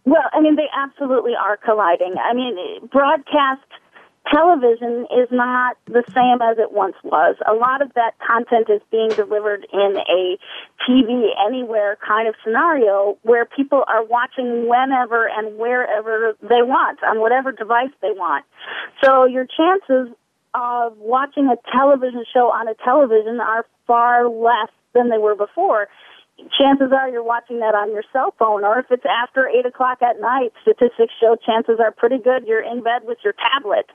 Well, 0.05 0.23
I 0.33 0.41
mean, 0.41 0.55
they 0.55 0.67
absolutely 0.73 1.33
are 1.35 1.57
colliding. 1.57 2.15
I 2.17 2.33
mean, 2.33 2.87
broadcast 2.91 3.68
television 4.31 5.05
is 5.11 5.27
not 5.31 5.77
the 5.85 6.03
same 6.13 6.41
as 6.41 6.57
it 6.57 6.71
once 6.71 6.95
was. 7.03 7.35
A 7.47 7.53
lot 7.53 7.81
of 7.81 7.93
that 7.93 8.13
content 8.25 8.69
is 8.69 8.81
being 8.91 9.09
delivered 9.09 9.65
in 9.71 9.97
a 9.97 10.37
TV 10.87 11.29
anywhere 11.45 11.97
kind 12.05 12.27
of 12.27 12.35
scenario 12.43 13.17
where 13.23 13.45
people 13.45 13.83
are 13.87 14.03
watching 14.05 14.67
whenever 14.69 15.27
and 15.27 15.57
wherever 15.57 16.33
they 16.41 16.61
want 16.61 16.99
on 17.03 17.19
whatever 17.19 17.51
device 17.51 17.91
they 18.01 18.11
want. 18.11 18.45
So 19.03 19.25
your 19.25 19.45
chances 19.45 20.13
of 20.53 20.97
watching 20.97 21.47
a 21.47 21.57
television 21.71 22.25
show 22.33 22.51
on 22.51 22.67
a 22.67 22.73
television 22.83 23.39
are 23.39 23.65
far 23.85 24.27
less 24.27 24.69
than 24.93 25.09
they 25.09 25.17
were 25.17 25.35
before. 25.35 25.87
Chances 26.57 26.91
are 26.91 27.09
you're 27.09 27.23
watching 27.23 27.59
that 27.59 27.75
on 27.75 27.91
your 27.91 28.03
cell 28.11 28.33
phone, 28.39 28.63
or 28.63 28.79
if 28.79 28.85
it's 28.91 29.05
after 29.05 29.47
8 29.47 29.65
o'clock 29.65 29.99
at 30.01 30.19
night, 30.19 30.51
statistics 30.61 31.13
show 31.19 31.35
chances 31.45 31.79
are 31.79 31.91
pretty 31.91 32.17
good 32.17 32.47
you're 32.47 32.63
in 32.63 32.83
bed 32.83 33.03
with 33.03 33.17
your 33.23 33.33
tablet 33.33 33.85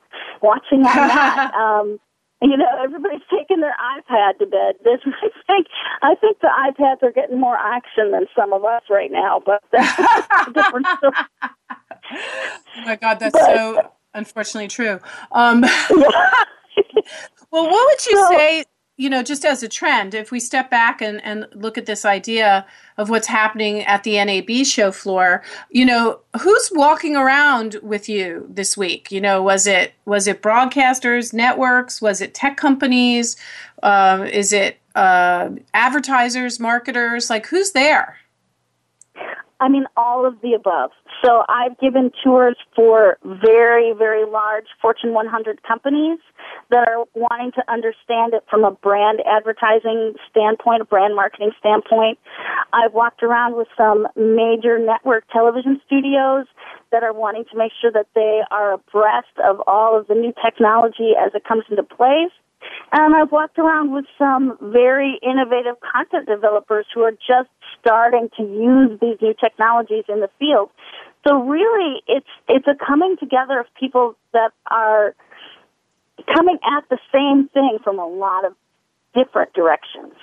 watching 0.43 0.83
that. 0.83 1.53
um, 1.59 1.99
you 2.43 2.57
know, 2.57 2.67
everybody's 2.83 3.23
taking 3.31 3.61
their 3.61 3.75
iPad 3.81 4.39
to 4.39 4.47
bed. 4.47 4.75
This, 4.85 5.01
I 5.07 5.29
think, 5.47 5.67
I 6.03 6.15
think 6.15 6.41
the 6.41 6.49
iPads 6.49 7.03
are 7.03 7.13
getting 7.13 7.41
more 7.41 7.57
action 7.57 8.11
than 8.13 8.27
some 8.37 8.53
of 8.53 8.65
us 8.65 8.83
right 8.91 9.11
now, 9.11 9.41
but 9.45 9.63
that's 9.73 9.99
a 10.49 10.53
different 10.53 10.87
story. 10.99 11.13
Oh 12.77 12.85
my 12.85 12.97
God, 12.97 13.19
that's 13.21 13.33
but, 13.33 13.47
so 13.47 13.93
unfortunately 14.13 14.69
true. 14.69 15.01
Um, 15.33 15.63
well, 17.51 17.65
what 17.71 17.87
would 17.87 18.07
you 18.07 18.17
so, 18.17 18.29
say 18.37 18.65
you 18.97 19.11
know, 19.11 19.25
just 19.25 19.45
as 19.45 19.63
a 19.63 19.69
trend, 19.69 20.15
if 20.15 20.31
we 20.31 20.39
step 20.39 20.71
back 20.71 21.03
and, 21.03 21.23
and 21.25 21.49
look 21.53 21.77
at 21.77 21.87
this 21.87 22.05
idea 22.05 22.65
of 22.97 23.11
what's 23.11 23.27
happening 23.27 23.83
at 23.83 24.05
the 24.05 24.25
NAB 24.25 24.65
show 24.65 24.93
floor, 24.93 25.43
you 25.71 25.85
know, 25.85 26.21
who's 26.41 26.71
walking 26.73 27.17
around 27.17 27.77
with 27.83 28.09
you 28.09 28.47
this 28.49 28.77
week? 28.77 29.11
You 29.11 29.21
know, 29.21 29.43
was 29.43 29.67
it 29.67 29.95
was 30.05 30.29
it 30.29 30.43
broadcasters, 30.43 31.33
networks, 31.33 32.01
was 32.01 32.21
it 32.21 32.35
tech 32.35 32.57
companies, 32.57 33.37
uh, 33.83 34.29
is 34.31 34.53
it 34.53 34.79
uh, 34.95 35.51
advertisers, 35.73 36.61
marketers? 36.61 37.29
Like, 37.29 37.47
who's 37.47 37.73
there? 37.73 38.19
I 39.65 39.69
mean, 39.71 39.87
all 39.97 40.27
of 40.27 40.43
the 40.43 40.53
above. 40.53 40.91
So 41.25 41.43
I've 41.49 41.79
given 41.81 42.13
tours 42.23 42.55
for 42.77 43.17
very, 43.25 43.95
very 43.97 44.27
large 44.27 44.67
Fortune 44.83 45.15
100 45.15 45.63
companies 45.63 46.19
that 46.69 46.87
are 46.87 47.07
wanting 47.15 47.53
to 47.53 47.63
understand 47.73 48.35
it 48.35 48.45
from 48.51 48.63
a 48.65 48.73
brand 48.73 49.21
advertising 49.25 50.17
standpoint, 50.29 50.83
a 50.83 50.85
brand 50.85 51.17
marketing 51.17 51.53
standpoint. 51.59 52.19
I've 52.75 52.93
walked 52.93 53.23
around 53.23 53.57
with 53.57 53.69
some 53.75 54.07
major 54.17 54.79
network 54.79 55.25
television 55.33 55.81
studios 55.87 56.45
that 56.93 57.03
are 57.03 57.15
wanting 57.15 57.47
to 57.51 57.57
make 57.57 57.73
sure 57.81 57.91
that 57.91 58.09
they 58.15 58.43
are 58.51 58.75
abreast 58.75 59.33
of 59.49 59.63
all 59.67 59.99
of 59.99 60.09
the 60.09 60.15
new 60.15 60.35
technology 60.45 61.13
as 61.19 61.33
it 61.35 61.45
comes 61.49 61.65
into 61.71 61.85
place. 61.85 62.37
And 62.93 63.17
I've 63.17 63.33
walked 63.33 63.59
around 63.59 63.93
with 63.93 64.05
some 64.19 64.59
very 64.61 65.19
innovative 65.23 65.77
content 65.81 66.27
developers 66.27 66.87
who 66.95 67.01
are 67.03 67.13
just 67.13 67.49
starting 67.85 68.31
to 68.37 68.43
use 68.43 68.99
these 69.01 69.19
new 69.21 69.35
technologies 69.35 70.05
in 70.09 70.21
the 70.21 70.31
field. 70.39 70.71
So 71.27 71.43
really, 71.43 72.03
it's 72.07 72.27
it's 72.49 72.67
a 72.67 72.75
coming 72.75 73.17
together 73.19 73.61
of 73.61 73.67
people 73.79 74.17
that 74.33 74.53
are 74.71 75.15
coming 76.35 76.59
at 76.77 76.89
the 76.89 76.99
same 77.13 77.49
thing 77.49 77.79
from 77.83 77.99
a 77.99 78.07
lot 78.07 78.45
of 78.45 78.55
different 79.15 79.53
directions. 79.53 80.15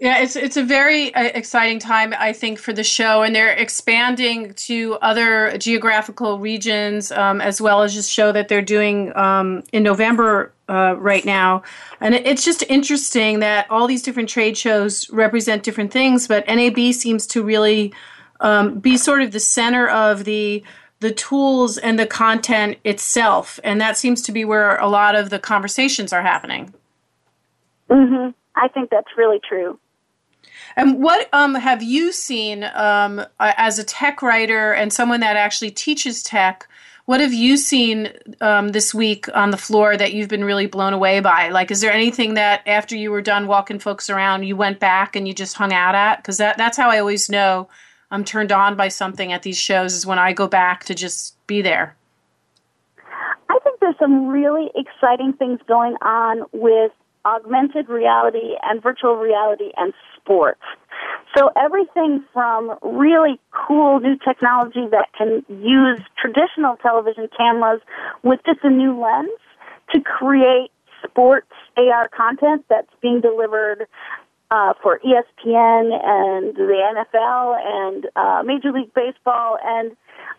Yeah, 0.00 0.22
it's 0.22 0.36
it's 0.36 0.56
a 0.56 0.62
very 0.62 1.12
uh, 1.12 1.24
exciting 1.34 1.80
time, 1.80 2.14
I 2.16 2.32
think, 2.32 2.60
for 2.60 2.72
the 2.72 2.84
show, 2.84 3.22
and 3.22 3.34
they're 3.34 3.50
expanding 3.50 4.54
to 4.54 4.94
other 5.02 5.58
geographical 5.58 6.38
regions 6.38 7.10
um, 7.10 7.40
as 7.40 7.60
well 7.60 7.82
as 7.82 7.94
just 7.94 8.08
show 8.08 8.30
that 8.30 8.46
they're 8.46 8.62
doing 8.62 9.14
um, 9.16 9.64
in 9.72 9.82
November 9.82 10.52
uh, 10.68 10.94
right 10.96 11.24
now. 11.24 11.64
And 12.00 12.14
it's 12.14 12.44
just 12.44 12.62
interesting 12.68 13.40
that 13.40 13.68
all 13.70 13.88
these 13.88 14.02
different 14.02 14.28
trade 14.28 14.56
shows 14.56 15.10
represent 15.10 15.64
different 15.64 15.90
things, 15.90 16.28
but 16.28 16.46
NAB 16.46 16.92
seems 16.92 17.26
to 17.28 17.42
really 17.42 17.92
um, 18.38 18.78
be 18.78 18.96
sort 18.96 19.22
of 19.22 19.32
the 19.32 19.40
center 19.40 19.88
of 19.88 20.24
the 20.24 20.62
the 21.00 21.10
tools 21.12 21.76
and 21.76 21.98
the 21.98 22.06
content 22.06 22.76
itself, 22.84 23.58
and 23.64 23.80
that 23.80 23.96
seems 23.96 24.22
to 24.22 24.32
be 24.32 24.44
where 24.44 24.76
a 24.76 24.88
lot 24.88 25.16
of 25.16 25.30
the 25.30 25.40
conversations 25.40 26.12
are 26.12 26.22
happening. 26.22 26.72
Mm-hmm. 27.90 28.30
I 28.54 28.68
think 28.68 28.90
that's 28.90 29.08
really 29.16 29.40
true. 29.48 29.78
And 30.76 31.02
what 31.02 31.28
um, 31.32 31.54
have 31.54 31.82
you 31.82 32.12
seen 32.12 32.64
um, 32.74 33.24
as 33.38 33.78
a 33.78 33.84
tech 33.84 34.22
writer 34.22 34.72
and 34.72 34.92
someone 34.92 35.20
that 35.20 35.36
actually 35.36 35.70
teaches 35.70 36.22
tech? 36.22 36.68
What 37.06 37.20
have 37.20 37.32
you 37.32 37.56
seen 37.56 38.12
um, 38.40 38.68
this 38.68 38.92
week 38.94 39.28
on 39.34 39.50
the 39.50 39.56
floor 39.56 39.96
that 39.96 40.12
you've 40.12 40.28
been 40.28 40.44
really 40.44 40.66
blown 40.66 40.92
away 40.92 41.20
by? 41.20 41.48
Like, 41.48 41.70
is 41.70 41.80
there 41.80 41.92
anything 41.92 42.34
that 42.34 42.62
after 42.66 42.94
you 42.94 43.10
were 43.10 43.22
done 43.22 43.46
walking 43.46 43.78
folks 43.78 44.10
around, 44.10 44.42
you 44.42 44.56
went 44.56 44.78
back 44.78 45.16
and 45.16 45.26
you 45.26 45.32
just 45.32 45.56
hung 45.56 45.72
out 45.72 45.94
at? 45.94 46.18
Because 46.18 46.36
that, 46.36 46.58
that's 46.58 46.76
how 46.76 46.90
I 46.90 46.98
always 46.98 47.30
know 47.30 47.68
I'm 48.10 48.24
turned 48.24 48.52
on 48.52 48.76
by 48.76 48.88
something 48.88 49.32
at 49.32 49.42
these 49.42 49.58
shows 49.58 49.94
is 49.94 50.06
when 50.06 50.18
I 50.18 50.32
go 50.32 50.46
back 50.48 50.84
to 50.84 50.94
just 50.94 51.34
be 51.46 51.62
there. 51.62 51.96
I 53.48 53.58
think 53.64 53.80
there's 53.80 53.98
some 53.98 54.28
really 54.28 54.70
exciting 54.74 55.32
things 55.32 55.60
going 55.66 55.94
on 56.02 56.42
with 56.52 56.92
augmented 57.24 57.88
reality 57.88 58.54
and 58.62 58.82
virtual 58.82 59.16
reality 59.16 59.70
and 59.76 59.92
sports. 60.28 60.60
So 61.36 61.50
everything 61.56 62.24
from 62.32 62.76
really 62.82 63.40
cool 63.50 64.00
new 64.00 64.16
technology 64.18 64.86
that 64.90 65.08
can 65.16 65.44
use 65.48 66.00
traditional 66.20 66.76
television 66.76 67.28
cameras 67.36 67.80
with 68.22 68.40
just 68.44 68.60
a 68.62 68.70
new 68.70 69.00
lens 69.00 69.30
to 69.94 70.00
create 70.00 70.70
sports 71.04 71.52
AR 71.76 72.08
content 72.08 72.64
that's 72.68 72.90
being 73.00 73.20
delivered 73.20 73.86
uh, 74.50 74.72
for 74.82 75.00
ESPN 75.00 75.92
and 75.92 76.56
the 76.56 77.04
NFL 77.12 77.56
and 77.64 78.06
uh, 78.16 78.42
Major 78.44 78.72
League 78.72 78.92
Baseball 78.94 79.58
and 79.62 79.96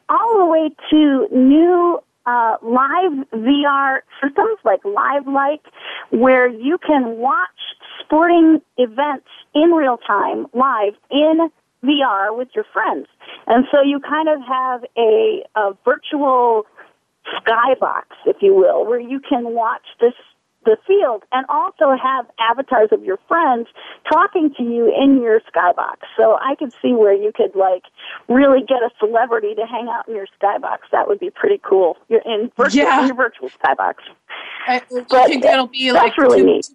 all 0.10 0.40
the 0.40 0.46
way 0.46 0.70
to 0.90 1.28
new 1.32 2.00
uh, 2.26 2.58
live 2.62 3.28
VR 3.34 4.00
systems 4.22 4.58
like 4.64 4.84
LiveLike, 4.84 5.66
where 6.12 6.48
you 6.48 6.78
can 6.78 7.18
watch 7.18 7.59
sporting 8.10 8.60
events 8.78 9.28
in 9.54 9.70
real 9.70 9.98
time, 9.98 10.48
live 10.54 10.96
in 11.12 11.50
VR 11.84 12.36
with 12.36 12.50
your 12.56 12.66
friends. 12.74 13.08
And 13.46 13.66
so 13.72 13.84
you 13.84 14.00
kind 14.00 14.28
of 14.28 14.40
have 14.48 14.84
a, 14.98 15.44
a 15.56 15.72
virtual 15.86 16.66
skybox, 17.38 18.06
if 18.26 18.38
you 18.42 18.56
will, 18.56 18.86
where 18.86 19.00
you 19.00 19.20
can 19.20 19.54
watch 19.54 19.84
this 20.02 20.14
the 20.66 20.78
field 20.86 21.24
and 21.32 21.46
also 21.48 21.96
have 21.96 22.26
avatars 22.38 22.90
of 22.92 23.04
your 23.04 23.18
friends 23.30 23.68
talking 24.12 24.54
to 24.58 24.64
you 24.64 24.94
in 24.94 25.22
your 25.22 25.40
skybox. 25.42 26.00
So 26.18 26.38
I 26.42 26.56
could 26.56 26.74
see 26.82 26.92
where 26.92 27.14
you 27.14 27.32
could 27.34 27.56
like 27.56 27.84
really 28.28 28.60
get 28.68 28.84
a 28.84 28.90
celebrity 29.00 29.56
to 29.56 29.66
hang 29.66 29.88
out 29.88 30.08
in 30.10 30.16
your 30.16 30.28
skybox. 30.42 30.80
That 30.92 31.08
would 31.08 31.20
be 31.20 31.30
pretty 31.30 31.62
cool. 31.64 31.96
You're 32.10 32.24
in 32.26 32.52
virtual, 32.58 32.84
yeah. 32.84 33.02
in 33.02 33.08
your 33.08 33.16
virtual 33.16 33.50
skybox. 33.50 33.96
I, 34.68 34.82
but 34.90 35.28
think 35.28 35.44
that'll 35.44 35.68
be 35.68 35.94
like 35.94 36.18
really 36.18 36.44
neat. 36.44 36.70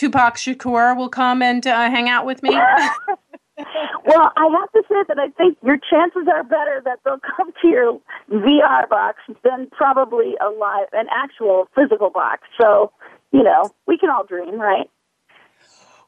Tupac 0.00 0.36
Shakur 0.36 0.96
will 0.96 1.10
come 1.10 1.42
and 1.42 1.66
uh, 1.66 1.90
hang 1.90 2.08
out 2.08 2.24
with 2.24 2.42
me. 2.42 2.48
well, 4.06 4.32
I 4.34 4.48
have 4.58 4.72
to 4.72 4.82
say 4.88 5.04
that 5.08 5.18
I 5.18 5.28
think 5.36 5.58
your 5.62 5.76
chances 5.76 6.26
are 6.26 6.42
better 6.42 6.80
that 6.86 7.00
they'll 7.04 7.20
come 7.36 7.52
to 7.60 7.68
your 7.68 8.00
VR 8.30 8.88
box 8.88 9.18
than 9.44 9.68
probably 9.70 10.36
a 10.40 10.48
live, 10.58 10.88
an 10.94 11.04
actual 11.12 11.68
physical 11.74 12.08
box. 12.08 12.44
So, 12.58 12.92
you 13.30 13.42
know, 13.42 13.70
we 13.86 13.98
can 13.98 14.08
all 14.08 14.24
dream, 14.24 14.58
right? 14.58 14.88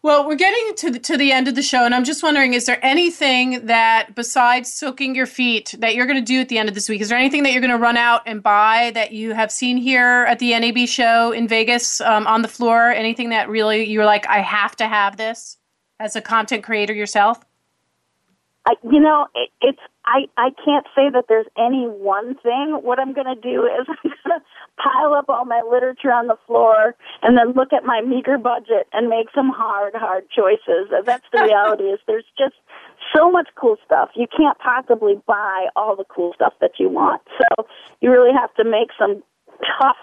Well, 0.02 0.26
we're 0.26 0.34
getting 0.34 0.74
to 0.76 0.90
the, 0.90 0.98
to 0.98 1.16
the 1.16 1.30
end 1.30 1.46
of 1.46 1.54
the 1.54 1.62
show, 1.62 1.84
and 1.84 1.94
I'm 1.94 2.02
just 2.04 2.22
wondering: 2.22 2.54
is 2.54 2.66
there 2.66 2.84
anything 2.84 3.66
that, 3.66 4.14
besides 4.14 4.72
soaking 4.72 5.14
your 5.14 5.26
feet, 5.26 5.76
that 5.78 5.94
you're 5.94 6.06
going 6.06 6.18
to 6.18 6.24
do 6.24 6.40
at 6.40 6.48
the 6.48 6.58
end 6.58 6.68
of 6.68 6.74
this 6.74 6.88
week? 6.88 7.00
Is 7.00 7.08
there 7.08 7.18
anything 7.18 7.44
that 7.44 7.52
you're 7.52 7.60
going 7.60 7.70
to 7.70 7.78
run 7.78 7.96
out 7.96 8.22
and 8.26 8.42
buy 8.42 8.90
that 8.94 9.12
you 9.12 9.32
have 9.32 9.52
seen 9.52 9.76
here 9.76 10.26
at 10.28 10.40
the 10.40 10.58
NAB 10.58 10.88
show 10.88 11.30
in 11.30 11.46
Vegas 11.46 12.00
um, 12.00 12.26
on 12.26 12.42
the 12.42 12.48
floor? 12.48 12.90
Anything 12.90 13.30
that 13.30 13.48
really 13.48 13.84
you're 13.84 14.04
like, 14.04 14.26
I 14.28 14.40
have 14.40 14.74
to 14.76 14.88
have 14.88 15.16
this? 15.16 15.58
as 16.02 16.16
a 16.16 16.20
content 16.20 16.64
creator 16.64 16.92
yourself? 16.92 17.44
I, 18.66 18.74
you 18.82 19.00
know, 19.00 19.28
it, 19.34 19.50
it's 19.60 19.80
I 20.04 20.26
I 20.36 20.50
can't 20.64 20.86
say 20.94 21.10
that 21.10 21.26
there's 21.28 21.46
any 21.56 21.86
one 21.86 22.34
thing. 22.42 22.78
What 22.82 22.98
I'm 22.98 23.12
going 23.12 23.30
to 23.30 23.40
do 23.40 23.64
is 23.66 23.86
I'm 23.88 24.10
going 24.10 24.40
to 24.40 24.44
pile 24.82 25.14
up 25.14 25.26
all 25.28 25.44
my 25.44 25.62
literature 25.68 26.10
on 26.10 26.26
the 26.26 26.36
floor 26.46 26.94
and 27.22 27.36
then 27.36 27.52
look 27.52 27.72
at 27.72 27.84
my 27.84 28.00
meager 28.00 28.38
budget 28.38 28.88
and 28.92 29.08
make 29.08 29.28
some 29.34 29.50
hard 29.50 29.94
hard 29.94 30.24
choices. 30.30 30.90
That's 31.04 31.26
the 31.32 31.42
reality. 31.42 31.84
is 31.84 32.00
there's 32.06 32.26
just 32.36 32.54
so 33.14 33.30
much 33.30 33.48
cool 33.54 33.76
stuff. 33.84 34.10
You 34.14 34.26
can't 34.26 34.58
possibly 34.58 35.14
buy 35.26 35.66
all 35.76 35.96
the 35.96 36.04
cool 36.04 36.32
stuff 36.34 36.54
that 36.60 36.72
you 36.78 36.88
want. 36.88 37.22
So 37.38 37.66
you 38.00 38.10
really 38.10 38.32
have 38.32 38.54
to 38.54 38.64
make 38.64 38.90
some 38.98 39.22
tough 39.80 39.96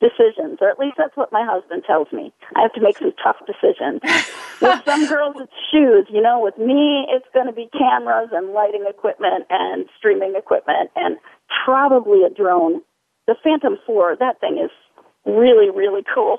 decisions, 0.00 0.58
or 0.60 0.68
at 0.68 0.78
least 0.78 0.96
that's 0.96 1.16
what 1.16 1.32
my 1.32 1.44
husband 1.44 1.84
tells 1.86 2.08
me. 2.12 2.32
I 2.56 2.62
have 2.62 2.72
to 2.72 2.80
make 2.80 2.98
some 2.98 3.12
tough 3.22 3.36
decisions. 3.46 4.00
with 4.60 4.84
some 4.84 5.06
girls, 5.06 5.36
it's 5.38 5.52
shoes. 5.70 6.06
You 6.10 6.22
know, 6.22 6.40
with 6.40 6.58
me, 6.58 7.06
it's 7.10 7.26
going 7.32 7.46
to 7.46 7.52
be 7.52 7.68
cameras 7.76 8.30
and 8.32 8.52
lighting 8.52 8.84
equipment 8.88 9.44
and 9.50 9.86
streaming 9.96 10.34
equipment 10.36 10.90
and 10.96 11.16
probably 11.64 12.24
a 12.24 12.30
drone. 12.30 12.80
The 13.26 13.36
Phantom 13.44 13.78
4, 13.86 14.16
that 14.18 14.40
thing 14.40 14.58
is 14.58 14.70
really, 15.24 15.70
really 15.70 16.02
cool. 16.12 16.38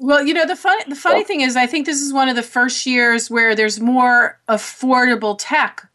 Well, 0.00 0.24
you 0.24 0.32
know 0.32 0.46
the 0.46 0.54
funny 0.54 0.84
the 0.86 0.94
funny 0.94 1.24
thing 1.24 1.40
is, 1.40 1.56
I 1.56 1.66
think 1.66 1.84
this 1.84 2.00
is 2.00 2.12
one 2.12 2.28
of 2.28 2.36
the 2.36 2.42
first 2.42 2.86
years 2.86 3.28
where 3.28 3.56
there's 3.56 3.80
more 3.80 4.38
affordable 4.48 5.34
tech 5.36 5.88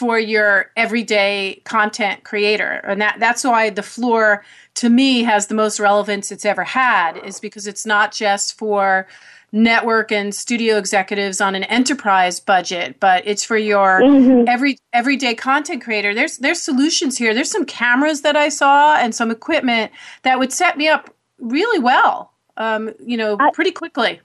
for 0.00 0.18
your 0.18 0.70
everyday 0.76 1.60
content 1.64 2.24
creator, 2.24 2.80
and 2.84 3.02
that 3.02 3.16
that's 3.20 3.44
why 3.44 3.68
the 3.68 3.82
floor 3.82 4.42
to 4.76 4.88
me 4.88 5.22
has 5.24 5.48
the 5.48 5.54
most 5.54 5.78
relevance 5.78 6.32
it's 6.32 6.46
ever 6.46 6.64
had 6.64 7.18
is 7.18 7.38
because 7.38 7.66
it's 7.66 7.84
not 7.84 8.10
just 8.10 8.56
for 8.56 9.06
network 9.52 10.10
and 10.10 10.34
studio 10.34 10.78
executives 10.78 11.38
on 11.38 11.54
an 11.54 11.64
enterprise 11.64 12.40
budget, 12.40 12.98
but 12.98 13.22
it's 13.26 13.44
for 13.44 13.58
your 13.58 14.00
mm-hmm. 14.00 14.48
every 14.48 14.78
everyday 14.94 15.34
content 15.34 15.84
creator. 15.84 16.14
There's 16.14 16.38
there's 16.38 16.62
solutions 16.62 17.18
here. 17.18 17.34
There's 17.34 17.50
some 17.50 17.66
cameras 17.66 18.22
that 18.22 18.36
I 18.36 18.48
saw 18.48 18.96
and 18.96 19.14
some 19.14 19.30
equipment 19.30 19.92
that 20.22 20.38
would 20.38 20.50
set 20.50 20.78
me 20.78 20.88
up 20.88 21.14
really 21.38 21.78
well. 21.78 22.32
Um, 22.56 22.94
you 23.04 23.18
know, 23.18 23.36
I, 23.38 23.50
pretty 23.52 23.72
quickly. 23.72 24.22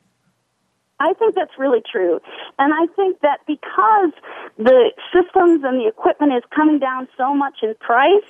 I 0.99 1.13
think 1.13 1.35
that's 1.35 1.57
really 1.57 1.81
true. 1.89 2.19
And 2.57 2.73
I 2.73 2.87
think 2.95 3.19
that 3.21 3.39
because 3.45 4.11
the 4.57 4.91
systems 5.13 5.61
and 5.63 5.79
the 5.79 5.87
equipment 5.87 6.33
is 6.33 6.43
coming 6.55 6.79
down 6.79 7.07
so 7.17 7.33
much 7.33 7.55
in 7.63 7.75
price, 7.79 8.23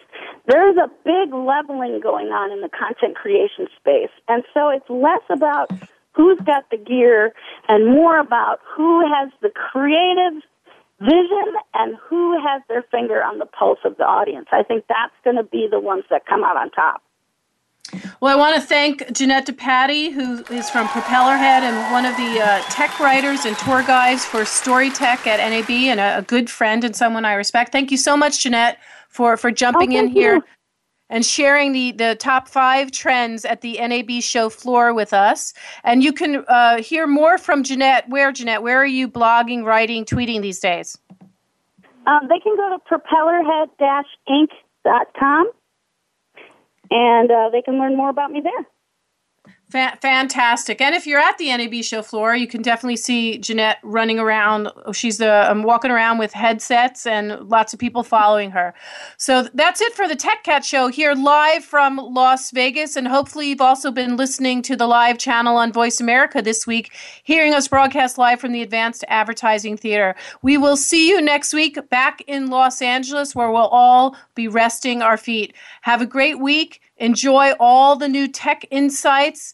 there's 0.47 0.77
a 0.77 0.89
big 1.03 1.33
leveling 1.33 1.99
going 2.01 2.27
on 2.27 2.51
in 2.51 2.61
the 2.61 2.69
content 2.69 3.15
creation 3.15 3.67
space. 3.79 4.09
And 4.27 4.43
so 4.53 4.69
it's 4.69 4.89
less 4.89 5.21
about 5.29 5.69
who's 6.13 6.39
got 6.39 6.69
the 6.71 6.77
gear 6.77 7.33
and 7.67 7.85
more 7.85 8.19
about 8.19 8.59
who 8.75 9.01
has 9.13 9.29
the 9.41 9.49
creative 9.49 10.41
vision 10.99 11.53
and 11.73 11.97
who 12.09 12.39
has 12.41 12.61
their 12.67 12.83
finger 12.89 13.21
on 13.21 13.37
the 13.37 13.45
pulse 13.45 13.79
of 13.83 13.97
the 13.97 14.05
audience. 14.05 14.47
I 14.51 14.63
think 14.63 14.85
that's 14.87 15.13
going 15.23 15.35
to 15.35 15.43
be 15.43 15.67
the 15.69 15.79
ones 15.79 16.05
that 16.09 16.25
come 16.25 16.43
out 16.43 16.57
on 16.57 16.71
top. 16.71 17.03
Well, 18.19 18.33
I 18.33 18.35
want 18.35 18.55
to 18.55 18.61
thank 18.61 19.13
Jeanette 19.13 19.45
DePatie, 19.47 20.11
who 20.11 20.43
is 20.53 20.69
from 20.69 20.87
Propellerhead 20.87 21.61
and 21.61 21.91
one 21.91 22.05
of 22.05 22.17
the 22.17 22.41
uh, 22.41 22.61
tech 22.69 22.99
writers 22.99 23.45
and 23.45 23.57
tour 23.59 23.83
guides 23.83 24.25
for 24.25 24.41
Storytech 24.41 25.27
at 25.27 25.37
NAB, 25.37 25.69
and 25.69 25.99
a, 25.99 26.17
a, 26.17 26.23
good 26.23 26.49
friend 26.49 26.83
and 26.83 26.95
someone 26.95 27.25
I 27.25 27.33
respect. 27.33 27.71
Thank 27.71 27.91
you 27.91 27.97
so 27.97 28.17
much, 28.17 28.41
Jeanette, 28.43 28.79
for 29.09 29.37
for 29.37 29.51
jumping 29.51 29.95
oh, 29.95 29.99
in 29.99 30.07
here 30.07 30.41
and 31.09 31.23
sharing 31.25 31.71
the 31.73 31.91
the 31.91 32.15
top 32.15 32.47
five 32.47 32.91
trends 32.91 33.45
at 33.45 33.61
the 33.61 33.77
NAB 33.79 34.21
show 34.21 34.49
floor 34.49 34.91
with 34.93 35.13
us. 35.13 35.53
And 35.83 36.03
you 36.03 36.11
can 36.11 36.43
uh, 36.47 36.81
hear 36.81 37.05
more 37.07 37.37
from 37.37 37.63
Jeanette. 37.63 38.09
Where, 38.09 38.31
Jeanette? 38.31 38.63
Where 38.63 38.81
are 38.81 38.85
you 38.85 39.07
blogging, 39.07 39.63
writing, 39.63 40.05
tweeting 40.05 40.41
these 40.41 40.59
days? 40.59 40.97
Um, 42.07 42.27
they 42.29 42.39
can 42.39 42.55
go 42.55 42.77
to 42.77 42.83
propellerhead-inc.com 42.89 45.51
and 46.91 47.31
uh, 47.31 47.49
they 47.51 47.61
can 47.61 47.79
learn 47.79 47.97
more 47.97 48.09
about 48.09 48.31
me 48.31 48.41
there. 48.41 48.74
Fa- 49.75 49.97
fantastic. 50.01 50.79
And 50.79 50.95
if 50.95 51.05
you're 51.05 51.19
at 51.19 51.37
the 51.37 51.49
NAB 51.49 51.83
show 51.83 52.01
floor, 52.01 52.33
you 52.33 52.47
can 52.47 52.61
definitely 52.61 52.95
see 52.95 53.37
Jeanette 53.37 53.79
running 53.83 54.19
around. 54.19 54.69
She's 54.93 55.19
uh, 55.19 55.47
um, 55.51 55.63
walking 55.63 55.91
around 55.91 56.17
with 56.17 56.31
headsets 56.31 57.05
and 57.05 57.49
lots 57.49 57.73
of 57.73 57.79
people 57.81 58.01
following 58.01 58.51
her. 58.51 58.73
So 59.17 59.49
that's 59.53 59.81
it 59.81 59.93
for 59.93 60.07
the 60.07 60.15
Tech 60.15 60.43
Cat 60.43 60.63
show 60.63 60.87
here 60.87 61.13
live 61.13 61.65
from 61.65 61.97
Las 61.97 62.51
Vegas. 62.51 62.95
And 62.95 63.05
hopefully, 63.05 63.49
you've 63.49 63.59
also 63.59 63.91
been 63.91 64.15
listening 64.15 64.61
to 64.61 64.77
the 64.77 64.87
live 64.87 65.17
channel 65.17 65.57
on 65.57 65.73
Voice 65.73 65.99
America 65.99 66.41
this 66.41 66.65
week, 66.65 66.93
hearing 67.25 67.53
us 67.53 67.67
broadcast 67.67 68.17
live 68.17 68.39
from 68.39 68.53
the 68.53 68.61
Advanced 68.61 69.03
Advertising 69.09 69.75
Theater. 69.75 70.15
We 70.41 70.57
will 70.57 70.77
see 70.77 71.09
you 71.09 71.21
next 71.21 71.53
week 71.53 71.89
back 71.89 72.23
in 72.27 72.47
Los 72.49 72.81
Angeles, 72.81 73.35
where 73.35 73.51
we'll 73.51 73.67
all 73.67 74.15
be 74.35 74.47
resting 74.47 75.01
our 75.01 75.17
feet. 75.17 75.53
Have 75.81 76.01
a 76.01 76.05
great 76.05 76.39
week. 76.39 76.79
Enjoy 76.95 77.51
all 77.59 77.97
the 77.97 78.07
new 78.07 78.25
tech 78.25 78.63
insights 78.71 79.53